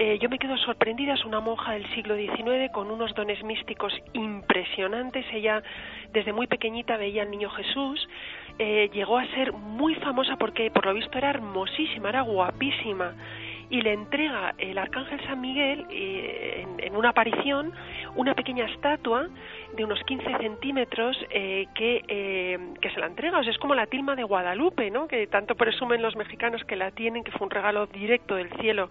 [0.00, 3.92] Eh, yo me quedo sorprendida, es una monja del siglo XIX con unos dones místicos
[4.12, 5.26] impresionantes.
[5.32, 5.60] Ella
[6.12, 8.08] desde muy pequeñita veía al niño Jesús,
[8.60, 13.12] eh, llegó a ser muy famosa porque por lo visto era hermosísima, era guapísima
[13.70, 17.72] y le entrega el arcángel San Miguel eh, en, una aparición
[18.14, 19.28] una pequeña estatua
[19.76, 23.38] de unos 15 centímetros eh, que, eh, que se la entrega.
[23.38, 25.06] O sea, es como la tilma de Guadalupe, ¿no?
[25.06, 28.90] que tanto presumen los mexicanos que la tienen, que fue un regalo directo del cielo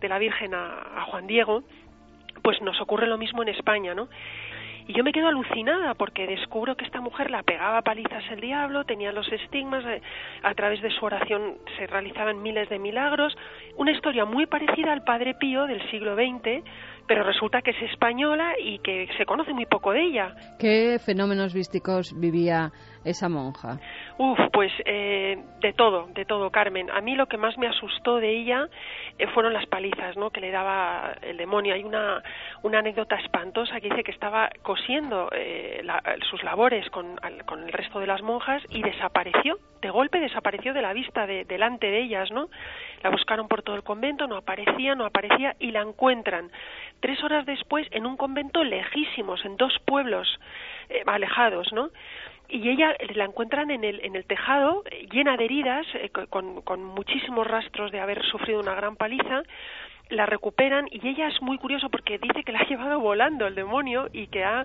[0.00, 1.62] de la Virgen a, a Juan Diego.
[2.42, 4.08] Pues nos ocurre lo mismo en España, ¿no?
[4.88, 8.84] Y yo me quedo alucinada porque descubro que esta mujer la pegaba palizas el diablo,
[8.84, 10.00] tenía los estigmas, eh,
[10.42, 13.36] a través de su oración se realizaban miles de milagros.
[13.76, 16.62] Una historia muy parecida al Padre Pío del siglo XX,
[17.08, 20.34] pero resulta que es española y que se conoce muy poco de ella.
[20.58, 22.70] ¿Qué fenómenos místicos vivía
[23.06, 23.78] esa monja?
[24.18, 26.90] Uf, pues eh, de todo, de todo, Carmen.
[26.90, 28.68] A mí lo que más me asustó de ella
[29.18, 30.30] eh, fueron las palizas, ¿no?
[30.30, 31.74] Que le daba el demonio.
[31.74, 32.22] Hay una,
[32.62, 35.82] una anécdota espantosa que dice que estaba cosiendo eh,
[36.30, 40.82] sus labores con, con, el resto de las monjas y desapareció, de golpe desapareció de
[40.82, 42.48] la vista de, delante de ellas, ¿no?
[43.02, 46.50] La buscaron por todo el convento, no aparecía, no aparecía y la encuentran
[47.00, 50.26] tres horas después en un convento lejísimos, en dos pueblos
[51.06, 51.90] alejados, ¿no?
[52.48, 56.84] Y ella la encuentran en el, en el tejado llena de heridas, eh, con, con,
[56.84, 59.42] muchísimos rastros de haber sufrido una gran paliza,
[60.08, 63.54] la recuperan y ella es muy curioso porque dice que la ha llevado volando el
[63.54, 64.64] demonio y que ha,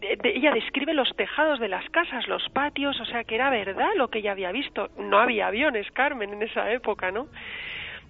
[0.00, 4.08] ella describe los tejados de las casas, los patios, o sea que era verdad lo
[4.08, 4.90] que ella había visto.
[4.98, 7.28] No había aviones, Carmen, en esa época, ¿no?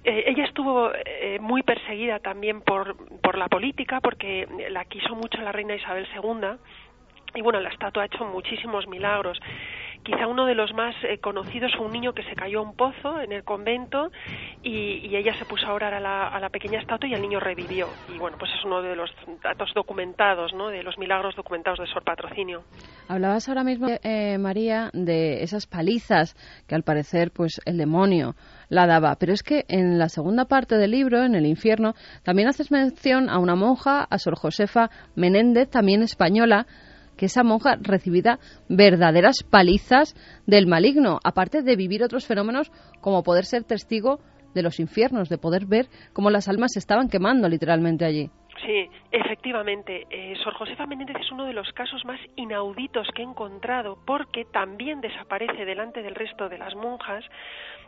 [0.04, 5.40] Eh, ella estuvo eh, muy perseguida también por, por la política porque la quiso mucho
[5.40, 6.58] la reina Isabel II
[7.34, 9.38] y bueno, la estatua ha hecho muchísimos milagros.
[10.04, 12.76] Quizá uno de los más eh, conocidos fue un niño que se cayó a un
[12.76, 14.12] pozo en el convento
[14.62, 17.86] y, ella se puso a orar a la, pequeña estatua y el niño revivió.
[18.14, 19.10] Y bueno, pues es uno de los
[19.42, 20.68] datos documentados, ¿no?
[20.68, 22.64] de los milagros documentados de Sor Patrocinio.
[23.08, 26.34] Hablabas ahora mismo, eh, María, de esas palizas
[26.68, 28.34] que al parecer pues el demonio
[28.68, 29.16] la daba.
[29.18, 31.94] Pero es que en la segunda parte del libro, en el infierno,
[32.24, 36.66] también haces mención a una monja, a Sor Josefa Menéndez, también española,
[37.24, 38.38] que esa monja recibida
[38.68, 40.14] verdaderas palizas
[40.46, 42.70] del maligno, aparte de vivir otros fenómenos
[43.00, 44.18] como poder ser testigo
[44.54, 48.28] de los infiernos, de poder ver cómo las almas se estaban quemando literalmente allí.
[48.66, 50.06] Sí, efectivamente.
[50.10, 54.44] Eh, Sor Josefa Menéndez es uno de los casos más inauditos que he encontrado porque
[54.44, 57.24] también desaparece delante del resto de las monjas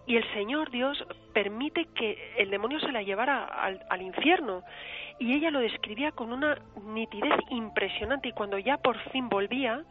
[0.07, 4.63] y el Señor Dios permite que el demonio se la llevara al infierno.
[5.19, 8.29] Y ella lo describía con una nitidez impresionante.
[8.29, 9.83] Y cuando ya por fin volvía,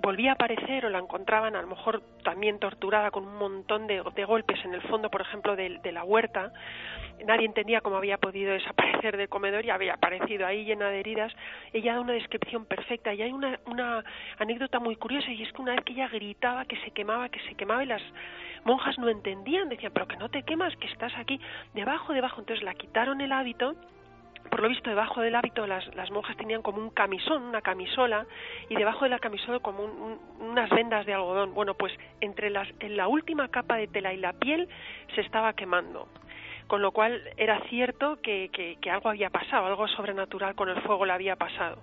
[0.00, 4.00] volvía a aparecer o la encontraban a lo mejor también torturada con un montón de,
[4.24, 6.52] golpes en el fondo, por ejemplo, de, la huerta,
[7.26, 11.32] nadie entendía cómo había podido desaparecer del comedor y había aparecido ahí llena de heridas,
[11.72, 14.04] ella da una descripción perfecta y hay una, una
[14.38, 17.40] anécdota muy curiosa y es que una vez que ella gritaba que se quemaba, que
[17.40, 18.02] se quemaba y las
[18.64, 21.40] monjas no entendían, decían, pero que no te quemas, que estás aquí
[21.74, 23.74] debajo, debajo, entonces la quitaron el hábito
[24.48, 28.26] por lo visto debajo del hábito las, monjas tenían como un camisón, una camisola,
[28.68, 29.84] y debajo de la camisola como
[30.40, 31.54] unas vendas de algodón.
[31.54, 34.68] Bueno, pues entre las, en la última capa de tela y la piel
[35.14, 36.08] se estaba quemando.
[36.66, 41.04] Con lo cual era cierto que, que, algo había pasado, algo sobrenatural con el fuego
[41.04, 41.78] le había pasado.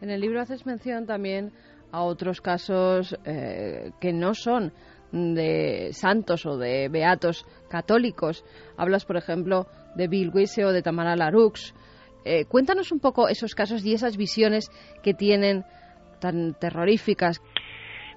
[0.00, 1.52] En el libro haces mención también
[1.92, 4.72] a otros casos eh, que no son
[5.12, 8.44] de santos o de beatos católicos.
[8.76, 11.74] Hablas, por ejemplo, de Bill Wise o de Tamara Larux.
[12.24, 14.70] Eh, cuéntanos un poco esos casos y esas visiones
[15.02, 15.64] que tienen
[16.20, 17.40] tan terroríficas.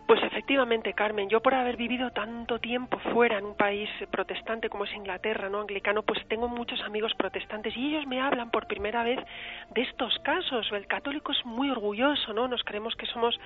[0.07, 4.85] Pues efectivamente, Carmen, yo por haber vivido tanto tiempo fuera en un país protestante como
[4.85, 9.03] es Inglaterra, no anglicano, pues tengo muchos amigos protestantes y ellos me hablan por primera
[9.03, 9.19] vez
[9.75, 10.65] de estos casos.
[10.71, 12.47] El católico es muy orgulloso, ¿no?
[12.47, 13.37] Nos creemos que somos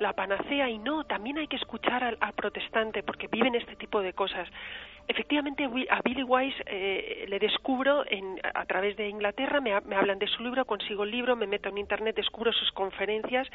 [0.00, 4.00] la panacea y no, también hay que escuchar al, al protestante porque viven este tipo
[4.00, 4.48] de cosas.
[5.08, 10.18] Efectivamente, a Billy Wise eh, le descubro en, a través de Inglaterra, me, me, hablan
[10.18, 13.48] de su libro, consigo el libro, me meto en Internet, descubro sus conferencias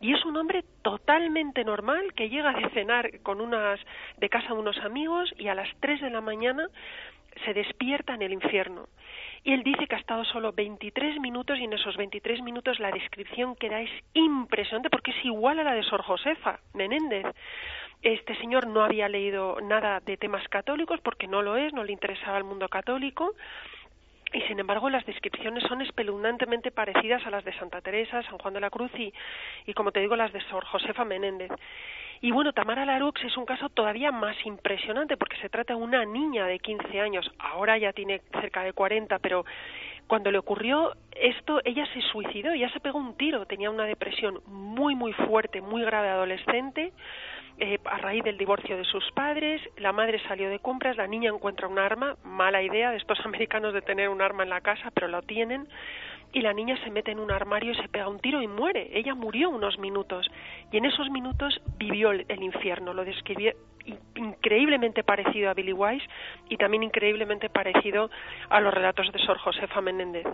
[0.00, 3.80] y es un hombre totalmente normal que llega de cenar con unas,
[4.18, 6.68] de casa de unos amigos y a las 3 de la mañana
[7.44, 8.88] se despierta en el infierno.
[9.44, 12.90] Y él dice que ha estado solo 23 minutos y en esos 23 minutos la
[12.90, 17.26] descripción que da es impresionante porque es igual a la de Sor Josefa Menéndez.
[18.02, 21.92] Este señor no había leído nada de temas católicos porque no lo es, no le
[21.92, 23.34] interesaba el mundo católico.
[24.32, 28.54] Y sin embargo, las descripciones son espeluznantemente parecidas a las de Santa Teresa, San Juan
[28.54, 29.12] de la Cruz y,
[29.66, 31.50] y como te digo, las de Sor Josefa Menéndez.
[32.22, 36.04] Y bueno, Tamara Larux es un caso todavía más impresionante porque se trata de una
[36.04, 39.44] niña de 15 años, ahora ya tiene cerca de 40, pero
[40.06, 44.40] cuando le ocurrió esto, ella se suicidó, ella se pegó un tiro, tenía una depresión
[44.46, 46.92] muy, muy fuerte, muy grave adolescente,
[47.58, 51.30] eh, a raíz del divorcio de sus padres, la madre salió de compras, la niña
[51.30, 54.90] encuentra un arma, mala idea de estos americanos de tener un arma en la casa,
[54.94, 55.68] pero lo tienen,
[56.32, 58.88] y la niña se mete en un armario y se pega un tiro y muere.
[58.94, 60.30] Ella murió unos minutos,
[60.70, 63.52] y en esos minutos vivió el, el infierno, lo describió
[64.14, 66.06] increíblemente parecido a Billy Wise
[66.48, 68.10] y también increíblemente parecido
[68.48, 70.26] a los relatos de Sor Josefa Menéndez.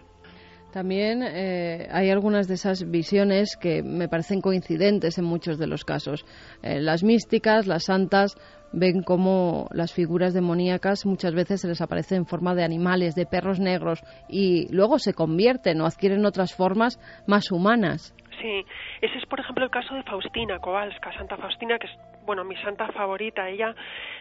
[0.73, 5.85] También eh, hay algunas de esas visiones que me parecen coincidentes en muchos de los
[5.85, 6.27] casos.
[6.62, 8.36] Eh, las místicas, las santas,
[8.73, 13.24] ven cómo las figuras demoníacas muchas veces se les aparece en forma de animales, de
[13.24, 18.15] perros negros, y luego se convierten o adquieren otras formas más humanas.
[18.40, 18.65] Sí,
[19.01, 21.93] ese es por ejemplo el caso de Faustina Kowalska, Santa Faustina, que es
[22.29, 23.49] bueno mi santa favorita.
[23.49, 23.75] Ella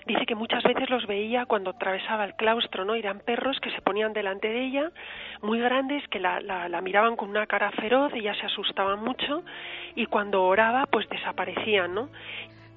[0.05, 2.95] dice que muchas veces los veía cuando atravesaba el claustro, ¿no?
[2.95, 4.91] Eran perros que se ponían delante de ella,
[5.41, 9.43] muy grandes, que la, la, la miraban con una cara feroz, ella se asustaba mucho
[9.95, 12.09] y cuando oraba pues desaparecían, ¿no?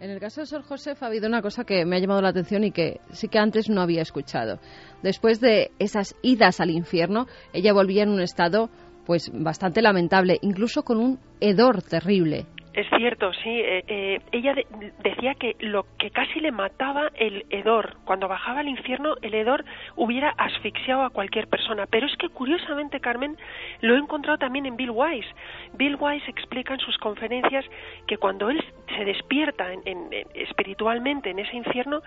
[0.00, 2.30] En el caso de Sor Josef ha habido una cosa que me ha llamado la
[2.30, 4.58] atención y que sí que antes no había escuchado.
[5.02, 8.68] Después de esas idas al infierno, ella volvía en un estado
[9.06, 12.46] pues bastante lamentable, incluso con un hedor terrible.
[12.72, 13.60] Es cierto, sí.
[13.60, 14.66] Eh, eh, ella de,
[15.02, 19.64] decía que lo que casi le mataba el hedor, cuando bajaba al infierno, el hedor
[19.96, 21.86] hubiera asfixiado a cualquier persona.
[21.86, 23.36] Pero es que curiosamente, Carmen,
[23.80, 25.28] lo he encontrado también en Bill Wise.
[25.74, 27.64] Bill Wise explica en sus conferencias
[28.06, 28.64] que cuando él
[28.96, 32.02] se despierta en, en, espiritualmente en ese infierno,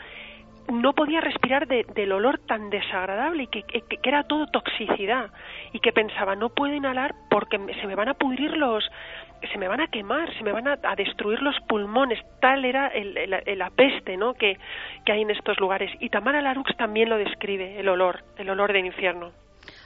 [0.72, 5.32] no podía respirar de, del olor tan desagradable y que, que, que, era todo toxicidad
[5.74, 8.90] y que pensaba no puedo inhalar porque se me van a pudrir los
[9.52, 12.88] se me van a quemar, se me van a, a destruir los pulmones, tal era
[12.88, 14.34] el, el, la peste ¿no?
[14.34, 14.58] que,
[15.06, 15.92] que hay en estos lugares.
[16.00, 19.32] Y Tamara Larux también lo describe, el olor, el olor del infierno.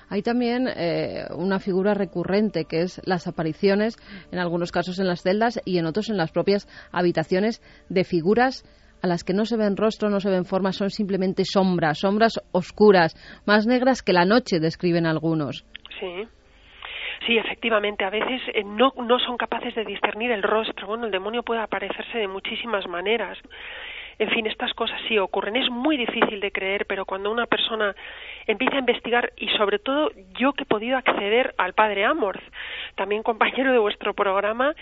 [0.09, 3.97] Hay también eh, una figura recurrente que es las apariciones,
[4.31, 8.63] en algunos casos en las celdas y en otros en las propias habitaciones, de figuras
[9.01, 12.39] a las que no se ven rostro, no se ven formas, son simplemente sombras, sombras
[12.51, 13.15] oscuras,
[13.45, 15.65] más negras que la noche, describen algunos.
[15.99, 16.27] Sí.
[17.25, 20.87] Sí, efectivamente, a veces eh, no, no son capaces de discernir el rostro.
[20.87, 23.37] Bueno, el demonio puede aparecerse de muchísimas maneras.
[24.19, 25.55] En fin, estas cosas sí ocurren.
[25.55, 27.95] Es muy difícil de creer, pero cuando una persona
[28.47, 30.09] empieza a investigar, y sobre todo
[30.39, 32.41] yo que he podido acceder al padre Amorth,
[32.95, 34.73] también compañero de vuestro programa,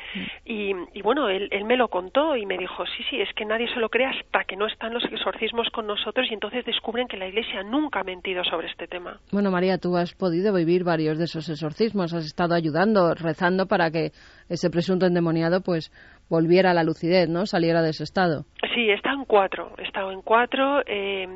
[0.45, 3.45] y, y bueno, él, él, me lo contó y me dijo, sí, sí, es que
[3.45, 7.07] nadie se lo cree hasta que no están los exorcismos con nosotros y entonces descubren
[7.07, 9.19] que la Iglesia nunca ha mentido sobre este tema.
[9.31, 13.89] Bueno, María, tú has podido vivir varios de esos exorcismos, has estado ayudando, rezando para
[13.91, 14.11] que
[14.49, 15.91] ese presunto endemoniado pues
[16.29, 17.45] volviera a la lucidez, ¿no?
[17.45, 18.45] Saliera de ese estado.
[18.73, 19.71] Sí, estado en cuatro.
[19.77, 21.27] He estado en cuatro, eh,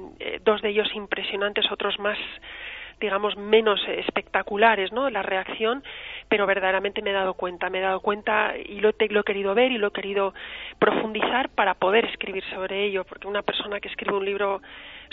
[0.44, 2.18] dos de ellos impresionantes, otros más
[3.00, 5.84] digamos menos espectaculares no la reacción
[6.28, 9.72] pero verdaderamente me he dado cuenta me he dado cuenta y lo, he querido ver
[9.72, 10.34] y lo he querido
[10.80, 14.62] profundizar para poder escribir sobre ello porque una persona que escribe un libro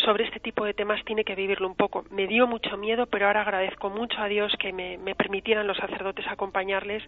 [0.04, 2.04] sobre este tipo de temas tiene que vivirlo un poco.
[2.10, 6.26] Me dio mucho miedo, pero ahora agradezco mucho a Dios que me permitieran los sacerdotes
[6.28, 7.02] acompañarles,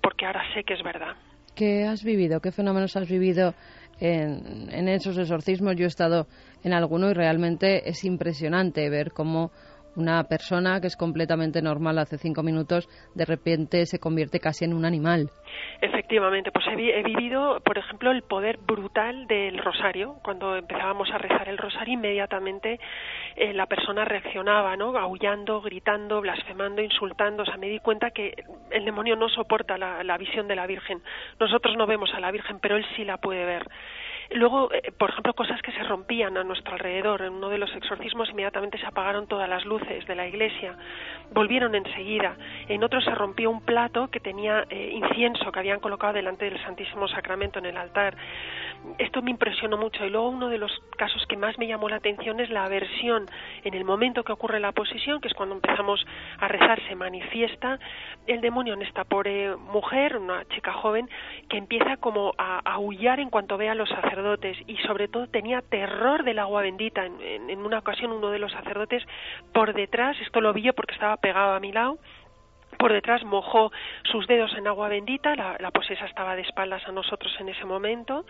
[0.00, 1.16] porque ahora sé que es verdad.
[1.58, 2.38] ¿Qué has vivido?
[2.38, 3.52] ¿Qué fenómenos has vivido
[3.98, 5.74] en, en, esos exorcismos?
[5.74, 6.28] Yo he estado
[6.62, 9.50] en alguno y realmente es impresionante ver cómo
[9.98, 14.74] una persona que es completamente normal hace cinco minutos de repente se convierte casi en
[14.74, 15.30] un animal.
[15.80, 20.16] Efectivamente, pues he, vivido, por ejemplo, el poder brutal del rosario.
[20.22, 22.78] Cuando empezábamos a rezar el rosario, inmediatamente
[23.36, 24.96] eh, la persona reaccionaba, ¿no?
[24.96, 27.42] Aullando, gritando, blasfemando, insultando.
[27.42, 30.66] O sea, me di cuenta que el demonio no soporta la, la visión de la
[30.66, 31.02] Virgen.
[31.38, 33.66] Nosotros no vemos a la Virgen, pero él sí la puede ver.
[34.30, 37.22] Luego, eh, por ejemplo, cosas que se rompían a nuestro alrededor.
[37.22, 40.76] En uno de los exorcismos inmediatamente se apagaron todas las luces de la iglesia.
[41.30, 42.36] Volvieron enseguida.
[42.68, 46.62] En otro se rompió un plato que tenía eh, incienso que habían colocado delante del
[46.62, 48.16] Santísimo Sacramento en el altar.
[48.98, 50.04] Esto me impresionó mucho.
[50.04, 53.26] Y luego uno de los casos que más me llamó la atención es la aversión
[53.64, 56.04] en el momento que ocurre la posesión, que es cuando empezamos
[56.38, 57.78] a rezar, se manifiesta
[58.26, 61.08] el demonio en esta pobre mujer, una chica joven,
[61.48, 65.62] que empieza como a aullar en cuanto ve a los sacerdotes y sobre todo tenía
[65.62, 67.06] terror del agua bendita.
[67.06, 69.02] En, en una ocasión uno de los sacerdotes
[69.52, 71.98] por detrás, esto lo vi yo porque estaba pegado a mi lado,
[72.78, 73.72] por detrás mojó
[74.04, 77.64] sus dedos en agua bendita, la, la, posesa estaba de espaldas a nosotros en ese
[77.64, 78.24] momento,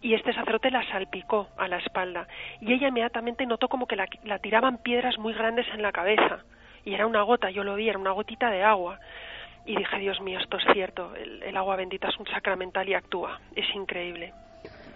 [0.00, 2.26] y este sacerdote la salpicó a la espalda.
[2.60, 4.06] Y ella inmediatamente notó como que la,
[4.38, 6.40] tiraban piedras muy grandes en la cabeza.
[6.84, 8.98] Y era una gota, yo lo vi, era una gotita de agua.
[9.64, 12.94] Y dije, Dios mío, esto es cierto, el, el agua bendita es un sacramental y
[12.94, 13.40] actúa.
[13.54, 14.32] Es increíble.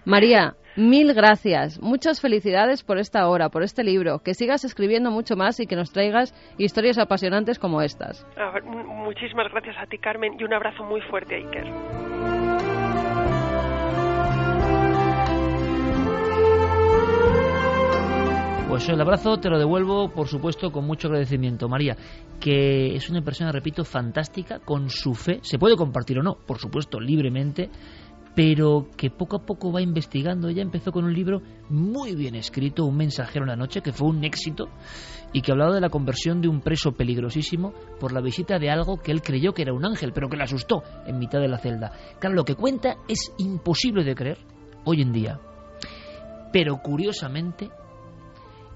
[0.06, 1.82] María, mil gracias.
[1.82, 4.20] Muchas felicidades por esta hora, por este libro.
[4.20, 8.24] Que sigas escribiendo mucho más y que nos traigas historias apasionantes como estas.
[8.36, 11.66] Ah, muchísimas gracias a ti, Carmen, y un abrazo muy fuerte a Iker.
[18.68, 21.68] Pues el abrazo te lo devuelvo, por supuesto, con mucho agradecimiento.
[21.68, 21.96] María,
[22.40, 26.58] que es una persona, repito, fantástica, con su fe, se puede compartir o no, por
[26.58, 27.70] supuesto, libremente,
[28.36, 30.48] pero que poco a poco va investigando.
[30.48, 31.40] Ella empezó con un libro
[31.70, 34.68] muy bien escrito, Un mensajero en la noche, que fue un éxito
[35.32, 38.98] y que hablaba de la conversión de un preso peligrosísimo por la visita de algo
[38.98, 41.58] que él creyó que era un ángel, pero que le asustó en mitad de la
[41.58, 41.92] celda.
[42.20, 44.38] Claro, lo que cuenta es imposible de creer
[44.84, 45.40] hoy en día.
[46.52, 47.70] Pero curiosamente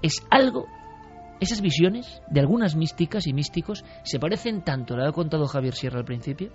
[0.01, 0.65] es algo
[1.41, 5.99] esas visiones de algunas místicas y místicos se parecen tanto, lo ha contado Javier Sierra
[5.99, 6.51] al principio,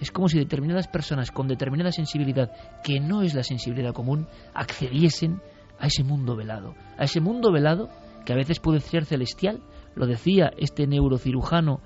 [0.00, 2.50] es como si determinadas personas con determinada sensibilidad,
[2.82, 5.40] que no es la sensibilidad común, accediesen
[5.78, 7.88] a ese mundo velado, a ese mundo velado
[8.24, 9.62] que a veces puede ser celestial,
[9.94, 11.80] lo decía este neurocirujano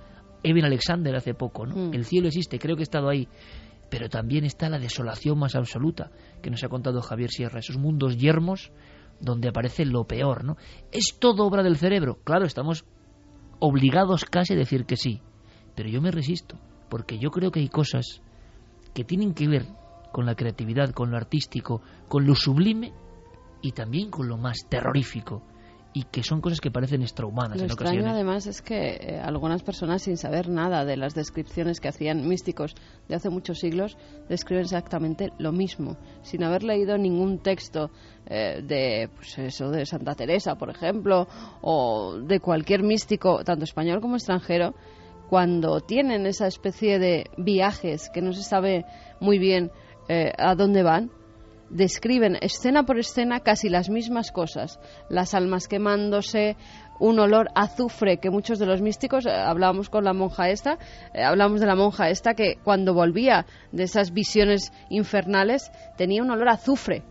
[0.47, 1.75] Eben Alexander hace poco, ¿no?
[1.75, 1.95] Mm.
[1.95, 3.29] El cielo existe, creo que he estado ahí,
[3.91, 6.11] pero también está la desolación más absoluta
[6.43, 8.71] que nos ha contado Javier Sierra, esos mundos yermos
[9.21, 10.59] donde aparece lo peor, ¿no?
[10.93, 12.19] ¿Es todo obra del cerebro?
[12.25, 12.85] Claro, estamos
[13.59, 15.23] obligados casi a decir que sí,
[15.75, 16.59] pero yo me resisto,
[16.89, 18.21] porque yo creo que hay cosas
[18.93, 19.67] que tienen que ver
[20.13, 22.93] con la creatividad, con lo artístico, con lo sublime
[23.63, 25.43] y también con lo más terrorífico
[25.97, 28.15] y que son cosas que parecen extrahumanas Lo en extraño ocasiones.
[28.15, 32.75] además es que eh, algunas personas sin saber nada de las descripciones que hacían místicos
[33.09, 33.97] de hace muchos siglos
[34.29, 37.93] describen exactamente lo mismo, sin haber leído ningún texto
[38.27, 41.29] eh, de pues eso de Santa Teresa, por ejemplo,
[41.63, 44.75] o de cualquier místico, tanto español como extranjero,
[45.35, 48.85] cuando tienen esa especie de viajes que no se sabe
[49.19, 49.73] muy bien
[50.09, 51.11] eh, a dónde van,
[51.71, 54.79] describen escena por escena casi las mismas cosas.
[55.09, 56.57] Las almas quemándose,
[57.01, 60.79] un olor azufre que muchos de los místicos, eh, hablábamos con la monja esta,
[61.13, 66.31] eh, hablamos de la monja esta que cuando volvía de esas visiones infernales tenía un
[66.31, 67.03] olor azufre.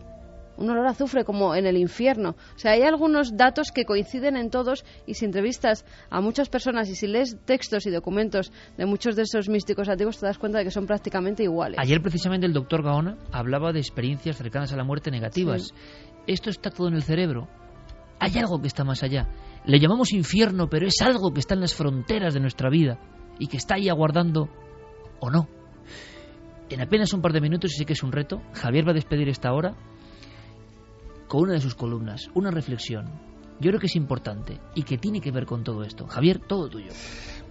[0.58, 2.36] Un olor a azufre como en el infierno.
[2.56, 6.90] O sea, hay algunos datos que coinciden en todos y si entrevistas a muchas personas
[6.90, 10.60] y si lees textos y documentos de muchos de esos místicos antiguos te das cuenta
[10.60, 11.80] de que son prácticamente iguales.
[11.80, 15.64] Ayer precisamente el doctor Gaona hablaba de experiencias cercanas a la muerte negativas.
[15.64, 15.74] Sí.
[16.28, 17.48] Esto está todo en el cerebro.
[18.20, 19.28] Hay algo que está más allá.
[19.66, 23.00] Le llamamos infierno, pero es algo que está en las fronteras de nuestra vida
[23.40, 24.50] y que está ahí aguardando
[25.20, 25.48] o no.
[26.70, 28.96] En apenas un par de minutos, y sé que es un reto, Javier va a
[28.96, 29.76] despedir esta hora
[31.34, 33.06] con una de sus columnas, una reflexión.
[33.60, 36.06] Yo creo que es importante y que tiene que ver con todo esto.
[36.06, 36.92] Javier, todo tuyo.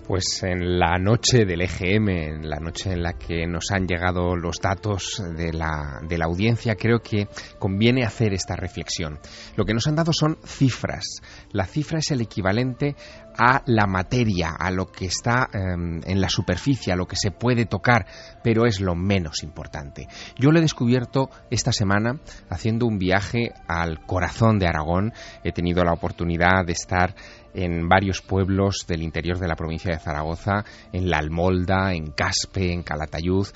[0.07, 4.37] Pues en la noche del EGM, en la noche en la que nos han llegado
[4.37, 7.27] los datos de la, de la audiencia, creo que
[7.59, 9.19] conviene hacer esta reflexión.
[9.57, 11.21] Lo que nos han dado son cifras.
[11.51, 12.95] La cifra es el equivalente
[13.37, 17.31] a la materia, a lo que está eh, en la superficie, a lo que se
[17.31, 18.07] puede tocar,
[18.43, 20.09] pero es lo menos importante.
[20.39, 25.13] Yo lo he descubierto esta semana haciendo un viaje al corazón de Aragón.
[25.45, 27.15] He tenido la oportunidad de estar
[27.55, 32.73] en varios pueblos del interior de la provincia de Zaragoza, en La Almolda, en Caspe,
[32.73, 33.47] en Calatayud,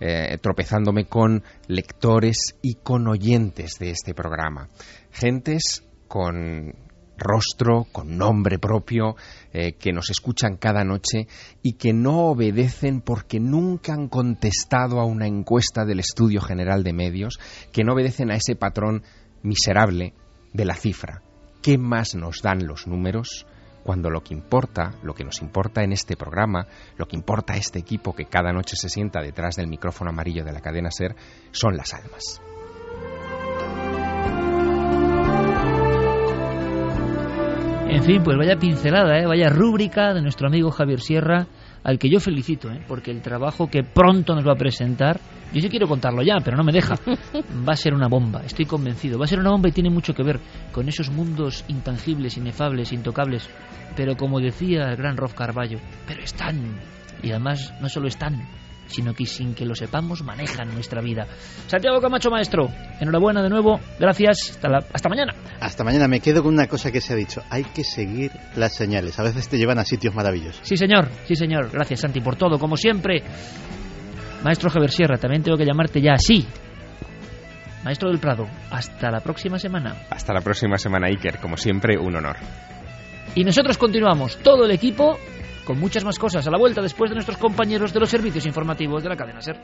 [0.00, 4.68] eh, tropezándome con lectores y con oyentes de este programa.
[5.10, 6.85] Gentes con
[7.16, 9.16] rostro, con nombre propio,
[9.52, 11.26] eh, que nos escuchan cada noche
[11.62, 16.92] y que no obedecen porque nunca han contestado a una encuesta del Estudio General de
[16.92, 17.38] Medios,
[17.72, 19.02] que no obedecen a ese patrón
[19.42, 20.14] miserable
[20.52, 21.22] de la cifra.
[21.62, 23.46] ¿Qué más nos dan los números
[23.82, 26.66] cuando lo que importa, lo que nos importa en este programa,
[26.96, 30.44] lo que importa a este equipo que cada noche se sienta detrás del micrófono amarillo
[30.44, 31.14] de la cadena Ser,
[31.52, 32.40] son las almas?
[37.96, 39.24] En fin, pues vaya pincelada, ¿eh?
[39.26, 41.46] vaya rúbrica de nuestro amigo Javier Sierra,
[41.82, 42.84] al que yo felicito, ¿eh?
[42.86, 45.18] porque el trabajo que pronto nos va a presentar,
[45.50, 46.96] yo sí quiero contarlo ya, pero no me deja,
[47.66, 49.18] va a ser una bomba, estoy convencido.
[49.18, 50.40] Va a ser una bomba y tiene mucho que ver
[50.72, 53.48] con esos mundos intangibles, inefables, intocables,
[53.96, 56.78] pero como decía el gran Rolf Carballo, pero están,
[57.22, 58.46] y además no solo están,
[58.86, 61.26] sino que sin que lo sepamos manejan nuestra vida.
[61.66, 62.68] Santiago Camacho, maestro,
[63.00, 65.34] enhorabuena de nuevo, gracias, hasta, la- hasta mañana.
[65.60, 67.42] Hasta mañana me quedo con una cosa que se ha dicho.
[67.50, 69.18] Hay que seguir las señales.
[69.18, 70.60] A veces te llevan a sitios maravillosos.
[70.62, 73.22] Sí, señor, sí, señor, gracias Santi por todo, como siempre.
[74.44, 76.46] Maestro Javier Sierra, también tengo que llamarte ya así.
[77.84, 79.94] Maestro del Prado, hasta la próxima semana.
[80.10, 81.38] Hasta la próxima semana, Iker.
[81.38, 82.36] Como siempre, un honor.
[83.34, 85.18] Y nosotros continuamos, todo el equipo,
[85.66, 89.02] con muchas más cosas a la vuelta después de nuestros compañeros de los servicios informativos
[89.02, 89.58] de la cadena SER.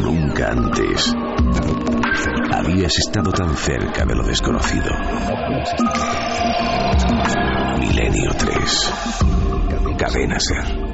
[0.00, 1.14] Nunca antes
[2.52, 4.90] habías estado tan cerca de lo desconocido.
[7.78, 8.92] Milenio 3.
[9.98, 10.89] Cadena Ser.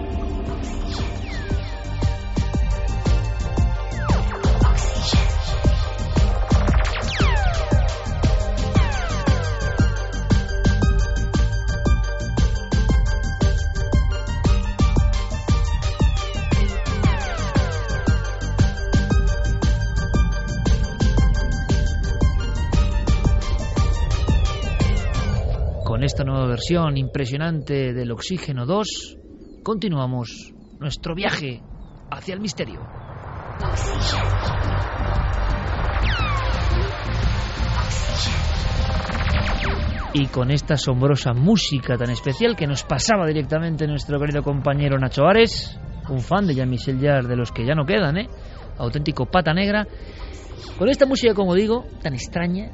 [26.57, 29.19] Con esta nueva versión impresionante del Oxígeno 2,
[29.63, 31.61] continuamos nuestro viaje
[32.11, 32.81] hacia el misterio.
[40.15, 45.27] Y con esta asombrosa música tan especial que nos pasaba directamente nuestro querido compañero Nacho
[45.27, 45.79] Ares,
[46.09, 48.29] un fan de Jean-Michel Jarre de los que ya no quedan, ¿eh?
[48.79, 49.87] auténtico pata negra.
[50.79, 52.73] Con esta música, como digo, tan extraña,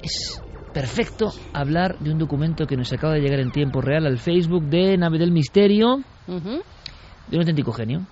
[0.00, 0.40] es
[0.72, 4.64] perfecto hablar de un documento que nos acaba de llegar en tiempo real al Facebook
[4.64, 8.06] de Nave del Misterio, de un auténtico genio.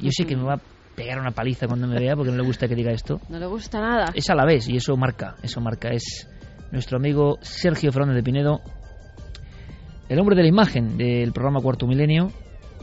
[0.00, 0.60] Yo sé que me va a
[0.96, 3.20] pegar una paliza cuando me vea porque no le gusta que diga esto.
[3.28, 4.06] No le gusta nada.
[4.14, 5.88] Es a la vez y eso marca, eso marca.
[5.90, 6.28] Es
[6.72, 8.60] nuestro amigo Sergio Fernández de Pinedo,
[10.08, 12.32] el hombre de la imagen del programa Cuarto Milenio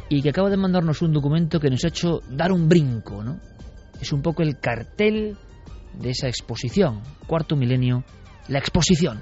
[0.09, 3.39] y que acaba de mandarnos un documento que nos ha hecho dar un brinco, ¿no?
[3.99, 5.37] Es un poco el cartel
[5.93, 8.03] de esa exposición, Cuarto Milenio,
[8.47, 9.19] la exposición.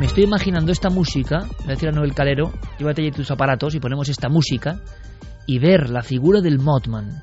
[0.00, 3.74] Me estoy imaginando esta música, voy a decir a Noel Calero, llévate ya tus aparatos
[3.74, 4.80] y ponemos esta música
[5.46, 7.22] y ver la figura del Mothman.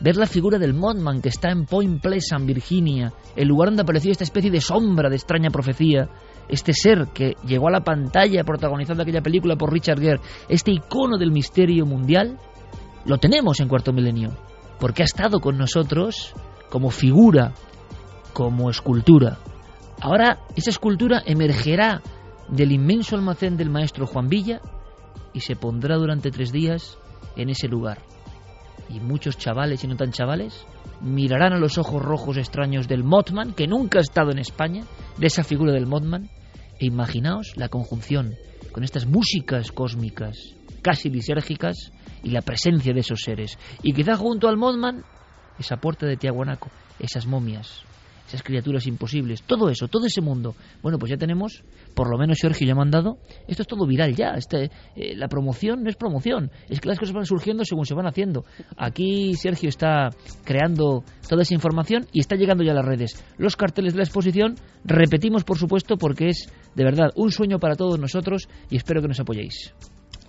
[0.00, 4.12] Ver la figura del Mothman que está en Point Pleasant, Virginia, el lugar donde apareció
[4.12, 6.08] esta especie de sombra de extraña profecía,
[6.48, 11.18] este ser que llegó a la pantalla protagonizando aquella película por Richard Gere, este icono
[11.18, 12.38] del misterio mundial,
[13.06, 14.36] lo tenemos en Cuarto Milenio,
[14.78, 16.34] porque ha estado con nosotros
[16.70, 17.52] como figura,
[18.32, 19.38] como escultura.
[20.00, 22.02] Ahora esa escultura emergerá
[22.48, 24.60] del inmenso almacén del maestro Juan Villa
[25.32, 26.98] y se pondrá durante tres días
[27.36, 27.98] en ese lugar.
[28.88, 30.64] Y muchos chavales y no tan chavales
[31.00, 34.84] mirarán a los ojos rojos extraños del Mothman, que nunca ha estado en España,
[35.18, 36.30] de esa figura del Mothman,
[36.80, 38.34] e imaginaos la conjunción
[38.72, 40.36] con estas músicas cósmicas,
[40.82, 41.92] casi lisérgicas,
[42.22, 43.58] y la presencia de esos seres.
[43.82, 45.04] Y quizá junto al Mothman,
[45.58, 47.84] esa puerta de Tiahuanaco, esas momias,
[48.28, 50.54] esas criaturas imposibles, todo eso, todo ese mundo.
[50.82, 51.64] Bueno, pues ya tenemos,
[51.94, 55.28] por lo menos Sergio ya ha mandado, esto es todo viral ya, este, eh, la
[55.28, 58.44] promoción no es promoción, es que las cosas van surgiendo según se van haciendo.
[58.76, 60.10] Aquí Sergio está
[60.44, 63.24] creando toda esa información y está llegando ya a las redes.
[63.38, 67.76] Los carteles de la exposición, repetimos por supuesto porque es de verdad un sueño para
[67.76, 69.72] todos nosotros y espero que nos apoyéis.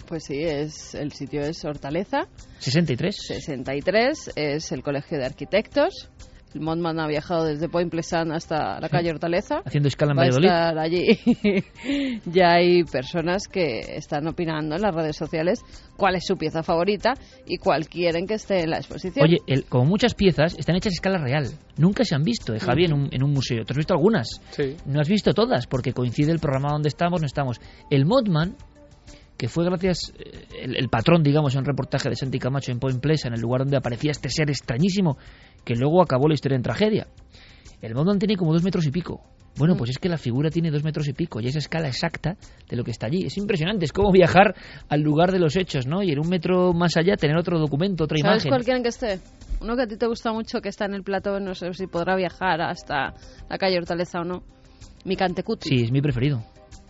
[0.10, 2.27] Pues sí, es el sitio es Hortaleza
[2.57, 3.15] 63.
[3.15, 6.10] 63, es el Colegio de Arquitectos.
[6.56, 9.61] El Montman ha viajado desde Point Pleasant hasta la calle Hortaleza.
[9.64, 10.48] Haciendo escala en Va a Valladolid.
[10.48, 12.22] estar allí.
[12.26, 15.60] ya hay personas que están opinando en las redes sociales
[15.95, 17.14] cuál es su pieza favorita
[17.45, 19.23] y cuál quieren que esté en la exposición.
[19.23, 21.52] Oye, el- como muchas piezas están hechas a escala real.
[21.77, 23.64] Nunca se han visto, eh, Javi, en un, en un museo.
[23.64, 24.27] ¿Tú has visto algunas?
[24.49, 24.76] Sí.
[24.88, 27.61] No has visto todas, porque coincide el programa donde estamos, no estamos.
[27.91, 28.56] El Modman,
[29.39, 32.79] que fue gracias, eh, el, el patrón, digamos, en un reportaje de Santi Camacho en
[32.79, 35.17] Point Pleasant, en el lugar donde aparecía este ser extrañísimo,
[35.63, 37.07] que luego acabó la historia en tragedia.
[37.81, 39.21] El Modman tiene como dos metros y pico.
[39.57, 42.35] Bueno, pues es que la figura tiene dos metros y pico y es escala exacta
[42.69, 43.25] de lo que está allí.
[43.25, 44.53] Es impresionante, es como viajar
[44.89, 46.03] al lugar de los hechos, ¿no?
[46.03, 48.49] Y en un metro más allá tener otro documento, otra ¿Sabes imagen.
[48.49, 49.19] cuál quieren que esté?
[49.61, 51.87] Uno que a ti te gusta mucho, que está en el plató, no sé si
[51.87, 53.13] podrá viajar hasta
[53.49, 54.43] la calle Hortaleza o no.
[55.05, 55.69] Mi Cantecuti.
[55.69, 56.43] Sí, es mi preferido.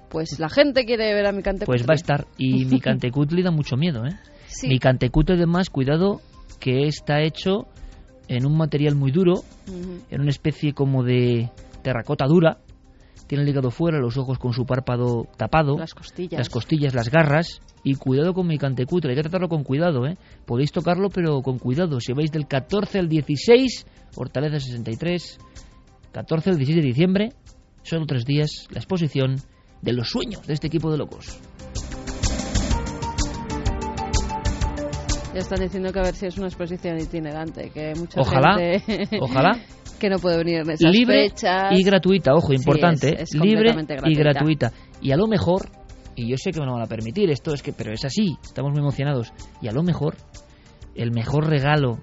[0.09, 2.27] Pues la gente quiere ver a mi cante Pues va a estar.
[2.37, 4.17] Y mi cantecutli da mucho miedo, ¿eh?
[4.47, 4.67] Sí.
[4.67, 6.21] Mi cantecutli, además, cuidado,
[6.59, 7.67] que está hecho
[8.27, 9.43] en un material muy duro,
[10.09, 11.49] en una especie como de
[11.81, 12.57] terracota dura.
[13.27, 15.77] Tiene el hígado fuera, los ojos con su párpado tapado.
[15.77, 16.39] Las costillas.
[16.39, 17.61] Las costillas, las garras.
[17.83, 20.17] Y cuidado con mi cantecutre, hay que tratarlo con cuidado, ¿eh?
[20.45, 21.99] Podéis tocarlo, pero con cuidado.
[22.01, 25.37] Si vais del 14 al 16, Hortaleza 63,
[26.11, 27.33] 14 al 16 de diciembre,
[27.83, 29.35] solo tres días, la exposición
[29.81, 31.39] de los sueños de este equipo de locos.
[35.33, 39.17] Ya están diciendo que a ver si es una exposición itinerante, que mucha Ojalá, gente
[39.21, 39.59] ojalá.
[39.99, 41.71] que no puede venir en esas libre fechas.
[41.71, 43.39] y gratuita, ojo, Sí, importante, es- es ¿eh?
[43.39, 44.69] libre completamente y gratuita.
[44.69, 44.99] gratuita.
[45.01, 45.69] Y a lo mejor,
[46.15, 48.37] y yo sé que me lo van a permitir, esto es que, pero es así,
[48.43, 49.31] estamos muy emocionados.
[49.61, 50.15] Y a lo mejor,
[50.95, 51.99] el mejor regalo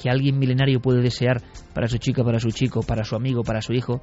[0.00, 1.40] que alguien milenario puede desear
[1.74, 4.02] para su chica, para su chico, para su amigo, para su hijo,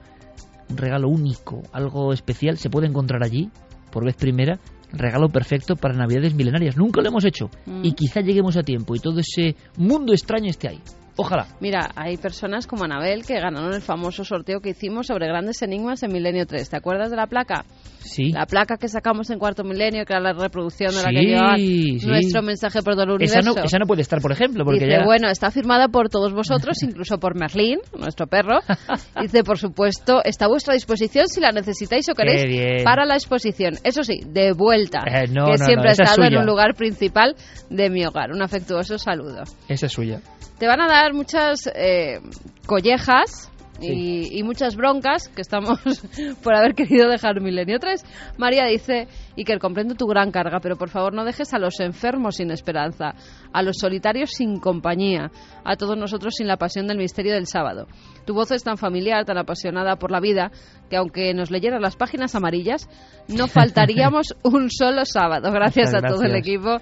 [0.69, 3.49] un regalo único, algo especial, se puede encontrar allí,
[3.91, 4.59] por vez primera,
[4.91, 6.77] regalo perfecto para Navidades milenarias.
[6.77, 7.49] Nunca lo hemos hecho.
[7.65, 7.85] Mm.
[7.85, 10.81] Y quizá lleguemos a tiempo y todo ese mundo extraño esté ahí.
[11.17, 11.47] Ojalá.
[11.61, 16.03] Mira, hay personas como Anabel que ganaron el famoso sorteo que hicimos sobre grandes enigmas
[16.03, 16.69] en Milenio 3.
[16.69, 17.63] ¿Te acuerdas de la placa?
[17.99, 18.31] Sí.
[18.31, 21.55] La placa que sacamos en cuarto milenio, que era la reproducción de la que llevaba
[21.57, 21.97] sí.
[22.05, 23.59] nuestro mensaje por todo el Esa universo.
[23.59, 25.05] no, esa no puede estar, por ejemplo, porque Dice, ya...
[25.05, 28.59] bueno, está firmada por todos vosotros, incluso por Merlín, nuestro perro.
[29.21, 33.73] Dice, por supuesto, está a vuestra disposición si la necesitáis o queréis para la exposición.
[33.83, 36.75] Eso sí, de vuelta, Eh, no, que no, siempre ha es estado en un lugar
[36.75, 37.35] principal
[37.69, 38.31] de mi hogar.
[38.31, 39.43] Un afectuoso saludo.
[39.67, 40.19] Esa es suya.
[40.57, 42.19] Te van a dar muchas eh,
[42.65, 45.79] collejas y, y muchas broncas que estamos
[46.43, 48.03] por haber querido dejar Milenio 3.
[48.37, 49.07] María dice,
[49.37, 53.15] Iker, comprendo tu gran carga, pero por favor no dejes a los enfermos sin esperanza,
[53.51, 55.31] a los solitarios sin compañía,
[55.63, 57.87] a todos nosotros sin la pasión del misterio del sábado.
[58.25, 60.51] Tu voz es tan familiar, tan apasionada por la vida,
[60.89, 62.87] que aunque nos leyeras las páginas amarillas,
[63.27, 65.51] no faltaríamos un solo sábado.
[65.51, 66.77] Gracias Muchas a todo el equipo,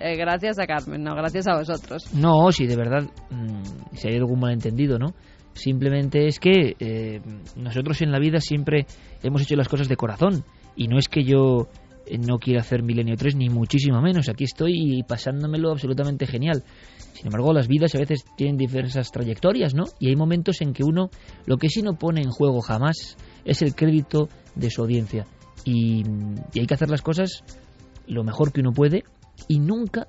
[0.00, 2.14] eh, gracias a Carmen, no, gracias a vosotros.
[2.14, 5.14] No, si de verdad mm, si hay algún malentendido, ¿no?
[5.58, 7.20] Simplemente es que eh,
[7.56, 8.86] nosotros en la vida siempre
[9.24, 10.44] hemos hecho las cosas de corazón
[10.76, 11.68] y no es que yo
[12.06, 14.28] eh, no quiera hacer Milenio 3 ni muchísimo menos.
[14.28, 16.62] Aquí estoy pasándomelo absolutamente genial.
[17.12, 19.82] Sin embargo, las vidas a veces tienen diversas trayectorias, ¿no?
[19.98, 21.10] Y hay momentos en que uno
[21.44, 25.26] lo que sí no pone en juego jamás es el crédito de su audiencia.
[25.64, 26.04] Y,
[26.54, 27.42] y hay que hacer las cosas
[28.06, 29.02] lo mejor que uno puede
[29.48, 30.06] y nunca,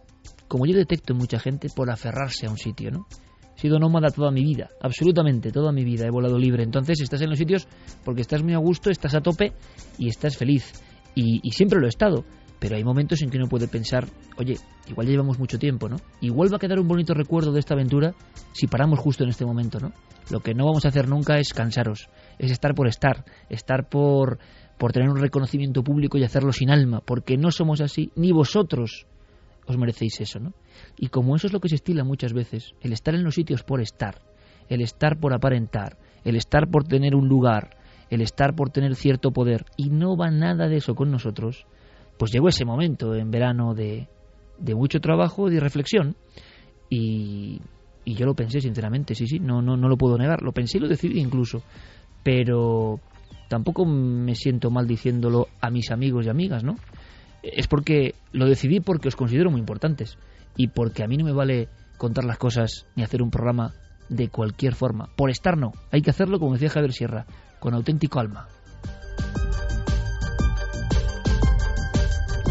[0.47, 3.07] como yo detecto en mucha gente, por aferrarse a un sitio, ¿no?
[3.59, 6.63] Sido nómada toda mi vida, absolutamente toda mi vida, he volado libre.
[6.63, 7.67] Entonces estás en los sitios
[8.05, 9.51] porque estás muy a gusto, estás a tope
[9.97, 10.81] y estás feliz.
[11.13, 12.23] Y, y siempre lo he estado.
[12.57, 14.05] Pero hay momentos en que uno puede pensar,
[14.37, 14.55] oye,
[14.87, 15.97] igual ya llevamos mucho tiempo, ¿no?
[16.21, 18.13] Igual va a quedar un bonito recuerdo de esta aventura
[18.53, 19.91] si paramos justo en este momento, ¿no?
[20.31, 22.07] Lo que no vamos a hacer nunca es cansaros,
[22.37, 24.39] es estar por estar, estar por,
[24.77, 29.05] por tener un reconocimiento público y hacerlo sin alma, porque no somos así, ni vosotros
[29.69, 30.53] os merecéis eso, ¿no?
[30.97, 33.63] Y como eso es lo que se estila muchas veces, el estar en los sitios
[33.63, 34.21] por estar,
[34.67, 37.77] el estar por aparentar, el estar por tener un lugar,
[38.09, 41.65] el estar por tener cierto poder, y no va nada de eso con nosotros,
[42.17, 44.07] pues llegó ese momento en verano de,
[44.57, 46.15] de mucho trabajo de reflexión,
[46.89, 47.61] y,
[48.03, 50.77] y yo lo pensé sinceramente, sí, sí, no, no, no lo puedo negar, lo pensé
[50.77, 51.61] y lo decidí incluso,
[52.23, 52.99] pero
[53.47, 56.75] tampoco me siento mal diciéndolo a mis amigos y amigas, ¿no?
[57.43, 60.17] Es porque lo decidí porque os considero muy importantes
[60.55, 63.73] y porque a mí no me vale contar las cosas ni hacer un programa
[64.09, 65.09] de cualquier forma.
[65.15, 67.25] Por estar no, hay que hacerlo como decía Javier Sierra,
[67.59, 68.47] con auténtico alma.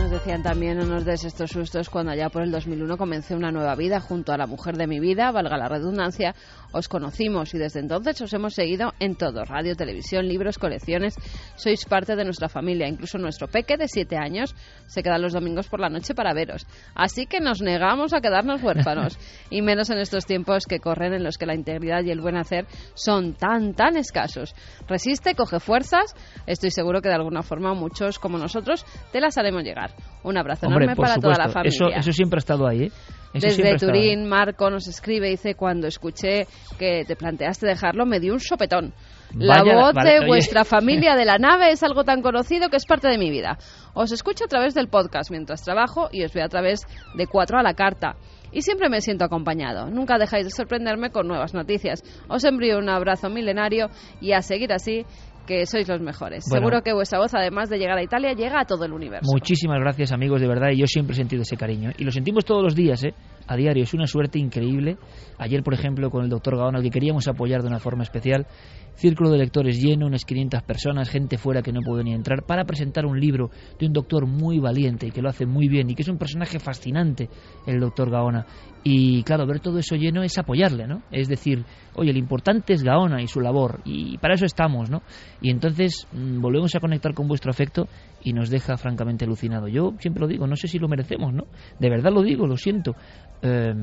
[0.09, 3.53] Nos decían también, no nos des estos sustos, cuando allá por el 2001 comencé una
[3.53, 6.35] nueva vida junto a la mujer de mi vida, valga la redundancia,
[6.73, 11.15] os conocimos y desde entonces os hemos seguido en todo, radio, televisión, libros, colecciones,
[11.57, 14.55] sois parte de nuestra familia, incluso nuestro peque de siete años
[14.87, 18.63] se queda los domingos por la noche para veros, así que nos negamos a quedarnos
[18.63, 19.19] huérfanos,
[19.51, 22.39] y menos en estos tiempos que corren en los que la integridad y el buen
[22.39, 22.65] hacer
[22.95, 24.55] son tan, tan escasos.
[24.89, 26.17] Resiste, coge fuerzas,
[26.47, 29.98] estoy seguro que de alguna forma muchos como nosotros te las haremos llegar.
[30.25, 31.69] Un abrazo Hombre, enorme para toda la familia.
[31.75, 32.93] Eso, eso siempre ha estado ahí, ¿eh?
[33.35, 33.77] Eso Desde.
[33.77, 36.47] Turín, Marco nos escribe, dice, cuando escuché
[36.79, 38.95] que te planteaste dejarlo, me dio un sopetón.
[39.37, 40.27] La Vaya, voz vale, de oye.
[40.27, 43.59] vuestra familia de la nave es algo tan conocido que es parte de mi vida.
[43.93, 46.81] Os escucho a través del podcast mientras trabajo y os veo a través
[47.15, 48.17] de Cuatro a la Carta.
[48.51, 49.91] Y siempre me siento acompañado.
[49.91, 52.03] Nunca dejáis de sorprenderme con nuevas noticias.
[52.29, 53.89] Os envío un abrazo milenario
[54.23, 55.05] y a seguir así,
[55.49, 56.45] que sois los mejores.
[56.49, 56.67] Bueno.
[56.67, 59.27] Seguro que vuestra voz, además de llegar a Italia, llega a todo el universo.
[59.33, 60.69] Muchísimas gracias, amigos, de verdad.
[60.73, 61.91] Y yo siempre he sentido ese cariño.
[61.97, 63.15] Y lo sentimos todos los días, ¿eh?
[63.49, 63.83] A diario.
[63.83, 64.99] Es una suerte increíble.
[65.39, 68.47] Ayer, por ejemplo, con el doctor Gaona, que queríamos apoyar de una forma especial,
[68.95, 72.65] círculo de lectores lleno, unas 500 personas, gente fuera que no puede ni entrar, para
[72.65, 75.95] presentar un libro de un doctor muy valiente y que lo hace muy bien y
[75.95, 77.29] que es un personaje fascinante,
[77.67, 78.45] el doctor Gaona.
[78.83, 81.03] Y claro, ver todo eso lleno es apoyarle, ¿no?
[81.11, 81.65] Es decir,
[81.95, 85.03] oye, lo importante es Gaona y su labor, y para eso estamos, ¿no?
[85.41, 87.89] Y entonces mm, volvemos a conectar con vuestro afecto
[88.23, 89.69] y nos deja francamente alucinado.
[89.69, 91.45] Yo siempre lo digo, no sé si lo merecemos, ¿no?
[91.79, 92.95] De verdad lo digo, lo siento.
[93.43, 93.75] Eh,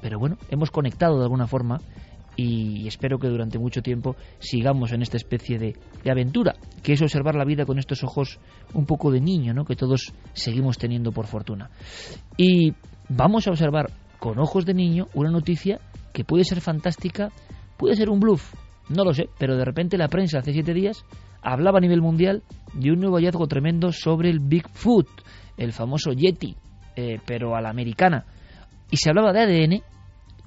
[0.00, 1.78] pero bueno, hemos conectado de alguna forma
[2.36, 7.02] y espero que durante mucho tiempo sigamos en esta especie de, de, aventura, que es
[7.02, 8.38] observar la vida con estos ojos
[8.72, 9.64] un poco de niño, ¿no?
[9.64, 11.70] que todos seguimos teniendo por fortuna.
[12.36, 12.72] Y
[13.08, 15.80] vamos a observar con ojos de niño una noticia
[16.12, 17.30] que puede ser fantástica,
[17.76, 18.54] puede ser un bluff,
[18.88, 21.04] no lo sé, pero de repente la prensa hace siete días
[21.42, 22.42] hablaba a nivel mundial
[22.74, 25.08] de un nuevo hallazgo tremendo sobre el Bigfoot,
[25.56, 26.56] el famoso Yeti,
[26.96, 28.24] eh, pero a la americana.
[28.90, 29.82] Y se hablaba de ADN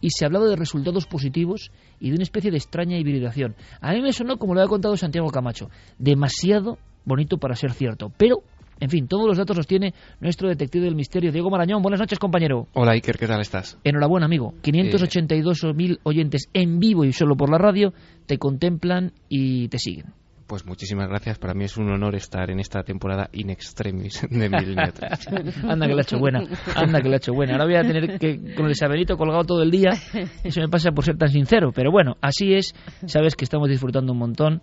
[0.02, 3.56] y se hablaba de resultados positivos y de una especie de extraña hibridación.
[3.80, 8.12] A mí me sonó, como lo ha contado Santiago Camacho, demasiado bonito para ser cierto.
[8.18, 8.44] Pero,
[8.82, 11.82] en fin, todos los datos los tiene nuestro detective del misterio, Diego Marañón.
[11.82, 12.68] Buenas noches, compañero.
[12.74, 13.78] Hola, Iker, ¿qué tal estás?
[13.86, 14.54] Enhorabuena, amigo.
[14.62, 17.94] 582.000 oyentes en vivo y solo por la radio
[18.26, 20.08] te contemplan y te siguen.
[20.48, 21.40] Pues muchísimas gracias.
[21.40, 25.28] Para mí es un honor estar en esta temporada in extremis de Milenio 3.
[25.64, 26.44] Anda que la ha hecho buena.
[26.76, 27.54] Anda que la ha hecho buena.
[27.54, 29.92] Ahora voy a tener que con el saberito colgado todo el día.
[30.44, 31.72] Eso me pasa por ser tan sincero.
[31.74, 32.74] Pero bueno, así es.
[33.06, 34.62] Sabes que estamos disfrutando un montón.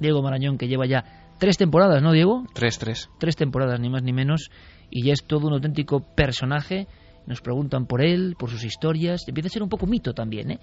[0.00, 1.04] Diego Marañón, que lleva ya
[1.38, 2.44] tres temporadas, ¿no, Diego?
[2.54, 3.10] Tres, tres.
[3.18, 4.50] Tres temporadas, ni más ni menos.
[4.90, 6.86] Y ya es todo un auténtico personaje
[7.28, 10.50] nos preguntan por él, por sus historias, empieza a ser un poco mito también.
[10.52, 10.58] ¿eh?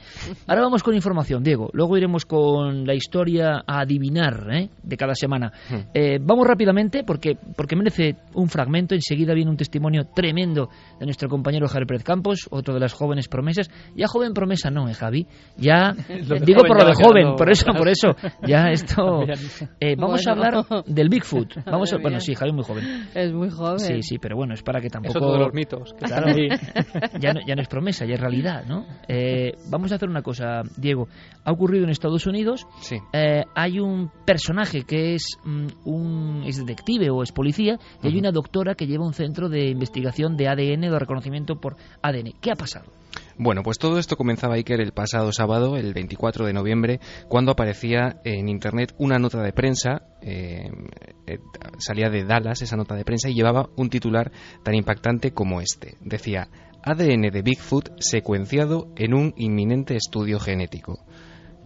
[0.47, 4.69] Ahora vamos con información, Diego, luego iremos con la historia a adivinar ¿eh?
[4.83, 5.51] de cada semana.
[5.93, 10.69] Eh, vamos rápidamente porque, porque merece un fragmento, enseguida viene un testimonio tremendo
[10.99, 14.89] de nuestro compañero Javier Pérez Campos, otro de las jóvenes promesas, ya joven promesa no,
[14.89, 15.27] ¿eh, Javi?
[15.57, 15.93] Ya,
[16.45, 18.15] digo por lo de joven, por eso, por eso,
[18.47, 19.21] ya esto...
[19.79, 20.43] Eh, vamos Bueno.
[20.43, 21.65] a hablar del Bigfoot.
[21.65, 22.83] Vamos a, bueno, sí, Javi es muy joven.
[23.13, 23.79] Es muy joven.
[23.79, 25.17] Sí, sí, pero bueno, es para que tampoco...
[25.19, 26.27] otro de los mitos que Claro.
[27.19, 28.85] ya, no, ya no es promesa, ya es realidad, ¿no?
[29.07, 31.07] Eh, vamos a hacer una cosa, Diego.
[31.43, 32.65] Ha ocurrido en Estados Unidos.
[32.81, 32.97] Sí.
[33.13, 38.17] Eh, hay un personaje que es mm, un es detective o es policía y hay
[38.17, 42.33] una doctora que lleva un centro de investigación de ADN, de reconocimiento por ADN.
[42.41, 42.85] ¿Qué ha pasado?
[43.37, 48.21] Bueno, pues todo esto comenzaba Iker el pasado sábado, el 24 de noviembre, cuando aparecía
[48.23, 50.69] en Internet una nota de prensa, eh,
[51.27, 51.39] eh,
[51.77, 54.31] salía de Dallas esa nota de prensa y llevaba un titular
[54.63, 55.95] tan impactante como este.
[55.99, 56.47] Decía,
[56.81, 60.99] ADN de Bigfoot secuenciado en un inminente estudio genético.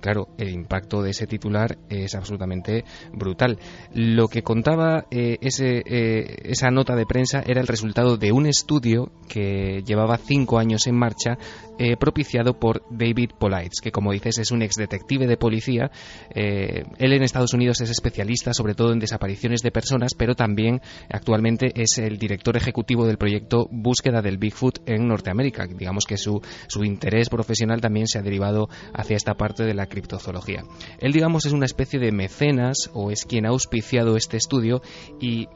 [0.02, 3.60] Claro, el impacto de ese titular es absolutamente brutal.
[3.94, 8.46] Lo que contaba eh, ese, eh, esa nota de prensa era el resultado de un
[8.46, 11.38] estudio que llevaba cinco años en marcha,
[11.80, 15.92] eh, propiciado por David Polites, que como dices es un ex detective de policía.
[16.36, 20.82] Eh, él en Estados Unidos es especialista sobre todo en desapariciones de personas, pero también
[21.10, 25.68] actualmente es el director ejecutivo del proyecto Búsqueda del Bigfoot en Norteamérica.
[25.68, 29.88] Digamos que su, su interés profesional también se ha derivado hacia esta parte de la
[29.88, 30.64] criptozoología.
[31.00, 34.82] Él, digamos, es una especie de mecenas o es quien ha auspiciado este estudio
[35.22, 35.48] y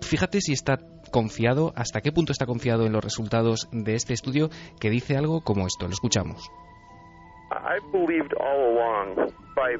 [0.00, 0.78] fíjate si está
[1.12, 4.48] confiado, hasta qué punto está confiado en los resultados de este estudio
[4.80, 5.86] que dice algo como esto.
[5.86, 6.50] Lo escuchamos.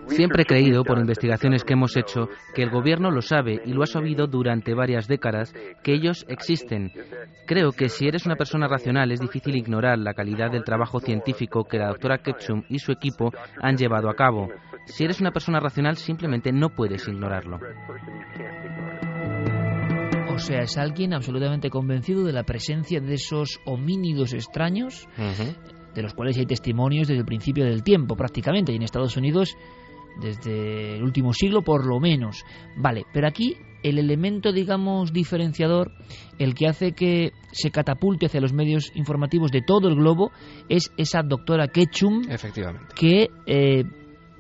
[0.09, 3.82] Siempre he creído, por investigaciones que hemos hecho, que el gobierno lo sabe y lo
[3.82, 6.92] ha sabido durante varias décadas, que ellos existen.
[7.46, 11.64] Creo que si eres una persona racional es difícil ignorar la calidad del trabajo científico
[11.64, 14.48] que la doctora Ketchum y su equipo han llevado a cabo.
[14.84, 17.59] Si eres una persona racional simplemente no puedes ignorarlo.
[20.34, 25.06] O sea, es alguien absolutamente convencido de la presencia de esos homínidos extraños,
[25.94, 29.56] de los cuales hay testimonios desde el principio del tiempo, prácticamente, y en Estados Unidos
[30.20, 32.44] desde el último siglo por lo menos.
[32.76, 35.92] Vale, pero aquí el elemento, digamos, diferenciador,
[36.38, 40.30] el que hace que se catapulte hacia los medios informativos de todo el globo,
[40.68, 42.94] es esa doctora Ketchum, Efectivamente.
[42.94, 43.28] que...
[43.46, 43.84] eh,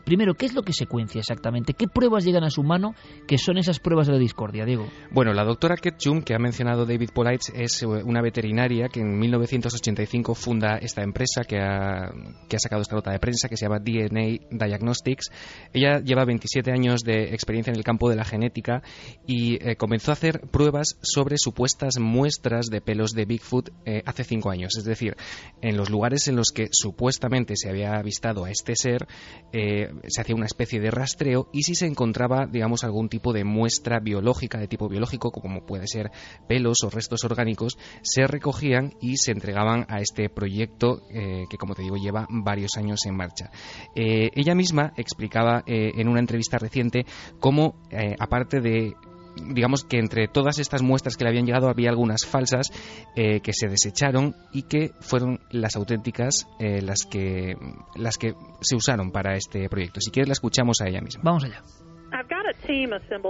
[0.04, 1.74] Primero, ¿qué es lo que secuencia exactamente?
[1.74, 2.94] ¿Qué pruebas llegan a su mano
[3.26, 4.88] que son esas pruebas de la discordia, Diego?
[5.10, 9.18] Bueno, la doctora Ketchum, que ha mencionado David Polites, es eh, una veterinaria que en
[9.18, 12.12] 1985 funda esta empresa que ha,
[12.48, 15.30] que ha sacado esta nota de prensa que se llama DNA Diagnostics.
[15.72, 18.82] Ella lleva 27 años de experiencia en el campo de la genética
[19.26, 24.24] y eh, comenzó a hacer pruebas sobre supuestas muestras de pelos de Bigfoot eh, hace
[24.24, 24.76] cinco años.
[24.76, 25.16] Es decir,
[25.60, 29.06] en los lugares en los que supuestamente se había avistado a este ser,
[30.08, 34.00] se hacía una especie de rastreo y si se encontraba, digamos, algún tipo de muestra
[34.00, 36.10] biológica, de tipo biológico, como puede ser
[36.48, 41.74] pelos o restos orgánicos, se recogían y se entregaban a este proyecto eh, que, como
[41.74, 43.50] te digo, lleva varios años en marcha.
[43.94, 47.04] Eh, ella misma explicaba en una entrevista reciente
[47.38, 47.74] cómo,
[48.18, 48.94] aparte de
[49.36, 52.68] digamos que entre todas estas muestras que le habían llegado había algunas falsas
[53.16, 57.56] eh, que se desecharon y que fueron las auténticas eh, las que
[57.96, 60.00] las que se usaron para este proyecto.
[60.00, 61.22] Si quieres la escuchamos a ella misma.
[61.24, 61.62] Vamos allá.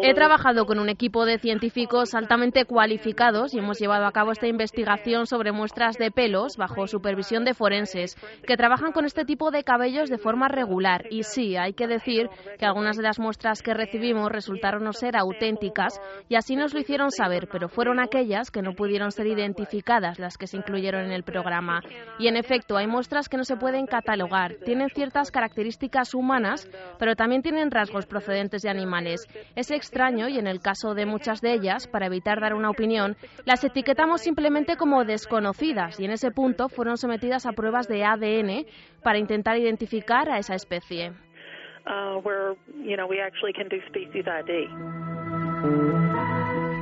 [0.02, 4.46] He trabajado con un equipo de científicos altamente cualificados y hemos llevado a cabo esta
[4.46, 9.64] investigación sobre muestras de pelos bajo supervisión de forenses que trabajan con este tipo de
[9.64, 11.06] cabellos de forma regular.
[11.10, 12.28] Y sí, hay que decir
[12.58, 16.80] que algunas de las muestras que recibimos resultaron no ser auténticas y así nos lo
[16.80, 21.12] hicieron saber, pero fueron aquellas que no pudieron ser identificadas las que se incluyeron en
[21.12, 21.80] el programa.
[22.18, 24.56] Y en efecto, hay muestras que no se pueden catalogar.
[24.64, 26.68] Tienen ciertas características humanas,
[26.98, 29.21] pero también tienen rasgos procedentes de animales.
[29.56, 33.16] Es extraño y en el caso de muchas de ellas, para evitar dar una opinión,
[33.44, 38.66] las etiquetamos simplemente como desconocidas y en ese punto fueron sometidas a pruebas de ADN
[39.02, 41.12] para intentar identificar a esa especie.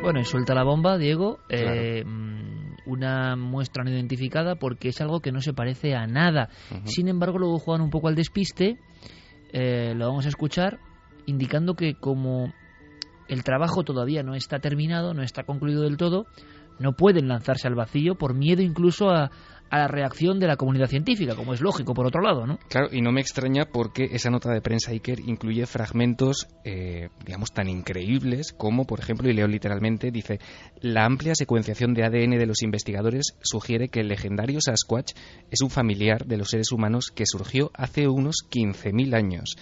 [0.02, 1.38] Bueno, y suelta la bomba, Diego.
[1.48, 2.30] Eh, mm,
[2.86, 6.48] una muestra no identificada porque es algo que no se parece a nada.
[6.84, 8.78] Sin embargo, luego juegan un poco al despiste.
[9.52, 10.78] Eh, lo vamos a escuchar
[11.30, 12.52] indicando que como
[13.28, 16.26] el trabajo todavía no está terminado, no está concluido del todo,
[16.80, 19.30] no pueden lanzarse al vacío por miedo incluso a,
[19.70, 22.58] la reacción de la comunidad científica, como es lógico por otro lado, ¿no?
[22.68, 27.52] Claro, y no me extraña porque esa nota de prensa Iker incluye fragmentos, eh, digamos,
[27.52, 30.40] tan increíbles como, por ejemplo, y leo literalmente, dice,
[30.80, 35.12] la amplia secuenciación de ADN de los investigadores sugiere que el legendario Sasquatch
[35.52, 39.54] es un familiar de los seres humanos que surgió hace unos 15.000 años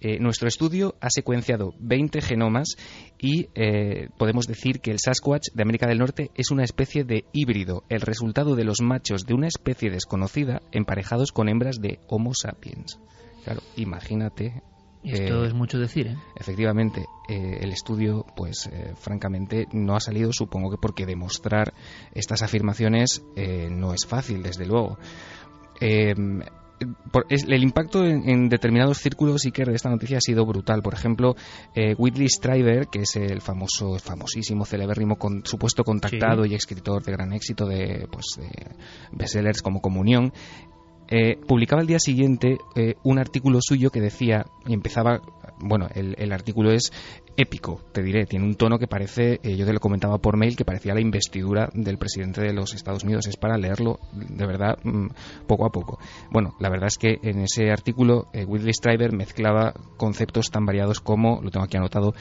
[0.00, 2.76] eh, nuestro estudio ha secuenciado 20 genomas
[3.18, 7.24] y eh, podemos decir que el Sasquatch de América del Norte es una especie de
[7.32, 12.32] híbrido, el resultado de los machos de una especie desconocida emparejados con hembras de Homo
[12.32, 13.00] sapiens.
[13.44, 14.62] Claro, imagínate.
[15.02, 16.16] Esto es mucho decir, ¿eh?
[16.36, 21.72] Efectivamente, el estudio, pues francamente, no ha salido, supongo que porque demostrar
[22.12, 23.22] estas afirmaciones
[23.70, 24.98] no es fácil, desde luego
[27.28, 30.82] el impacto en, determinados círculos y que de esta noticia ha sido brutal.
[30.82, 31.34] Por ejemplo,
[31.74, 37.12] eh, Whitley Strieber, que es el famoso, famosísimo, celebérrimo con, supuesto contactado y escritor de
[37.12, 38.76] gran éxito de, pues, de
[39.12, 40.32] bestsellers como Comunión,
[41.10, 45.22] eh, publicaba el día siguiente eh, un artículo suyo que decía, y empezaba,
[45.58, 46.92] bueno, el, el, artículo es
[47.38, 50.56] épico, te diré, tiene un tono que parece, eh, yo te lo comentaba por mail,
[50.56, 54.76] que parecía la investidura del presidente de los Estados Unidos, es para leerlo de verdad
[54.82, 55.06] mm,
[55.46, 56.00] poco a poco.
[56.32, 61.40] Bueno, la verdad es que en ese artículo eh, Strieber mezclaba conceptos tan variados como,
[61.40, 62.12] lo tengo aquí anotado,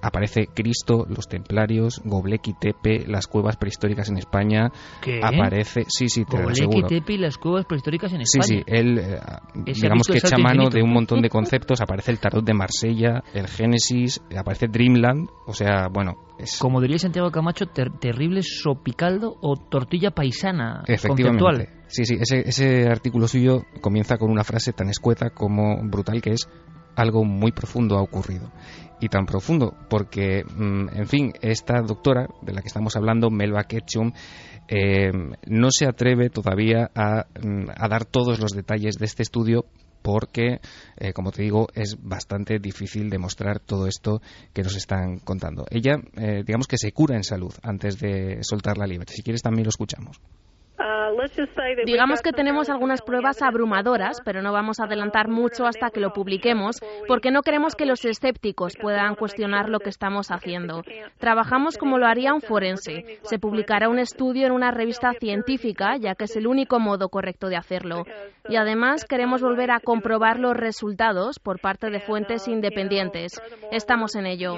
[0.00, 4.70] aparece Cristo, los templarios, Gobleki Tepe, las cuevas prehistóricas en España.
[5.00, 5.20] ¿Qué?
[5.22, 8.44] Aparece, sí, sí, te Gobleki Tepe y las cuevas prehistóricas en España.
[8.44, 9.20] Sí, sí, él, eh,
[9.66, 11.80] digamos que echa mano de un montón de conceptos.
[11.80, 16.14] Aparece el tarot de Marsella, el Génesis, aparece Dreamland, o sea, bueno.
[16.38, 16.58] Es...
[16.58, 21.70] Como diría Santiago Camacho, terrible sopicaldo o tortilla paisana Efectivamente.
[21.86, 26.30] Sí, sí, ese, ese artículo suyo comienza con una frase tan escueta como brutal que
[26.30, 26.48] es
[26.96, 28.50] algo muy profundo ha ocurrido
[29.00, 33.64] y tan profundo, porque, mm, en fin, esta doctora de la que estamos hablando, Melba
[33.64, 34.12] Ketchum,
[34.68, 35.12] eh,
[35.46, 39.66] no se atreve todavía mm, a, dar todos los detalles de este estudio
[40.00, 40.60] porque,
[40.96, 44.20] eh, como te digo, es bastante difícil demostrar todo esto
[44.52, 45.64] que nos están contando.
[45.70, 49.06] Ella, eh, digamos que se cura en salud antes de soltar la libre.
[49.10, 50.20] Si quieres, también lo escuchamos.
[51.86, 56.12] Digamos que tenemos algunas pruebas abrumadoras, pero no vamos a adelantar mucho hasta que lo
[56.12, 60.82] publiquemos, porque no queremos que los escépticos puedan cuestionar lo que estamos haciendo.
[61.18, 63.18] Trabajamos como lo haría un forense.
[63.22, 67.48] Se publicará un estudio en una revista científica, ya que es el único modo correcto
[67.48, 68.04] de hacerlo.
[68.48, 73.40] Y además queremos volver a comprobar los resultados por parte de fuentes independientes.
[73.72, 74.56] Estamos en ello.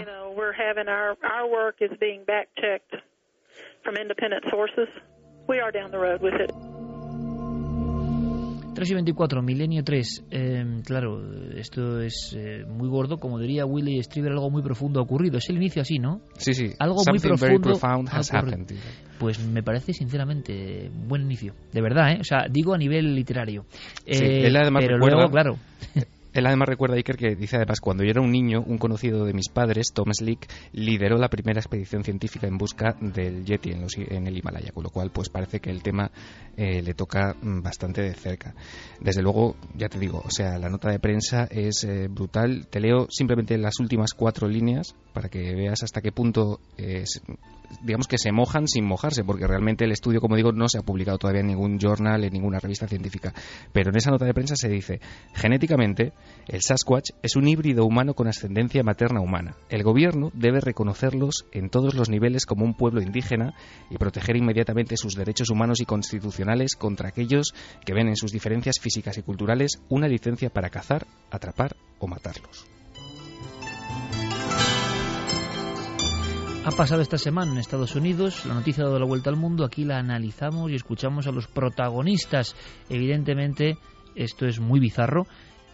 [8.76, 10.24] 3 y 24, Milenio 3.
[10.30, 11.22] Em, claro,
[11.56, 15.38] esto es eh, muy gordo, como diría Willy Strieber, algo muy profundo ha ocurrido.
[15.38, 16.20] Es el inicio así, ¿no?
[16.36, 16.72] Sí, sí.
[16.78, 17.72] Algo muy profundo.
[19.18, 21.54] Pues me parece, sinceramente, buen inicio.
[21.72, 22.18] De verdad, ¿eh?
[22.20, 23.64] O sea, digo a nivel literario.
[24.04, 25.56] Eh, él además pero luego, claro.
[26.36, 29.32] Él además recuerda, Iker, que dice además, cuando yo era un niño, un conocido de
[29.32, 33.96] mis padres, Tom Slick, lideró la primera expedición científica en busca del Yeti en, los-
[33.96, 36.10] el Himalaya, con lo cual pues parece que el tema
[36.56, 38.54] eh, le toca mm, bastante de cerca.
[39.00, 42.66] Desde luego, ya te digo, o sea, la nota de prensa es eh, brutal.
[42.68, 47.04] Te leo simplemente las últimas cuatro líneas para que veas hasta qué punto, eh,
[47.82, 50.82] digamos que se mojan sin mojarse, porque realmente el estudio, como digo, no se ha
[50.82, 53.32] publicado todavía en ningún journal, en ninguna revista científica.
[53.72, 55.00] Pero en esa nota de prensa se dice,
[55.34, 56.12] genéticamente,
[56.48, 59.56] el Sasquatch es un híbrido humano con ascendencia materna humana.
[59.68, 63.54] El gobierno debe reconocerlos en todos los niveles como un pueblo indígena
[63.90, 68.76] y proteger inmediatamente sus derechos humanos y constitucionales contra aquellos que ven en sus diferencias
[68.80, 72.75] físicas y culturales una licencia para cazar, atrapar o matarlos.
[76.66, 79.64] Ha pasado esta semana en Estados Unidos, la noticia ha dado la vuelta al mundo,
[79.64, 82.56] aquí la analizamos y escuchamos a los protagonistas.
[82.88, 83.78] Evidentemente,
[84.16, 85.28] esto es muy bizarro.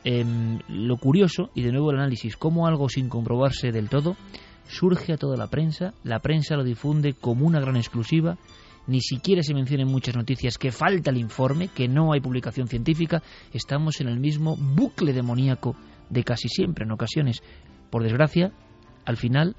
[0.04, 4.18] Em, lo curioso, y de nuevo el análisis, cómo algo sin comprobarse del todo
[4.68, 8.36] surge a toda la prensa, la prensa lo difunde como una gran exclusiva,
[8.86, 12.68] ni siquiera se menciona en muchas noticias que falta el informe, que no hay publicación
[12.68, 13.22] científica,
[13.54, 15.74] estamos en el mismo bucle demoníaco
[16.10, 17.42] de casi siempre, en ocasiones.
[17.88, 18.52] Por desgracia,
[19.06, 19.56] al final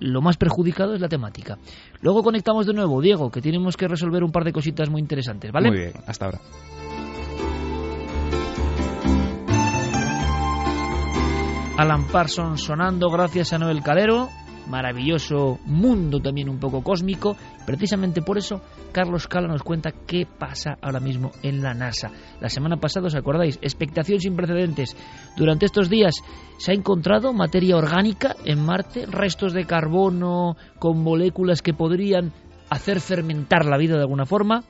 [0.00, 1.58] lo más perjudicado es la temática.
[2.00, 5.50] Luego conectamos de nuevo, Diego, que tenemos que resolver un par de cositas muy interesantes,
[5.52, 5.68] ¿vale?
[5.68, 6.40] Muy bien, hasta ahora.
[11.76, 14.28] Alan Parsons sonando gracias a Noel Calero.
[14.66, 17.36] Maravilloso mundo también un poco cósmico.
[17.66, 18.62] Precisamente por eso,
[18.92, 22.10] Carlos Cala nos cuenta qué pasa ahora mismo en la NASA.
[22.40, 23.58] La semana pasada, ¿os acordáis?
[23.60, 24.96] Expectación sin precedentes.
[25.36, 26.14] Durante estos días
[26.58, 32.32] se ha encontrado materia orgánica en Marte, restos de carbono con moléculas que podrían
[32.70, 34.64] hacer fermentar la vida de alguna forma.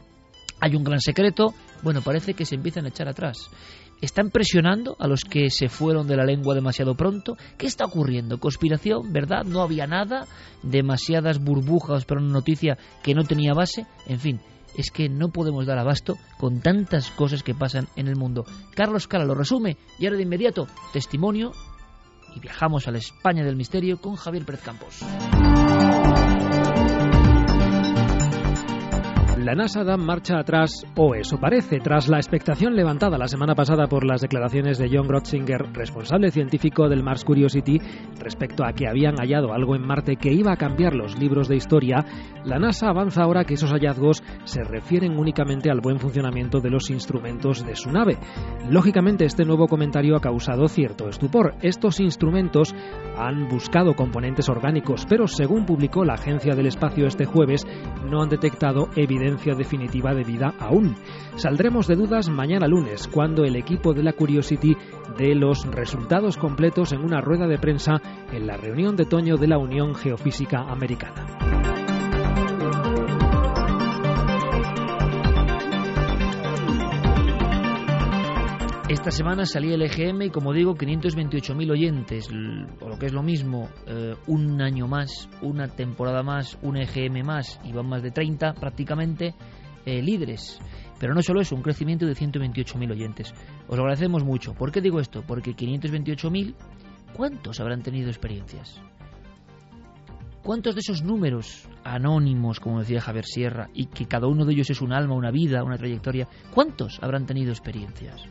[0.61, 1.55] Hay un gran secreto.
[1.83, 3.51] Bueno, parece que se empiezan a echar atrás.
[4.05, 7.39] ¿Están presionando a los que se fueron de la lengua demasiado pronto?
[7.57, 8.39] ¿Qué está ocurriendo?
[8.39, 9.15] ¿Conspiración?
[9.15, 9.45] ¿Verdad?
[9.47, 10.27] ¿No había nada?
[10.63, 13.87] ¿Demasiadas burbujas para una noticia que no tenía base?
[14.07, 14.43] En fin,
[14.77, 18.45] es que no podemos dar abasto con tantas cosas que pasan en el mundo.
[18.75, 21.53] Carlos Cala lo resume y ahora de inmediato, testimonio
[22.37, 25.01] y viajamos a la España del misterio con Javier Pérez Campos.
[29.45, 33.89] La NASA da marcha atrás, o eso parece, tras la expectación levantada la semana pasada
[33.89, 37.79] por las declaraciones de John Grotzinger, responsable científico del Mars Curiosity,
[38.19, 41.57] respecto a que habían hallado algo en Marte que iba a cambiar los libros de
[41.57, 42.07] historia,
[42.47, 46.89] la NASA avanza ahora que esos hallazgos se refieren únicamente al buen funcionamiento de los
[46.89, 48.17] instrumentos de su nave.
[48.71, 51.55] Lógicamente, este nuevo comentario ha causado cierto estupor.
[51.61, 52.75] Estos instrumentos
[53.19, 57.67] han buscado componentes orgánicos, pero según publicó la Agencia del Espacio este jueves,
[58.11, 60.97] no han detectado evidencia definitiva de vida aún.
[61.37, 64.77] Saldremos de dudas mañana lunes, cuando el equipo de la Curiosity
[65.19, 68.01] dé los resultados completos en una rueda de prensa
[68.33, 71.84] en la reunión de otoño de la Unión Geofísica Americana.
[78.95, 82.29] Esta semana salía el EGM y como digo, 528.000 oyentes,
[82.81, 87.27] o lo que es lo mismo, eh, un año más, una temporada más, un EGM
[87.27, 89.35] más, y van más de 30 prácticamente
[89.85, 90.61] eh, líderes.
[91.01, 93.35] Pero no solo eso, un crecimiento de 128.000 oyentes.
[93.67, 94.55] Os lo agradecemos mucho.
[94.55, 95.25] ¿Por qué digo esto?
[95.27, 96.55] Porque 528.000,
[97.17, 98.81] ¿cuántos habrán tenido experiencias?
[100.45, 104.71] ¿Cuántos de esos números anónimos, como decía Javier Sierra, y que cada uno de ellos
[104.71, 108.25] es un alma, una vida, una trayectoria, cuántos habrán tenido experiencias?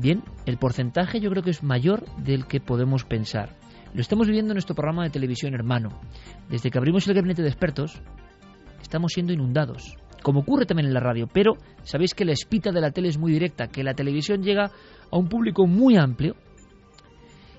[0.00, 3.58] Bien, el porcentaje yo creo que es mayor del que podemos pensar.
[3.92, 5.90] Lo estamos viviendo en nuestro programa de televisión hermano.
[6.48, 8.00] Desde que abrimos el gabinete de expertos,
[8.80, 9.98] estamos siendo inundados.
[10.22, 11.52] Como ocurre también en la radio, pero
[11.82, 14.70] sabéis que la espita de la tele es muy directa, que la televisión llega
[15.10, 16.34] a un público muy amplio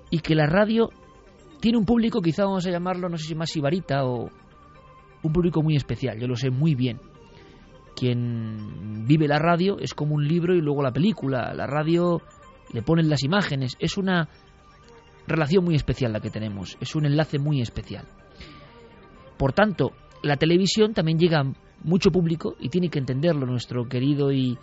[0.10, 0.90] y que la radio
[1.60, 4.32] tiene un público, quizá vamos a llamarlo, no sé si más sibarita o
[5.22, 7.00] un público muy especial, yo lo sé muy bien.
[7.96, 11.54] Quien vive la radio es como un libro y luego la película.
[11.54, 12.22] La radio
[12.74, 13.76] le ponen las imágenes.
[13.80, 14.28] Es una
[15.28, 16.78] relación muy especial la que tenemos.
[16.80, 18.06] Es un enlace muy especial.
[19.38, 19.92] Por tanto,
[20.24, 21.54] la televisión también llega a
[21.84, 24.58] mucho público y tiene que entenderlo nuestro querido y,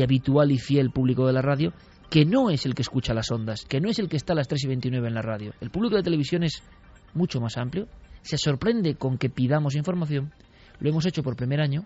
[0.00, 1.72] habitual y fiel público de la radio,
[2.08, 4.36] que no es el que escucha las ondas, que no es el que está a
[4.36, 5.52] las 3 y 29 en la radio.
[5.60, 6.62] El público de televisión es
[7.14, 7.88] mucho más amplio.
[8.22, 10.32] Se sorprende con que pidamos información.
[10.78, 11.84] Lo hemos hecho por primer año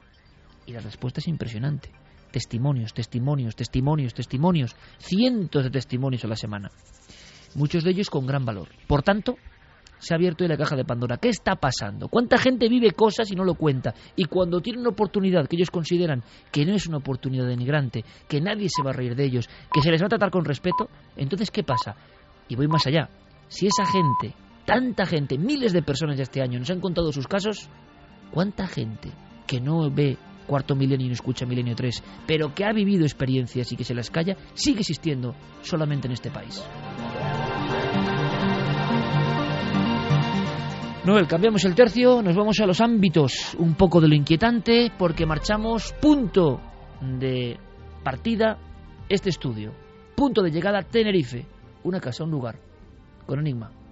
[0.66, 1.90] y la respuesta es impresionante.
[2.30, 6.70] Testimonios, testimonios, testimonios, testimonios, cientos de testimonios a la semana.
[7.54, 8.68] Muchos de ellos con gran valor.
[8.88, 9.36] Por tanto,
[9.98, 11.16] se ha abierto la caja de Pandora.
[11.16, 12.08] ¿Qué está pasando?
[12.08, 13.94] ¿Cuánta gente vive cosas y no lo cuenta?
[14.16, 16.22] Y cuando tiene una oportunidad que ellos consideran
[16.52, 19.80] que no es una oportunidad denigrante, que nadie se va a reír de ellos, que
[19.80, 21.96] se les va a tratar con respeto, entonces ¿qué pasa?
[22.48, 23.08] Y voy más allá.
[23.48, 24.34] Si esa gente,
[24.66, 27.68] tanta gente, miles de personas ya este año nos han contado sus casos,
[28.30, 29.10] ¿cuánta gente
[29.46, 33.70] que no ve cuarto milenio y no escucha milenio 3, pero que ha vivido experiencias
[33.72, 36.62] y que se las calla, sigue existiendo solamente en este país?
[41.04, 45.26] Noel, cambiamos el tercio, nos vamos a los ámbitos un poco de lo inquietante, porque
[45.26, 46.62] marchamos punto
[47.02, 47.58] de
[48.02, 48.56] partida
[49.08, 49.72] este estudio,
[50.16, 51.44] punto de llegada Tenerife,
[51.82, 52.58] una casa, un lugar,
[53.26, 53.83] con enigma.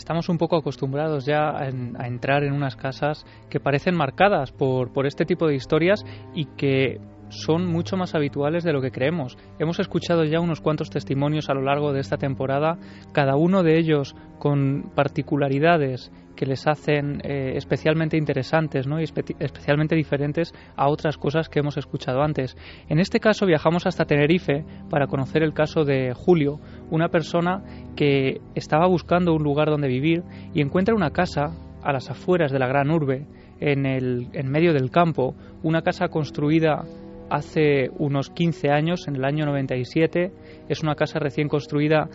[0.00, 4.94] Estamos un poco acostumbrados ya a, a entrar en unas casas que parecen marcadas por,
[4.94, 6.98] por este tipo de historias y que
[7.30, 9.38] son mucho más habituales de lo que creemos.
[9.58, 12.78] Hemos escuchado ya unos cuantos testimonios a lo largo de esta temporada,
[13.12, 18.98] cada uno de ellos con particularidades que les hacen eh, especialmente interesantes ¿no?
[18.98, 22.56] y espe especialmente diferentes a otras cosas que hemos escuchado antes.
[22.88, 26.58] En este caso viajamos hasta Tenerife para conocer el caso de Julio,
[26.90, 27.62] una persona
[27.94, 30.22] que estaba buscando un lugar donde vivir
[30.54, 31.52] y encuentra una casa
[31.82, 33.26] a las afueras de la gran urbe,
[33.60, 36.84] en, el, en medio del campo, una casa construida
[37.30, 40.32] hace unos 15 años, en el año 97.
[40.68, 42.08] Es una casa recién construida.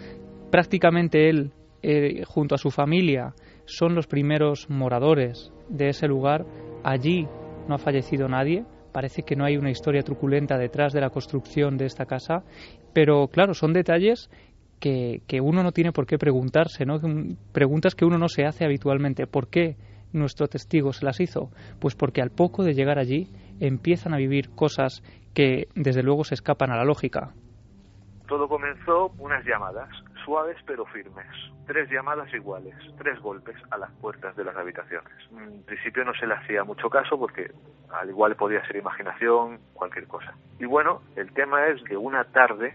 [0.52, 1.52] Prácticamente él,
[1.82, 3.34] eh, junto a su familia,
[3.66, 6.46] son los primeros moradores de ese lugar.
[6.84, 7.28] Allí
[7.68, 8.66] no ha fallecido nadie.
[8.92, 12.44] Parece que no hay una historia truculenta detrás de la construcción de esta casa.
[12.94, 14.30] Pero claro, son detalles
[14.80, 17.00] que, que uno no tiene por qué preguntarse, ¿no?
[17.52, 19.28] Preguntas que uno no se hace habitualmente.
[19.28, 19.76] ¿Por qué
[20.14, 21.50] nuestro testigo se las hizo?
[21.80, 23.30] Pues porque al poco de llegar allí
[23.60, 25.02] empiezan a vivir cosas
[25.34, 27.34] que desde luego se escapan a la lógica.
[28.28, 29.90] Todo comenzó unas llamadas,
[30.24, 31.28] suaves pero firmes.
[31.68, 35.14] Tres llamadas iguales, tres golpes a las puertas de las habitaciones.
[35.32, 37.52] En principio no se le hacía mucho caso porque
[37.92, 40.34] al igual podía ser imaginación, cualquier cosa.
[40.60, 42.74] Y bueno, el tema es que una tarde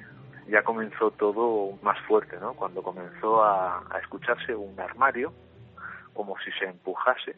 [0.48, 2.54] ya comenzó todo más fuerte, ¿no?
[2.54, 5.32] Cuando comenzó a, a escucharse un armario
[6.14, 7.36] como si se empujase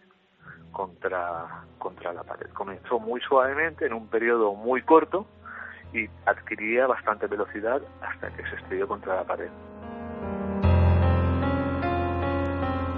[0.73, 2.49] contra, contra la pared.
[2.53, 5.27] Comenzó muy suavemente, en un periodo muy corto,
[5.93, 9.51] y adquiría bastante velocidad hasta que se estrelló contra la pared.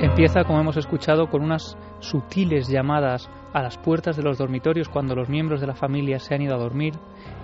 [0.01, 5.15] Empieza, como hemos escuchado, con unas sutiles llamadas a las puertas de los dormitorios cuando
[5.15, 6.95] los miembros de la familia se han ido a dormir.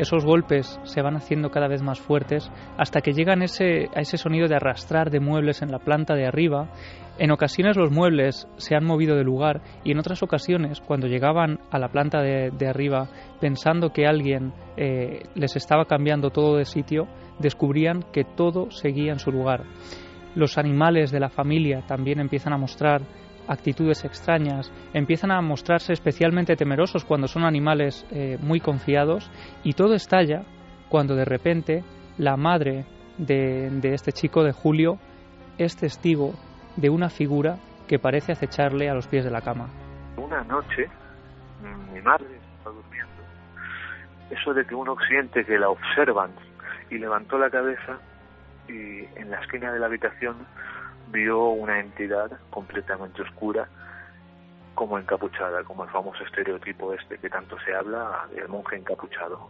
[0.01, 4.17] Esos golpes se van haciendo cada vez más fuertes hasta que llegan ese, a ese
[4.17, 6.69] sonido de arrastrar de muebles en la planta de arriba.
[7.19, 11.61] En ocasiones los muebles se han movido de lugar y en otras ocasiones, cuando llegaban
[11.71, 13.09] a la planta de, arriba
[13.41, 17.07] pensando que alguien eh, les estaba cambiando todo de sitio,
[17.39, 19.63] descubrían que todo seguía en su lugar.
[20.35, 23.03] Los animales de la familia también empiezan a mostrar
[23.49, 29.31] actitudes extrañas, empiezan a mostrarse especialmente temerosos cuando son animales eh, muy confiados
[29.65, 30.43] y todo estalla
[30.89, 31.83] cuando de repente
[32.17, 32.85] la madre
[33.19, 34.99] de, de este chico de Julio
[35.59, 36.35] es testigo
[36.77, 37.57] de una figura
[37.89, 39.69] que parece acecharle a los pies de la cama.
[40.17, 40.89] Una noche
[41.93, 42.27] mi madre
[42.57, 43.23] está durmiendo.
[44.31, 46.31] Eso de que uno siente que la observan
[46.89, 47.99] y levantó la cabeza
[48.71, 50.37] y en la esquina de la habitación
[51.09, 53.69] vio una entidad completamente oscura
[54.75, 59.49] como encapuchada, como el famoso estereotipo este que tanto se habla del monje encapuchado.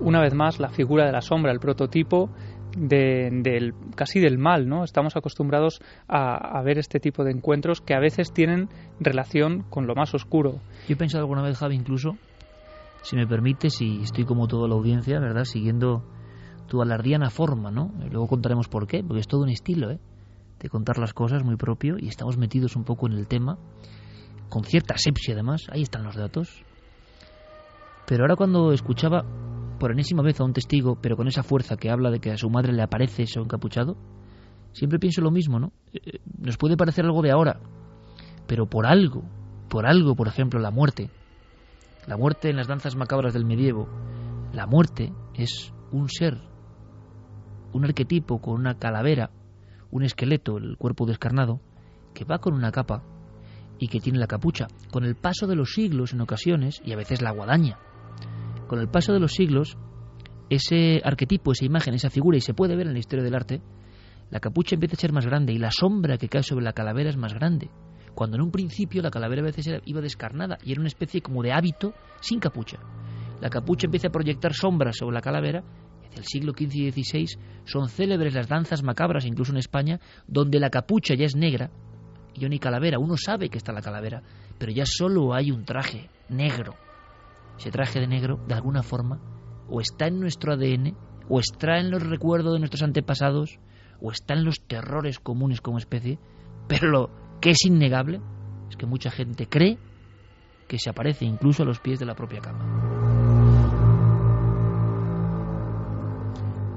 [0.00, 2.30] Una vez más, la figura de la sombra, el prototipo
[2.76, 4.84] de, del, casi del mal, ¿no?
[4.84, 8.68] Estamos acostumbrados a, ver este tipo de encuentros que a veces tienen
[8.98, 10.60] relación con lo más oscuro.
[10.88, 12.16] Yo he pensado alguna vez, Javi, incluso,
[13.02, 15.44] si me permite, si estoy como toda la audiencia, ¿verdad?
[15.44, 16.04] Siguiendo
[16.68, 17.92] tu alardiana forma, ¿no?
[18.10, 19.98] Luego contaremos por qué, porque es todo un estilo, ¿eh?
[20.60, 23.58] De contar las cosas muy propio y estamos metidos un poco en el tema,
[24.48, 26.64] con cierta asepsia además, ahí están los datos.
[28.06, 29.24] Pero ahora cuando escuchaba
[29.80, 32.36] por enésima vez a un testigo, pero con esa fuerza que habla de que a
[32.36, 33.96] su madre le aparece eso encapuchado,
[34.72, 35.72] siempre pienso lo mismo, ¿no?
[36.38, 37.58] Nos puede parecer algo de ahora,
[38.46, 39.24] pero por algo,
[39.70, 41.10] por algo, por ejemplo, la muerte,
[42.06, 43.88] la muerte en las danzas macabras del medievo,
[44.52, 46.36] la muerte es un ser,
[47.72, 49.30] un arquetipo con una calavera,
[49.90, 51.58] un esqueleto, el cuerpo descarnado,
[52.12, 53.02] que va con una capa
[53.78, 54.66] y que tiene la capucha.
[54.92, 57.78] Con el paso de los siglos, en ocasiones, y a veces la guadaña,
[58.70, 59.76] con el paso de los siglos,
[60.48, 63.60] ese arquetipo, esa imagen, esa figura, y se puede ver en la historia del arte,
[64.30, 67.10] la capucha empieza a ser más grande y la sombra que cae sobre la calavera
[67.10, 67.68] es más grande.
[68.14, 71.42] Cuando en un principio la calavera a veces iba descarnada y era una especie como
[71.42, 72.78] de hábito sin capucha.
[73.40, 75.64] la capucha empieza a proyectar sombras sobre la calavera.
[76.06, 77.26] Hacia el siglo XV y XVI
[77.64, 79.98] son célebres las danzas macabras, incluso en España,
[80.28, 81.72] donde la capucha ya es negra
[82.34, 83.00] y no hay calavera.
[83.00, 84.22] Uno sabe que está la calavera,
[84.58, 86.76] pero ya solo hay un traje negro.
[87.60, 89.20] Ese traje de negro, de alguna forma,
[89.68, 90.96] o está en nuestro ADN,
[91.28, 93.58] o está en los recuerdos de nuestros antepasados,
[94.00, 96.18] o está en los terrores comunes como especie,
[96.68, 98.22] pero lo que es innegable
[98.70, 99.76] es que mucha gente cree
[100.68, 102.64] que se aparece incluso a los pies de la propia cama.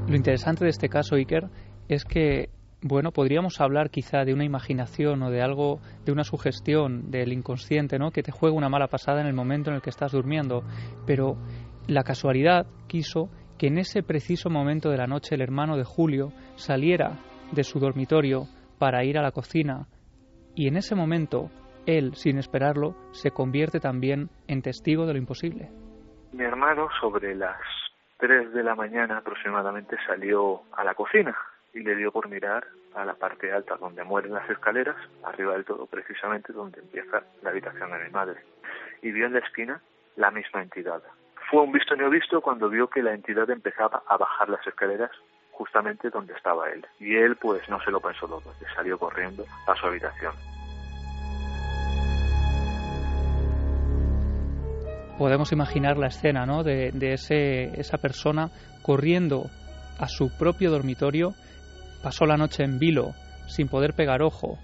[0.06, 1.50] Lo interesante de este caso, Iker,
[1.88, 2.50] es que,
[2.84, 7.98] bueno, podríamos hablar quizá de una imaginación o de algo, de una sugestión del inconsciente,
[7.98, 8.12] ¿no?
[8.12, 10.64] Que te juega una mala pasada en el momento en el que estás durmiendo.
[11.08, 11.38] Pero
[11.88, 16.34] la casualidad quiso que en ese preciso momento de la noche el hermano de Julio
[16.56, 17.20] saliera
[17.54, 18.48] de su dormitorio
[18.80, 19.88] para ir a la cocina
[20.54, 21.50] y en ese momento
[21.86, 25.70] él, sin esperarlo, se convierte también en testigo de lo imposible.
[26.34, 27.60] Mi hermano sobre las
[28.18, 31.34] 3 de la mañana aproximadamente salió a la cocina
[31.74, 35.66] y le dio por mirar a la parte alta donde mueren las escaleras, arriba del
[35.66, 38.42] todo precisamente donde empieza la habitación de mi madre.
[39.02, 39.82] Y vio en la esquina
[40.16, 41.02] la misma entidad.
[41.50, 45.12] Fue un visto no visto cuando vio que la entidad empezaba a bajar las escaleras
[45.52, 46.86] justamente donde estaba él.
[47.00, 50.34] Y él pues no se lo pensó dos veces, salió corriendo a su habitación.
[55.18, 56.64] Podemos imaginar la escena ¿no?
[56.64, 58.50] de, de ese, esa persona
[58.82, 59.46] corriendo
[60.00, 61.34] a su propio dormitorio,
[62.04, 63.14] pasó la noche en vilo,
[63.48, 64.60] sin poder pegar ojo,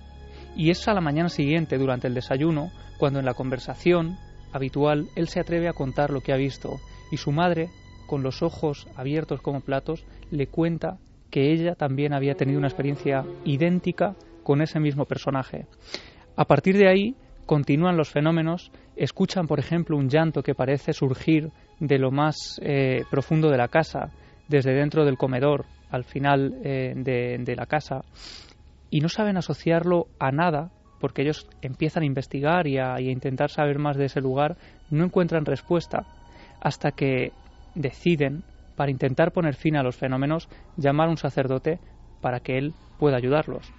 [0.56, 4.18] y es a la mañana siguiente, durante el desayuno, cuando en la conversación
[4.52, 6.80] habitual él se atreve a contar lo que ha visto,
[7.12, 7.70] y su madre,
[8.08, 10.98] con los ojos abiertos como platos, le cuenta
[11.32, 15.66] que ella también había tenido una experiencia idéntica con ese mismo personaje.
[16.36, 21.52] A partir de ahí continúan los fenómenos, escuchan por ejemplo un llanto que parece surgir
[21.80, 24.12] de lo más eh, profundo de la casa,
[24.48, 28.02] desde dentro del comedor, al final eh, de, la casa,
[28.90, 33.12] y no saben asociarlo a nada porque ellos empiezan a investigar y a, y a,
[33.12, 34.58] intentar saber más de ese lugar,
[34.92, 36.06] no encuentran respuesta
[36.62, 37.32] hasta que
[37.76, 38.44] deciden,
[38.76, 41.80] para intentar poner fin a los fenómenos, llamar a un sacerdote
[42.22, 43.74] para que él pueda ayudarlos.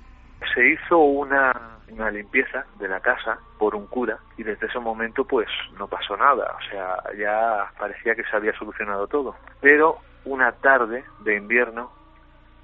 [0.55, 1.53] Se hizo una,
[1.91, 6.17] una limpieza de la casa por un cura y desde ese momento pues no pasó
[6.17, 9.37] nada, o sea, ya parecía que se había solucionado todo.
[9.61, 11.91] Pero una tarde de invierno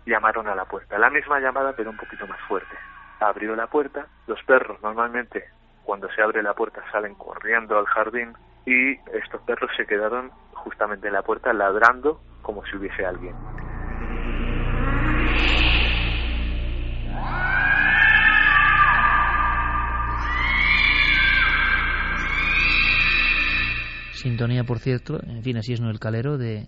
[0.07, 2.77] llamaron a la puerta, la misma llamada pero un poquito más fuerte
[3.21, 4.07] abrió la puerta.
[4.27, 5.45] Los perros normalmente
[5.85, 8.33] cuando se abre la puerta salen corriendo al jardín
[8.67, 13.35] y estos perros se quedaron justamente en la puerta ladrando como si hubiese alguien.
[24.13, 26.67] Sintonía, por cierto, en fin, así es no el calero de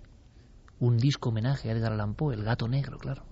[0.80, 3.24] un disco homenaje a Edgar Allan Poe, El gato negro, claro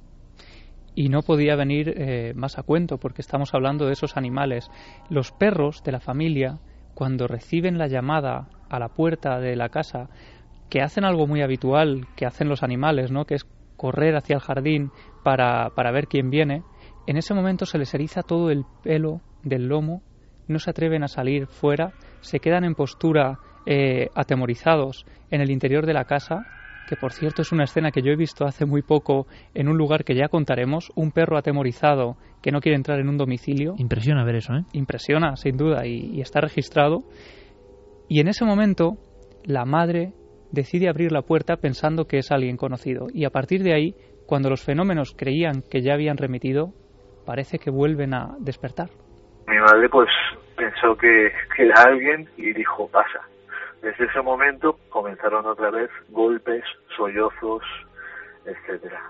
[0.96, 4.70] y no podía venir eh, más a cuento porque estamos hablando de esos animales.
[5.10, 6.58] Los perros de la familia,
[6.94, 10.08] cuando reciben la llamada a la puerta de la casa,
[10.70, 13.26] que hacen algo muy habitual que hacen los animales, ¿no?
[13.26, 13.46] que es
[13.76, 14.90] correr hacia el jardín
[15.22, 16.62] para, para ver quién viene,
[17.06, 20.02] en ese momento se les eriza todo el pelo del lomo,
[20.48, 25.84] no se atreven a salir fuera, se quedan en postura eh, atemorizados en el interior
[25.84, 26.46] de la casa
[26.86, 29.76] que por cierto es una escena que yo he visto hace muy poco en un
[29.76, 33.74] lugar que ya contaremos, un perro atemorizado que no quiere entrar en un domicilio.
[33.78, 34.62] Impresiona ver eso, ¿eh?
[34.72, 36.98] Impresiona, sin duda, y, y está registrado.
[38.08, 38.98] Y en ese momento,
[39.44, 40.12] la madre
[40.52, 43.06] decide abrir la puerta pensando que es alguien conocido.
[43.12, 43.94] Y a partir de ahí,
[44.26, 46.72] cuando los fenómenos creían que ya habían remitido,
[47.24, 48.90] parece que vuelven a despertar.
[49.48, 50.08] Mi madre pues
[50.56, 53.20] pensó que, que era alguien y dijo, pasa.
[53.86, 56.64] Desde ese momento comenzaron otra vez golpes,
[56.96, 57.62] sollozos,
[58.44, 59.00] etcétera.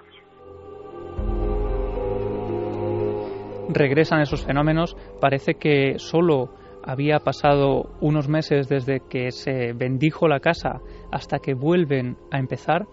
[3.70, 4.94] Regresan esos fenómenos.
[5.18, 6.50] Parece que solo
[6.84, 12.84] había pasado unos meses desde que se bendijo la casa hasta que vuelven a empezar,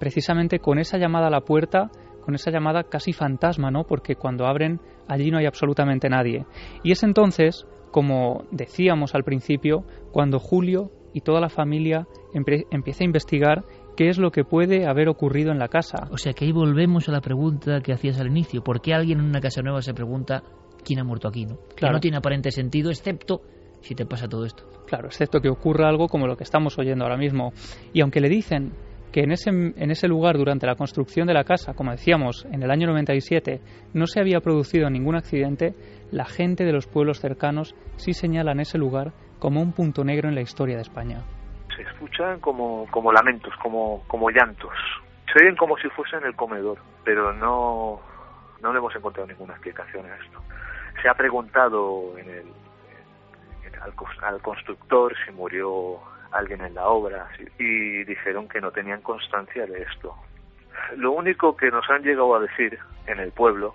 [0.00, 1.90] precisamente con esa llamada a la puerta,
[2.24, 3.84] con esa llamada casi fantasma, ¿no?
[3.84, 6.46] Porque cuando abren allí no hay absolutamente nadie.
[6.82, 13.06] Y es entonces, como decíamos al principio, cuando Julio y toda la familia empieza a
[13.06, 13.64] investigar
[13.96, 16.08] qué es lo que puede haber ocurrido en la casa.
[16.10, 18.62] O sea que ahí volvemos a la pregunta que hacías al inicio.
[18.62, 20.42] ¿Por qué alguien en una casa nueva se pregunta
[20.84, 21.46] quién ha muerto aquí?
[21.46, 21.56] ¿no?
[21.74, 21.74] Claro.
[21.74, 23.40] Que no tiene aparente sentido, excepto
[23.80, 24.64] si te pasa todo esto.
[24.86, 27.54] Claro, excepto que ocurra algo como lo que estamos oyendo ahora mismo.
[27.94, 28.74] Y aunque le dicen
[29.10, 32.62] que en ese, en ese lugar, durante la construcción de la casa, como decíamos, en
[32.62, 33.62] el año 97,
[33.94, 35.74] no se había producido ningún accidente,
[36.10, 40.34] la gente de los pueblos cercanos sí señalan ese lugar como un punto negro en
[40.34, 41.20] la historia de España.
[41.74, 44.72] se escuchan como, como lamentos, como, como llantos.
[45.32, 48.00] Se oyen como si fuese en el comedor, pero no,
[48.62, 50.42] no le hemos encontrado ninguna explicación a esto.
[51.02, 52.46] Se ha preguntado en el,
[53.82, 53.92] al,
[54.22, 56.00] al constructor si murió
[56.32, 60.14] alguien en la obra y dijeron que no tenían constancia de esto.
[60.96, 63.74] Lo único que nos han llegado a decir en el pueblo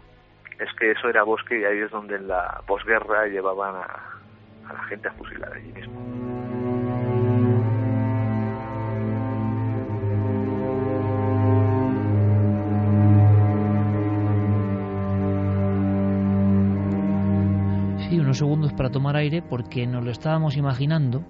[0.59, 4.20] es que eso era bosque y ahí es donde en la posguerra llevaban a,
[4.71, 5.93] a la gente a fusilar allí mismo.
[18.09, 21.23] Sí, unos segundos para tomar aire porque nos lo estábamos imaginando,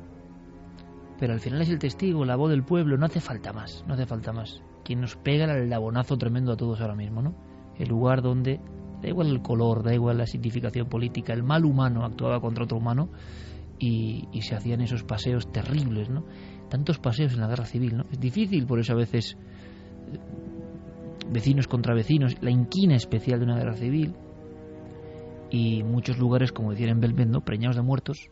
[1.20, 3.94] pero al final es el testigo, la voz del pueblo, no hace falta más, no
[3.94, 4.64] hace falta más.
[4.84, 7.36] Quien nos pega el labonazo tremendo a todos ahora mismo, ¿no?
[7.78, 8.60] El lugar donde,
[9.02, 12.78] da igual el color, da igual la significación política, el mal humano actuaba contra otro
[12.78, 13.10] humano
[13.80, 16.24] y, se hacían esos paseos terribles, ¿no?
[16.70, 18.06] Tantos paseos en la guerra civil, ¿no?
[18.12, 19.38] Es difícil por eso a veces
[20.14, 20.20] eh,
[21.30, 24.16] vecinos contra vecinos, la inquina especial de una guerra civil,
[25.50, 28.30] y muchos lugares, como decían en preñados de muertos.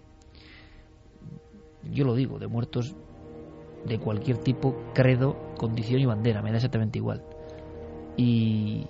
[1.84, 2.96] Yo lo digo, de muertos
[3.86, 7.24] de cualquier tipo, credo, condición y bandera, me da exactamente igual.
[8.16, 8.88] Y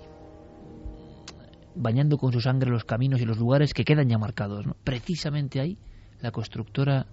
[1.74, 4.66] bañando con su sangre los caminos y los lugares que quedan ya marcados.
[4.66, 4.76] ¿no?
[4.84, 5.78] Precisamente ahí
[6.20, 7.06] la constructora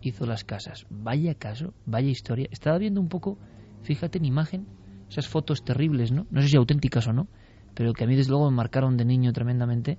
[0.00, 0.86] hizo las casas.
[0.90, 2.48] Vaya caso, vaya historia.
[2.50, 3.38] Estaba viendo un poco,
[3.82, 4.66] fíjate en imagen,
[5.08, 6.26] esas fotos terribles, ¿no?
[6.30, 7.28] No sé si auténticas o no,
[7.74, 9.98] pero que a mí desde luego me marcaron de niño tremendamente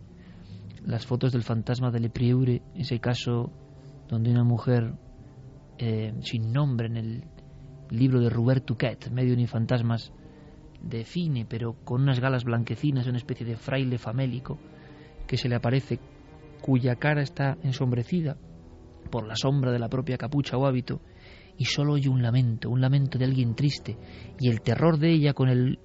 [0.86, 3.52] las fotos del fantasma de Le Prieure, ese caso
[4.08, 4.94] donde una mujer
[5.78, 7.24] eh, sin nombre en el
[7.90, 10.12] libro de Robert Touquet, medio ni fantasmas,
[10.86, 14.58] define, pero con unas galas blanquecinas, una especie de fraile famélico
[15.28, 16.00] que se le aparece,
[16.62, 18.38] cuya cara está ensombrecida
[19.12, 21.02] por la sombra de la propia capucha o hábito,
[21.58, 23.98] y solo oye un lamento, un lamento de alguien triste,
[24.40, 25.80] y el terror de ella con el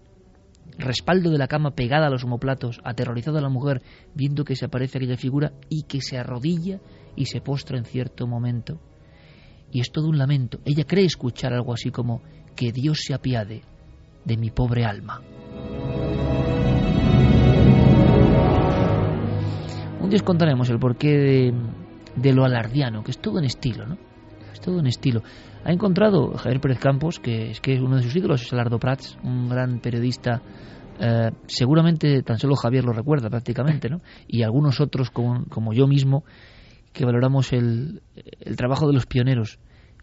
[0.78, 3.82] respaldo de la cama pegada a los homoplatos, aterrorizada la mujer,
[4.14, 6.80] viendo que se aparece aquella figura y que se arrodilla
[7.16, 8.80] y se postra en cierto momento.
[9.72, 10.60] Y es todo un lamento.
[10.64, 12.22] Ella cree escuchar algo así como
[12.56, 13.62] que Dios se apiade
[14.24, 15.20] de mi pobre alma.
[20.00, 21.54] Un día os contaremos el porqué de,
[22.16, 23.96] de lo alardiano, que es todo en estilo, ¿no?
[24.52, 25.22] Es todo en estilo.
[25.64, 29.18] Ha encontrado Javier Pérez Campos, que es que uno de sus ídolos es Alardo Prats,
[29.22, 30.42] un gran periodista.
[30.98, 34.00] eh, seguramente tan solo Javier lo recuerda prácticamente, ¿no?
[34.26, 36.24] Y algunos otros como, como yo mismo
[36.92, 38.02] que valoramos el,
[38.40, 39.58] el trabajo de los pioneros.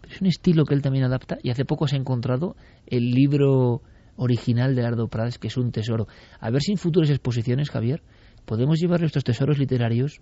[0.10, 3.82] Es un estilo que él también adapta y hace poco se ha encontrado el libro
[4.18, 6.08] original de Alardo Prats, que es un tesoro.
[6.40, 8.02] A ver si en futuras exposiciones, Javier,
[8.46, 10.20] podemos llevar estos tesoros literarios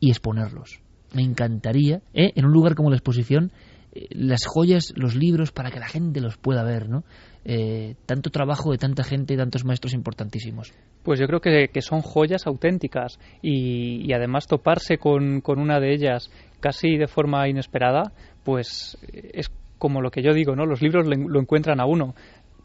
[0.00, 0.80] y exponerlos.
[1.12, 2.32] Me encantaría, ¿eh?
[2.34, 3.52] en un lugar como la exposición,
[3.94, 7.04] eh, las joyas, los libros, para que la gente los pueda ver, ¿no?
[7.46, 10.72] Eh, tanto trabajo de tanta gente, tantos maestros importantísimos.
[11.02, 16.30] Pues yo creo que, son joyas auténticas y, y además toparse con, una de ellas
[16.60, 18.12] casi de forma inesperada,
[18.44, 20.64] pues eh, es como lo que yo digo, ¿no?
[20.64, 22.14] Los libros lo encuentran a uno.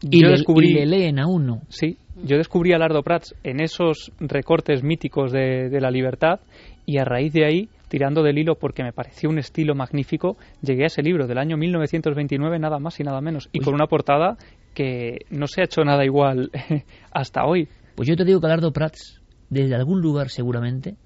[0.02, 1.62] Y yo le- descubrí, y le leen a uno.
[1.68, 6.40] Sí, yo descubrí a Lardo Prats en esos recortes míticos de, de la libertad
[6.86, 10.84] y a raíz de ahí, tirando del hilo porque me pareció un estilo magnífico, llegué
[10.84, 13.86] a ese libro del año 1929, nada más y nada menos, y Pues con una
[13.86, 14.36] portada
[14.74, 16.50] que no se ha hecho nada igual
[17.12, 17.68] hasta hoy.
[17.94, 19.20] Pues yo te digo que Alardo Prats,
[19.50, 20.96] desde algún lugar seguramente,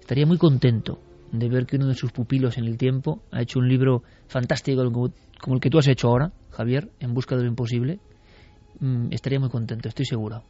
[0.00, 0.98] estaría muy contento
[1.32, 4.84] de ver que uno de sus pupilos en el tiempo ha hecho un libro fantástico
[4.90, 5.10] como,
[5.40, 7.98] como el que tú has hecho ahora, Javier, En busca de lo imposible.
[8.80, 10.42] Mm, estaría muy contento, estoy seguro.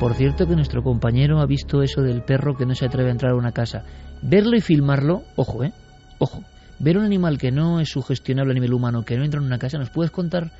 [0.00, 3.12] Por cierto que nuestro compañero ha visto eso del perro que no se atreve a
[3.12, 3.84] entrar a una casa.
[4.22, 5.74] Verlo y filmarlo, ojo, ¿eh?
[6.18, 6.42] Ojo.
[6.78, 9.58] Ver un animal que no es sugestionable a nivel humano, que no entra en una
[9.58, 10.50] casa, ¿nos puedes contar,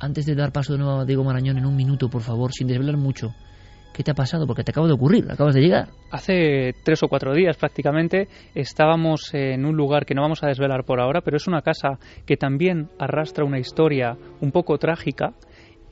[0.00, 2.66] antes de dar paso de nuevo a Diego Marañón, en un minuto, por favor, sin
[2.66, 3.32] desvelar mucho,
[3.92, 4.46] qué te ha pasado?
[4.46, 5.88] Porque te acaba de ocurrir, acabas de llegar.
[6.10, 10.84] Hace tres o cuatro días prácticamente estábamos en un lugar que no vamos a desvelar
[10.84, 15.34] por ahora, pero es una casa que también arrastra una historia un poco trágica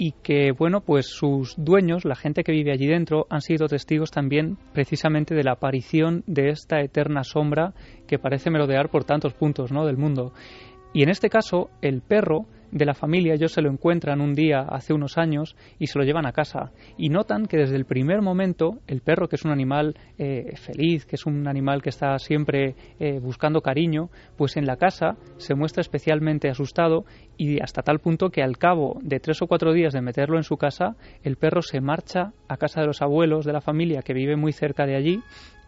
[0.03, 4.11] y que, bueno, pues sus dueños, la gente que vive allí dentro, han sido testigos
[4.11, 7.75] también precisamente de la aparición de esta eterna sombra
[8.09, 9.85] que parece merodear por tantos puntos ¿no?
[9.85, 10.33] del mundo.
[10.95, 14.61] Y en este caso, el perro de la familia, ellos se lo encuentran un día
[14.61, 16.73] hace unos años y se lo llevan a casa.
[16.97, 21.07] Y notan que desde el primer momento el perro, que es un animal eh, feliz,
[21.07, 25.55] que es un animal que está siempre eh, buscando cariño, pues en la casa se
[25.55, 27.05] muestra especialmente asustado
[27.37, 30.45] y hasta tal punto que al cabo de tres o cuatro días de meterlo en
[30.45, 34.15] su casa, el perro se marcha a casa de los abuelos de la familia que
[34.15, 35.21] vive muy cerca de allí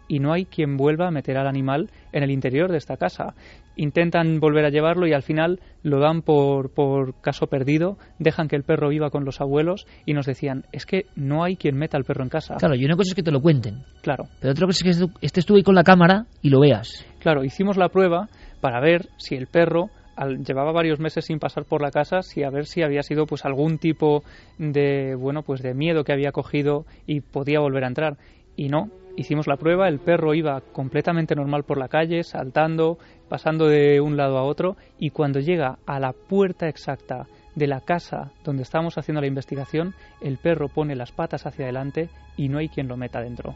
[0.08, 3.34] y no hay quien vuelva a meter al animal en el interior de esta casa.
[3.76, 8.56] Intentan volver a llevarlo y al final lo dan por, por caso perdido, dejan que
[8.56, 11.96] el perro viva con los abuelos y nos decían, es que no hay quien meta
[11.96, 12.56] al perro en casa.
[12.56, 13.82] Claro, y una cosa es que te lo cuenten.
[14.02, 14.24] Claro.
[14.40, 17.06] Pero otra cosa es que estés tú ahí con la cámara y lo veas.
[17.20, 18.28] Claro, hicimos la prueba
[18.60, 22.42] para ver si el perro al, llevaba varios meses sin pasar por la casa, si
[22.42, 24.22] a ver si había sido pues algún tipo
[24.58, 28.16] de bueno pues de miedo que había cogido y podía volver a entrar
[28.56, 28.90] y no.
[29.14, 32.96] Hicimos la prueba, el perro iba completamente normal por la calle, saltando,
[33.28, 37.80] pasando de un lado a otro y cuando llega a la puerta exacta de la
[37.82, 42.08] casa donde estábamos haciendo la investigación, el perro pone las patas hacia adelante
[42.38, 43.54] y no hay quien lo meta dentro.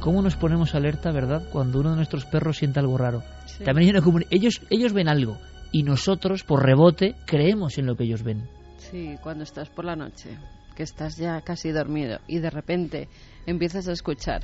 [0.00, 3.22] ¿Cómo nos ponemos alerta, verdad, cuando uno de nuestros perros siente algo raro?
[3.64, 5.36] También hay una ellos, ellos ven algo
[5.72, 8.55] y nosotros, por rebote, creemos en lo que ellos ven.
[8.90, 10.38] Sí, cuando estás por la noche,
[10.76, 13.08] que estás ya casi dormido y de repente
[13.44, 14.42] empiezas a escuchar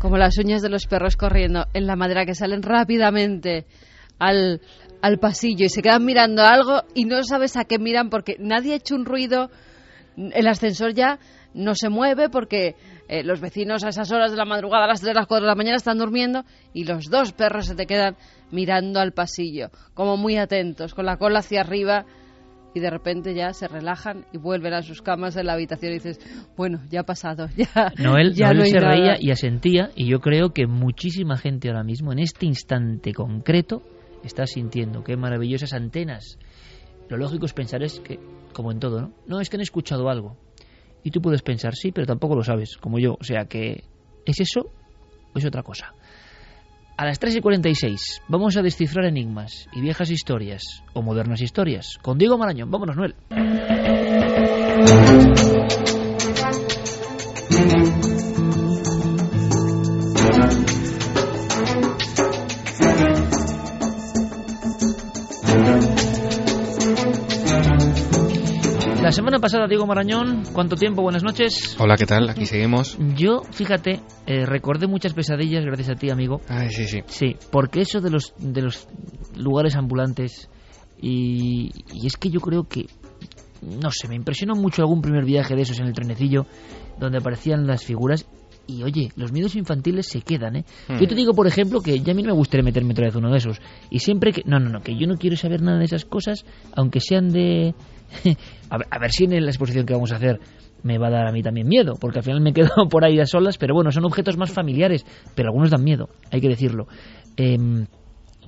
[0.00, 3.66] como las uñas de los perros corriendo en la madera que salen rápidamente
[4.20, 4.60] al,
[5.02, 8.74] al pasillo y se quedan mirando algo y no sabes a qué miran porque nadie
[8.74, 9.50] ha hecho un ruido,
[10.16, 11.18] el ascensor ya
[11.52, 12.76] no se mueve porque
[13.08, 15.50] eh, los vecinos a esas horas de la madrugada, a las 3, las 4 de
[15.50, 18.16] la mañana están durmiendo y los dos perros se te quedan
[18.52, 22.06] mirando al pasillo, como muy atentos, con la cola hacia arriba
[22.76, 25.94] y de repente ya se relajan y vuelven a sus camas en la habitación y
[25.94, 26.20] dices,
[26.58, 27.90] bueno, ya ha pasado, ya.
[27.96, 28.92] Noel, ya Noel no se nada.
[28.92, 33.82] reía y asentía y yo creo que muchísima gente ahora mismo, en este instante concreto,
[34.22, 36.38] está sintiendo qué maravillosas antenas.
[37.08, 38.20] Lo lógico es pensar es que,
[38.52, 39.12] como en todo, ¿no?
[39.26, 40.36] No, es que han escuchado algo.
[41.02, 43.16] Y tú puedes pensar, sí, pero tampoco lo sabes, como yo.
[43.18, 43.84] O sea que,
[44.26, 44.70] ¿es eso
[45.32, 45.94] o es otra cosa?
[46.98, 51.98] A las 3 y 46 vamos a descifrar enigmas y viejas historias o modernas historias.
[52.00, 52.70] Con Diego Marañón.
[52.70, 53.95] Vámonos, Noel.
[69.36, 71.02] Semana pasada, Diego Marañón, ¿cuánto tiempo?
[71.02, 71.76] Buenas noches.
[71.78, 72.30] Hola, ¿qué tal?
[72.30, 72.96] Aquí seguimos.
[73.14, 76.40] Yo, fíjate, eh, recordé muchas pesadillas gracias a ti, amigo.
[76.48, 77.00] Ay, sí, sí.
[77.06, 78.88] Sí, porque eso de los, de los
[79.36, 80.48] lugares ambulantes
[81.02, 82.86] y, y es que yo creo que,
[83.60, 86.46] no sé, me impresionó mucho algún primer viaje de esos en el trenecillo
[86.98, 88.26] donde aparecían las figuras
[88.66, 90.64] y oye, los miedos infantiles se quedan, ¿eh?
[90.88, 90.98] Hmm.
[90.98, 93.14] Yo te digo, por ejemplo, que ya a mí no me gustaría meterme otra vez
[93.14, 93.60] uno de esos.
[93.90, 94.42] Y siempre que...
[94.44, 96.44] No, no, no, que yo no quiero saber nada de esas cosas,
[96.74, 97.74] aunque sean de...
[98.70, 100.40] a, ver, a ver si en la exposición que vamos a hacer
[100.82, 103.18] me va a dar a mí también miedo, porque al final me quedo por ahí
[103.18, 105.04] a solas, pero bueno, son objetos más familiares,
[105.34, 106.86] pero algunos dan miedo, hay que decirlo.
[107.36, 107.86] Em,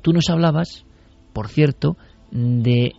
[0.03, 0.85] tú nos hablabas,
[1.33, 1.97] por cierto,
[2.31, 2.93] de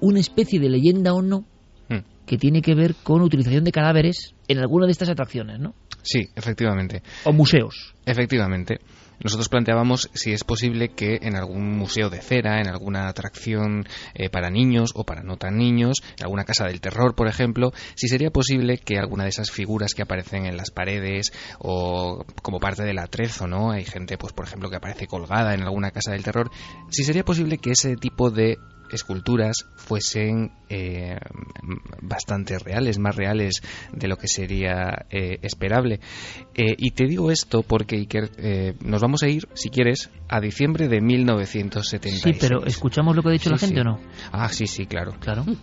[0.00, 1.44] una especie de leyenda o no
[1.90, 2.04] Hmm.
[2.24, 5.74] que tiene que ver con utilización de cadáveres en alguna de estas atracciones, ¿no?
[6.02, 7.02] Sí, efectivamente.
[7.24, 7.94] O museos.
[8.06, 8.78] Efectivamente.
[9.22, 14.30] Nosotros planteábamos si es posible que en algún museo de cera, en alguna atracción eh,
[14.30, 18.08] para niños o para no tan niños, en alguna casa del terror, por ejemplo, si
[18.08, 22.82] sería posible que alguna de esas figuras que aparecen en las paredes o como parte
[22.82, 23.72] del atrezo, ¿no?
[23.72, 26.50] Hay gente, pues por ejemplo, que aparece colgada en alguna casa del terror,
[26.90, 28.58] si sería posible que ese tipo de
[28.96, 31.18] esculturas fuesen eh,
[32.02, 33.62] bastante reales, más reales
[33.92, 36.00] de lo que sería eh, esperable.
[36.54, 40.40] Eh, y te digo esto porque Iker, eh, nos vamos a ir, si quieres, a
[40.40, 42.22] diciembre de 1976.
[42.22, 43.80] Sí, pero ¿escuchamos lo que ha dicho la gente sí.
[43.80, 44.00] o no?
[44.32, 45.12] Ah, sí, sí, claro.
[45.20, 45.44] Claro.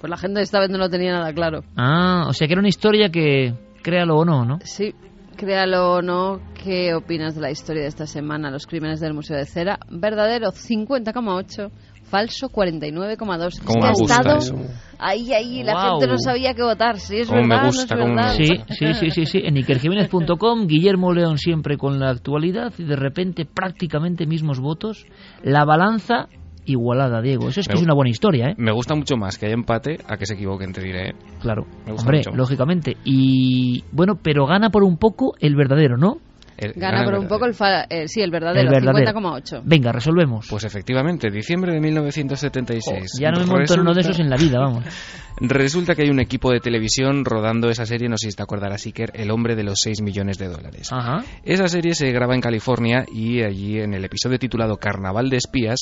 [0.00, 1.62] Pues la gente esta vez no lo tenía nada claro.
[1.76, 4.58] Ah, o sea que era una historia que, créalo o no, ¿no?
[4.64, 4.94] Sí,
[5.36, 8.50] créalo o no, ¿qué opinas de la historia de esta semana?
[8.50, 9.78] Los crímenes del Museo de Cera.
[9.90, 11.70] Verdadero 50,8,
[12.10, 13.46] falso 49,2.
[13.46, 14.56] Es ¿Cómo me ha gusta estado eso?
[14.98, 16.98] ahí, ahí, la gente no sabía qué votar.
[16.98, 18.34] Si es Cómo me verdad, gusta, no es me verdad.
[18.36, 18.46] Sí,
[18.78, 19.40] sí, sí, sí, sí.
[19.44, 25.06] En ikerjiménez.com, Guillermo León siempre con la actualidad y de repente prácticamente mismos votos.
[25.42, 26.28] La balanza
[26.66, 27.48] igualada, Diego.
[27.48, 28.54] Eso es que es una buena historia, ¿eh?
[28.58, 31.08] Me gusta mucho más que haya empate a que se equivoquen, te diré.
[31.10, 31.14] ¿eh?
[31.40, 31.64] Claro.
[31.86, 32.30] Me gusta Hombre, mucho.
[32.36, 32.96] lógicamente.
[33.04, 36.18] Y bueno, pero gana por un poco el verdadero, ¿no?
[36.60, 39.18] El- Gana por un poco el, fa- eh, sí, el verdadero, El verdadero.
[39.20, 39.62] 50,8.
[39.64, 40.46] Venga, resolvemos.
[40.48, 43.12] Pues efectivamente, diciembre de 1976.
[43.18, 44.84] ya no me monto en uno de esos en la vida, vamos.
[45.40, 48.84] Resulta que hay un equipo de televisión rodando esa serie, no sé si te acordarás,
[48.84, 50.92] Iker, El hombre de los 6 millones de dólares.
[50.92, 51.24] Ajá.
[51.44, 55.78] Esa serie se graba en California y allí en el episodio titulado Carnaval de Espías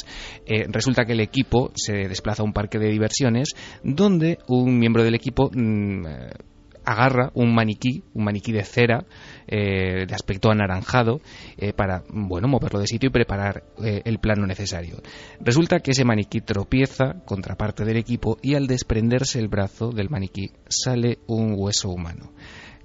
[0.46, 3.48] eh, resulta que el equipo se desplaza a un parque de diversiones
[3.82, 6.30] donde un miembro del equipo mm, eh,
[6.84, 9.04] agarra un maniquí, un maniquí de cera,
[9.48, 11.20] eh, de aspecto anaranjado,
[11.56, 14.96] eh, para, bueno, moverlo de sitio y preparar eh, el plano necesario.
[15.40, 20.10] Resulta que ese maniquí tropieza contra parte del equipo y al desprenderse el brazo del
[20.10, 22.32] maniquí sale un hueso humano.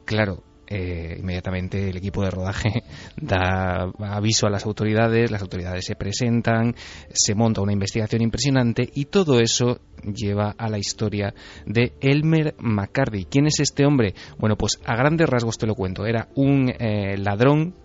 [0.05, 2.83] Claro, eh, inmediatamente el equipo de rodaje
[3.17, 6.75] da aviso a las autoridades, las autoridades se presentan,
[7.09, 11.33] se monta una investigación impresionante y todo eso lleva a la historia
[11.65, 13.25] de Elmer McCarthy.
[13.25, 14.13] ¿Quién es este hombre?
[14.37, 16.05] Bueno, pues a grandes rasgos te lo cuento.
[16.05, 17.75] Era un eh, ladrón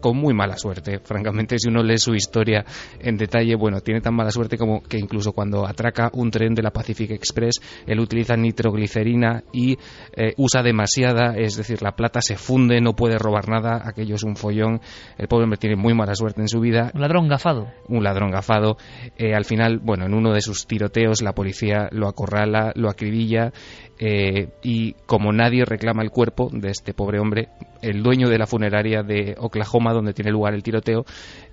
[0.00, 0.98] con muy mala suerte.
[1.00, 2.64] Francamente, si uno lee su historia
[2.98, 6.62] en detalle, bueno, tiene tan mala suerte como que incluso cuando atraca un tren de
[6.62, 9.78] la Pacific Express, él utiliza nitroglicerina y
[10.14, 14.24] eh, usa demasiada, es decir, la plata se funde, no puede robar nada, aquello es
[14.24, 14.80] un follón.
[15.18, 16.90] El pobre hombre tiene muy mala suerte en su vida.
[16.94, 17.68] Un ladrón gafado.
[17.88, 18.76] Un ladrón gafado.
[19.16, 23.52] Eh, al final, bueno, en uno de sus tiroteos la policía lo acorrala, lo acribilla
[23.98, 27.48] eh, y como nadie reclama el cuerpo de este pobre hombre,
[27.82, 31.04] el dueño de la funeraria de Oklahoma, donde tiene lugar el tiroteo,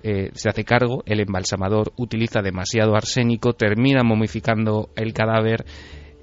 [0.02, 5.64] eh, se hace cargo, el embalsamador utiliza demasiado arsénico, termina momificando el cadáver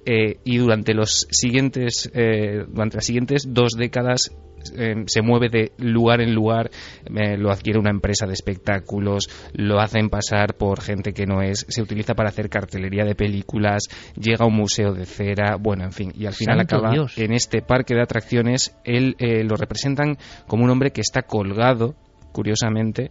[0.06, 4.32] eh, y durante los siguientes durante las siguientes dos décadas
[4.76, 6.70] eh, se mueve de lugar en lugar,
[7.06, 11.66] eh, lo adquiere una empresa de espectáculos, lo hacen pasar por gente que no es,
[11.68, 13.84] se utiliza para hacer cartelería de películas,
[14.16, 17.18] llega a un museo de cera, bueno, en fin, y al final Santo acaba Dios.
[17.18, 20.18] en este parque de atracciones, él eh, lo representan
[20.48, 21.96] como un hombre que está colgado,
[22.32, 23.10] curiosamente,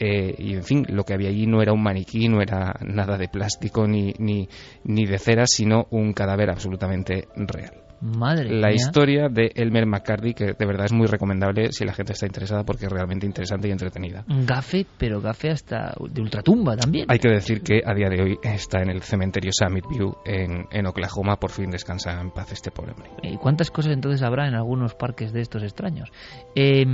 [0.00, 3.18] eh, y en fin, lo que había allí no era un maniquí, no era nada
[3.18, 4.48] de plástico ni, ni,
[4.84, 7.87] ni de cera, sino un cadáver absolutamente real.
[8.00, 8.76] Madre La mía.
[8.76, 12.64] historia de Elmer McCarthy, que de verdad es muy recomendable si la gente está interesada
[12.64, 14.24] porque es realmente interesante y entretenida.
[14.28, 17.06] Gafe, pero gafe hasta de ultratumba también.
[17.08, 20.66] Hay que decir que a día de hoy está en el cementerio Summit View en,
[20.70, 21.36] en Oklahoma.
[21.36, 23.10] Por fin descansa en paz este pobre hombre.
[23.22, 26.10] ¿Y cuántas cosas entonces habrá en algunos parques de estos extraños?
[26.54, 26.84] Eh,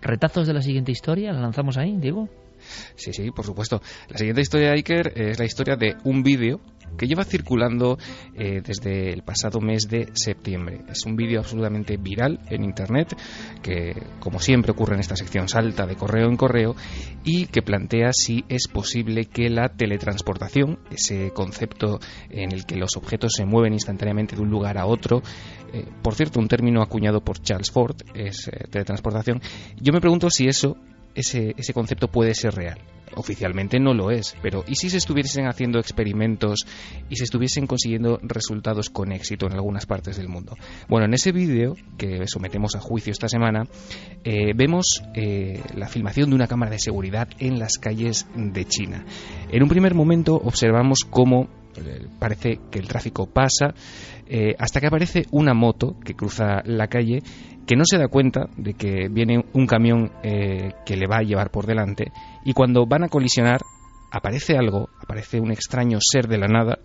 [0.00, 1.32] ¿Retazos de la siguiente historia?
[1.32, 2.28] ¿La lanzamos ahí, Diego?
[2.94, 3.80] Sí, sí, por supuesto.
[4.08, 6.60] La siguiente historia de Iker es la historia de un vídeo
[6.96, 7.98] que lleva circulando
[8.34, 10.80] eh, desde el pasado mes de septiembre.
[10.88, 13.16] Es un vídeo absolutamente viral en Internet
[13.62, 16.74] que, como siempre ocurre en esta sección, salta de correo en correo
[17.24, 21.98] y que plantea si es posible que la teletransportación, ese concepto
[22.30, 25.22] en el que los objetos se mueven instantáneamente de un lugar a otro,
[25.72, 29.40] eh, por cierto, un término acuñado por Charles Ford, es eh, teletransportación,
[29.80, 30.76] yo me pregunto si eso
[31.14, 32.78] ese, ese concepto puede ser real.
[33.14, 36.60] Oficialmente no lo es, pero ¿y si se estuviesen haciendo experimentos
[37.10, 40.56] y se estuviesen consiguiendo resultados con éxito en algunas partes del mundo?
[40.88, 43.64] Bueno, en ese vídeo que sometemos a juicio esta semana,
[44.24, 49.04] eh, vemos eh, la filmación de una cámara de seguridad en las calles de China.
[49.50, 53.74] En un primer momento observamos cómo eh, parece que el tráfico pasa
[54.34, 57.22] eh, hasta que aparece una moto que cruza la calle
[57.66, 61.22] que no se da cuenta de que viene un camión eh, que le va a
[61.22, 62.10] llevar por delante
[62.42, 63.60] y cuando van a colisionar
[64.10, 66.78] aparece algo, aparece un extraño ser de la nada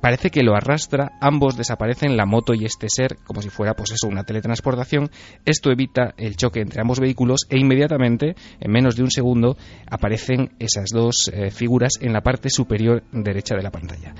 [0.00, 3.90] parece que lo arrastra, ambos desaparecen, la moto y este ser, como si fuera pues
[3.90, 5.10] eso, una teletransportación.
[5.44, 9.56] Esto evita el choque entre ambos vehículos e inmediatamente, en menos de un segundo,
[9.90, 14.14] aparecen esas dos eh, figuras en la parte superior derecha de la pantalla.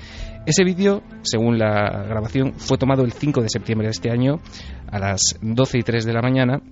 [0.47, 4.41] Ese vídeo, según la grabación, fue tomado el 5 de septiembre de este año
[4.87, 6.63] a las 12 y 3 de la mañana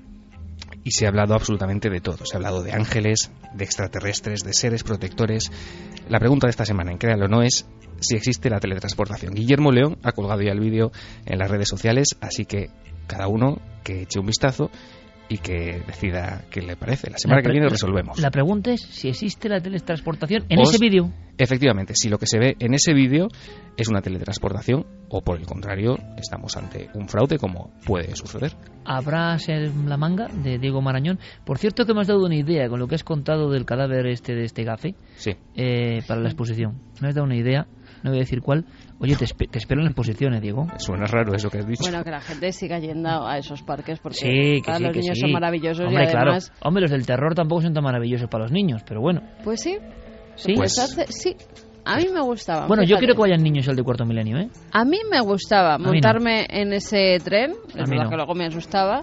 [0.85, 2.25] y se ha hablado absolutamente de todo.
[2.25, 5.51] Se ha hablado de ángeles, de extraterrestres, de seres protectores.
[6.09, 7.67] La pregunta de esta semana, en Créalo no, es
[7.99, 9.35] si existe la teletransportación.
[9.35, 10.93] Guillermo León ha colgado ya el vídeo
[11.27, 12.71] en las redes sociales, así que
[13.09, 14.71] cada uno que eche un vistazo
[15.29, 17.11] y que decida qué le parece.
[17.11, 18.19] La semana La que viene resolvemos.
[18.21, 21.11] La pregunta es si existe la teletransportación en Os- ese vídeo.
[21.37, 23.27] Efectivamente, si lo que se ve en ese vídeo
[23.77, 28.53] es una teletransportación o por el contrario estamos ante un fraude como puede suceder.
[28.85, 31.19] ¿Habrá ser la manga de Diego Marañón?
[31.45, 34.07] Por cierto que me has dado una idea con lo que has contado del cadáver
[34.07, 35.33] este de este gafe Sí.
[35.57, 36.81] eh, para la exposición.
[37.01, 37.67] Me has dado una idea,
[38.05, 38.65] no voy a decir cuál.
[39.01, 40.69] Oye, te, espe- te espero en la exposición, ¿eh, Diego?
[40.79, 41.83] Suena raro eso que has dicho.
[41.83, 44.93] Bueno, que la gente siga yendo a esos parques porque Sí, que claro, sí, los
[44.93, 45.21] que niños sí.
[45.23, 46.51] son maravillosos Hombre, y además...
[46.51, 46.61] claro.
[46.69, 49.23] Hombre, los del terror tampoco son tan maravillosos para los niños, pero bueno.
[49.43, 49.77] Pues sí.
[50.37, 50.53] Sí.
[50.55, 51.35] Pues hace- sí.
[51.87, 52.67] A mí me gustaba.
[52.67, 54.49] Bueno, yo quiero que vayan niños al de cuarto milenio, ¿eh?
[54.73, 55.93] A mí me gustaba mí no.
[55.93, 57.53] montarme en ese tren.
[57.69, 58.11] Es A mí verdad no.
[58.11, 59.01] que luego me asustaba.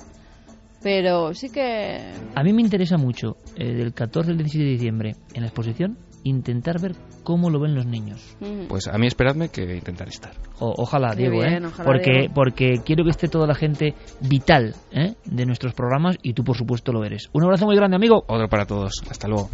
[0.83, 1.99] Pero sí que...
[2.33, 5.97] A mí me interesa mucho, eh, del 14 al 17 de diciembre, en la exposición,
[6.24, 8.35] intentar ver cómo lo ven los niños.
[8.67, 10.32] Pues a mí esperadme que intentaré estar.
[10.59, 11.67] O- ojalá, Qué Diego, bien, ¿eh?
[11.67, 12.33] ojalá, porque, Diego.
[12.33, 15.16] porque quiero que esté toda la gente vital ¿eh?
[15.25, 17.30] de nuestros programas y tú, por supuesto, lo eres.
[17.33, 18.24] Un abrazo muy grande, amigo.
[18.27, 18.93] Otro para todos.
[19.09, 19.50] Hasta luego.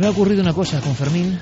[0.00, 1.38] Me ha ocurrido una cosa con Fermín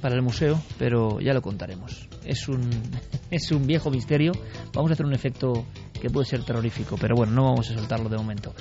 [0.00, 2.08] para el museo, pero ya lo contaremos.
[2.24, 2.68] Es un,
[3.30, 4.32] es un viejo misterio.
[4.74, 8.08] Vamos a hacer un efecto que puede ser terrorífico, pero bueno, no vamos a soltarlo
[8.08, 8.52] de momento.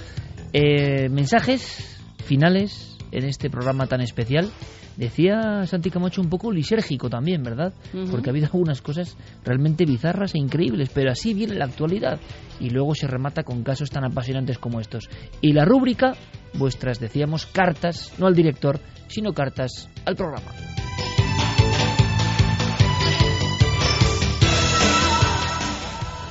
[0.53, 4.51] Eh, mensajes finales en este programa tan especial.
[4.97, 7.73] Decía Santi Camacho un poco lisérgico también, ¿verdad?
[8.11, 12.19] Porque ha habido algunas cosas realmente bizarras e increíbles, pero así viene la actualidad.
[12.59, 15.09] Y luego se remata con casos tan apasionantes como estos.
[15.41, 16.13] Y la rúbrica,
[16.53, 20.51] vuestras, decíamos, cartas, no al director, sino cartas al programa.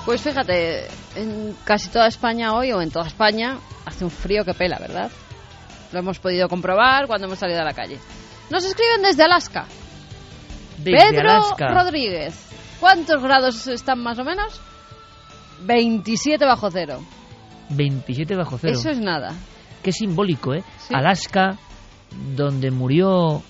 [0.04, 0.84] Pues fíjate,
[1.16, 3.56] en casi toda España hoy, o en toda España,
[3.86, 5.10] hace un frío que pela, ¿verdad?
[5.94, 8.00] Lo hemos podido comprobar cuando hemos salido a la calle.
[8.50, 9.64] Nos escriben desde Alaska.
[10.78, 11.68] Desde Pedro Alaska.
[11.68, 12.76] Rodríguez.
[12.81, 14.60] ¿Cuántos grados están más o menos?
[15.64, 17.00] 27 bajo cero.
[17.70, 18.73] 27 bajo cero.
[18.76, 19.34] Eso es nada.
[19.84, 20.64] Qué simbólico, ¿eh?
[20.78, 20.92] Sí.
[20.97, 21.56] Alaska,
[22.34, 23.42] donde murió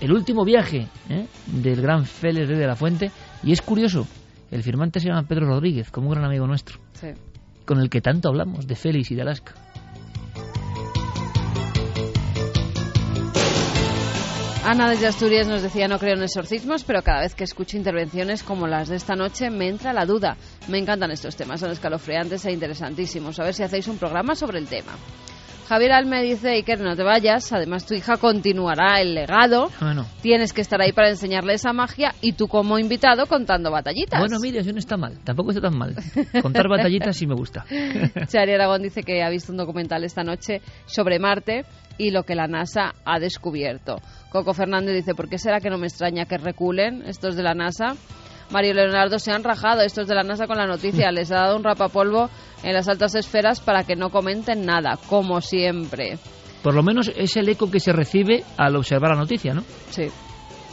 [0.00, 1.26] el último viaje ¿eh?
[1.46, 3.10] del gran Félix de la Fuente.
[3.42, 4.06] Y es curioso,
[4.52, 7.08] el firmante se llama Pedro Rodríguez, como un gran amigo nuestro, Sí.
[7.66, 9.54] con el que tanto hablamos de Félix y de Alaska.
[14.68, 18.42] Ana desde Asturias nos decía no creo en exorcismos, pero cada vez que escucho intervenciones
[18.42, 20.36] como las de esta noche me entra la duda.
[20.68, 23.40] Me encantan estos temas, son escalofriantes e interesantísimos.
[23.40, 24.92] A ver si hacéis un programa sobre el tema.
[25.70, 29.70] Javier Alme dice, Iker, no te vayas, además tu hija continuará el legado.
[29.80, 34.20] Bueno, Tienes que estar ahí para enseñarle esa magia y tú como invitado contando batallitas.
[34.20, 35.94] bueno mira, eso no está mal, tampoco está tan mal.
[36.42, 37.64] Contar batallitas sí me gusta.
[38.28, 41.64] Chari Aragón dice que ha visto un documental esta noche sobre Marte
[41.98, 43.96] y lo que la NASA ha descubierto.
[44.30, 47.54] Coco Fernández dice, ¿por qué será que no me extraña que reculen estos de la
[47.54, 47.96] NASA?
[48.50, 51.10] Mario Leonardo se han rajado estos de la NASA con la noticia.
[51.12, 52.30] Les ha dado un rapapolvo
[52.62, 56.18] en las altas esferas para que no comenten nada, como siempre.
[56.62, 59.62] Por lo menos es el eco que se recibe al observar la noticia, ¿no?
[59.90, 60.08] Sí.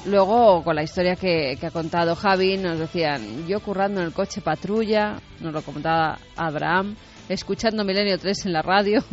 [0.05, 4.13] Luego, con la historia que, que ha contado Javi, nos decían, yo currando en el
[4.13, 6.95] coche patrulla, nos lo contaba Abraham,
[7.27, 9.03] escuchando Milenio 3 en la radio,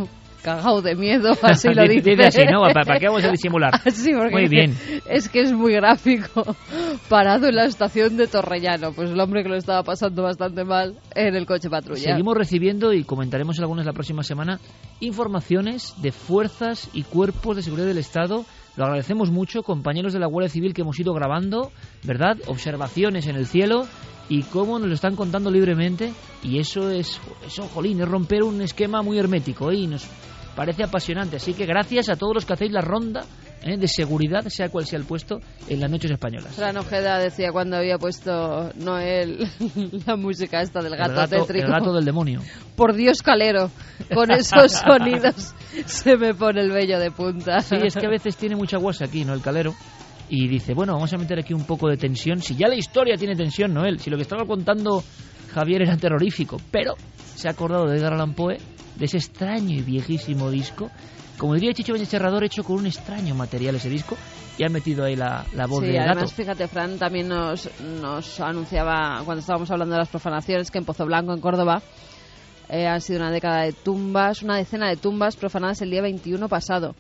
[0.43, 2.11] cagao de miedo, así lo dice.
[2.11, 2.63] Dice así, ¿no?
[2.63, 3.73] ¿Para, qué vamos a disimular?
[3.83, 4.77] Porque Muy bien.
[5.09, 6.57] es que es muy gráfico.
[7.09, 10.99] Parado en la estación de Torrellano, pues el hombre que lo estaba pasando bastante mal
[11.15, 12.01] en el coche patrulla.
[12.01, 14.59] Seguimos recibiendo y comentaremos algunas la próxima semana
[15.01, 18.45] informaciones de fuerzas y cuerpos de seguridad del Estado.
[18.77, 21.71] Lo agradecemos mucho, compañeros de la Guardia Civil que hemos ido grabando,
[22.05, 22.39] ¿verdad?
[22.47, 23.87] Observaciones en el cielo
[24.29, 26.13] y cómo nos lo están contando libremente.
[26.43, 29.77] Y eso es, eso, jolín, es romper un esquema muy hermético ¿eh?
[29.77, 30.09] y nos
[30.55, 31.37] parece apasionante.
[31.37, 33.25] Así que gracias a todos los que hacéis la ronda
[33.63, 33.77] ¿eh?
[33.77, 36.55] de seguridad, sea cual sea el puesto, en las noches españolas.
[36.55, 39.49] Fran Ojeda decía cuando había puesto Noel
[40.07, 41.67] la música esta del gato, el, gato tétrico.
[41.67, 42.41] el gato del demonio.
[42.77, 43.71] Por Dios, Calero,
[44.15, 45.55] con esos sonidos
[45.87, 47.61] se me pone el vello de punta.
[47.61, 49.35] Sí, es que a veces tiene mucha guasa aquí, ¿no?
[49.35, 49.75] El calero.
[50.29, 52.41] Y dice, bueno, vamos a meter aquí un poco de tensión.
[52.41, 55.05] Si ya la historia tiene tensión, Noel, si lo que estaba contando
[55.53, 56.95] Javier era terrorífico, pero
[57.35, 58.57] se ha acordado de Edgar Allan Poe,
[58.97, 60.91] de ese extraño y viejísimo disco.
[61.39, 64.17] Como diría Chicho Beñez Serrador, hecho con un extraño material ese disco,
[64.59, 66.35] y ha metido ahí la, la voz Sí, del además, gato.
[66.37, 67.69] fíjate, Fran también nos,
[68.01, 71.83] nos anunciaba cuando estábamos hablando de las profanaciones que en Pozo Blanco, en Córdoba,
[72.69, 76.49] eh, han sido una década de tumbas, una decena de tumbas profanadas el día 21
[76.49, 76.95] pasado.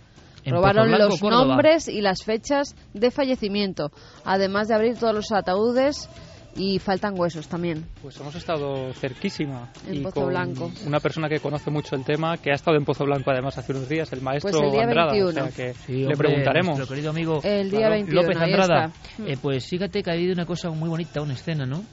[0.44, 1.44] En Robaron Blanco, los Córdoba.
[1.46, 3.92] nombres y las fechas de fallecimiento,
[4.24, 6.08] además de abrir todos los ataúdes
[6.56, 7.86] y faltan huesos también.
[8.02, 9.70] Pues hemos estado cerquísima.
[9.86, 10.70] En y Pozo con Blanco.
[10.86, 13.72] Una persona que conoce mucho el tema, que ha estado en Pozo Blanco además hace
[13.72, 15.12] unos días, el maestro Pues el día Andrada.
[15.12, 15.28] 21.
[15.30, 16.76] O sea que Sí, le hombre, preguntaremos.
[16.76, 17.94] Nuestro querido amigo El día Claro.
[17.94, 18.92] 21, López Andrada.
[19.26, 21.84] Eh, pues fíjate que ha habido una cosa muy bonita, una escena, ¿no?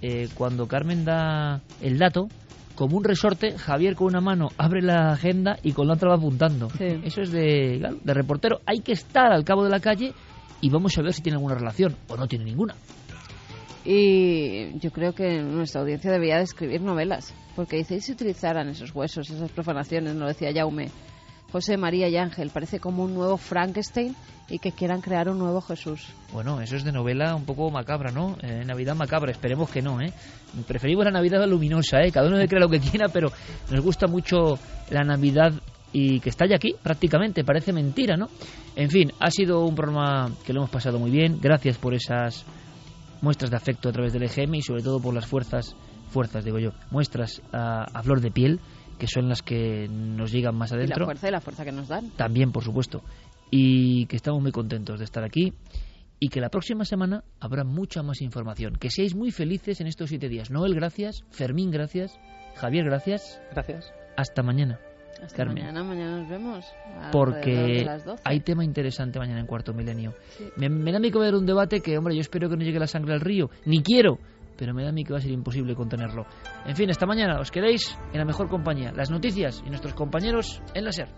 [0.00, 2.28] Eh, cuando Carmen da el dato,
[2.76, 6.14] como un resorte, Javier con una mano abre la agenda y con la otra va
[6.16, 6.70] apuntando.
[6.70, 6.84] Sí.
[7.02, 8.60] Eso es de reportero.
[8.64, 10.12] Hay que estar al cabo de la calle
[10.60, 12.74] y vamos a ver si tiene alguna relación o no tiene ninguna.
[13.90, 18.68] Y yo creo que nuestra audiencia debería de escribir novelas, porque dice, ¿y si utilizaran
[18.68, 20.14] esos huesos, esas profanaciones?
[20.14, 20.90] Nos decía Jaume.
[21.50, 24.14] José María y Ángel, parece como un nuevo Frankenstein
[24.50, 26.06] y que quieran crear un nuevo Jesús.
[26.34, 28.36] Bueno, eso es de novela un poco macabra, ¿no?
[28.42, 30.12] Eh, Navidad macabra, esperemos que no, ¿eh?
[30.66, 32.12] Preferimos la Navidad luminosa, ¿eh?
[32.12, 33.32] Cada uno se crea lo que quiera, pero
[33.70, 34.58] nos gusta mucho
[34.90, 35.54] la Navidad
[35.94, 38.28] y que está ya aquí, prácticamente, parece mentira, ¿no?
[38.76, 42.44] En fin, ha sido un programa que lo hemos pasado muy bien, gracias por esas
[43.20, 45.76] muestras de afecto a través del EGM y sobre todo por las fuerzas,
[46.08, 48.60] fuerzas digo yo, muestras a, a flor de piel,
[48.98, 51.72] que son las que nos llegan más Y la adentro fuerza y la fuerza que
[51.72, 52.10] nos dan.
[52.10, 53.02] también, por supuesto.
[53.50, 55.54] Y que estamos muy contentos de estar aquí
[56.20, 58.74] y que la próxima semana habrá mucha más información.
[58.74, 60.50] Que seáis muy felices en estos siete días.
[60.50, 61.22] Noel, gracias.
[61.30, 62.18] Fermín, gracias.
[62.56, 63.40] Javier, gracias.
[63.52, 63.92] Gracias.
[64.16, 64.80] Hasta mañana.
[65.22, 65.64] Hasta Carmen.
[65.64, 66.64] mañana, mañana nos vemos.
[67.12, 68.22] porque de las 12.
[68.24, 70.14] hay tema interesante mañana en Cuarto Milenio.
[70.30, 70.44] Sí.
[70.56, 72.48] Me, me da a mí que va a haber un debate que, hombre, yo espero
[72.48, 74.18] que no llegue la sangre al río, ni quiero,
[74.56, 76.26] pero me da a mí que va a ser imposible contenerlo.
[76.66, 80.62] En fin, esta mañana os quedéis en la mejor compañía, las noticias y nuestros compañeros
[80.74, 81.08] en la SER.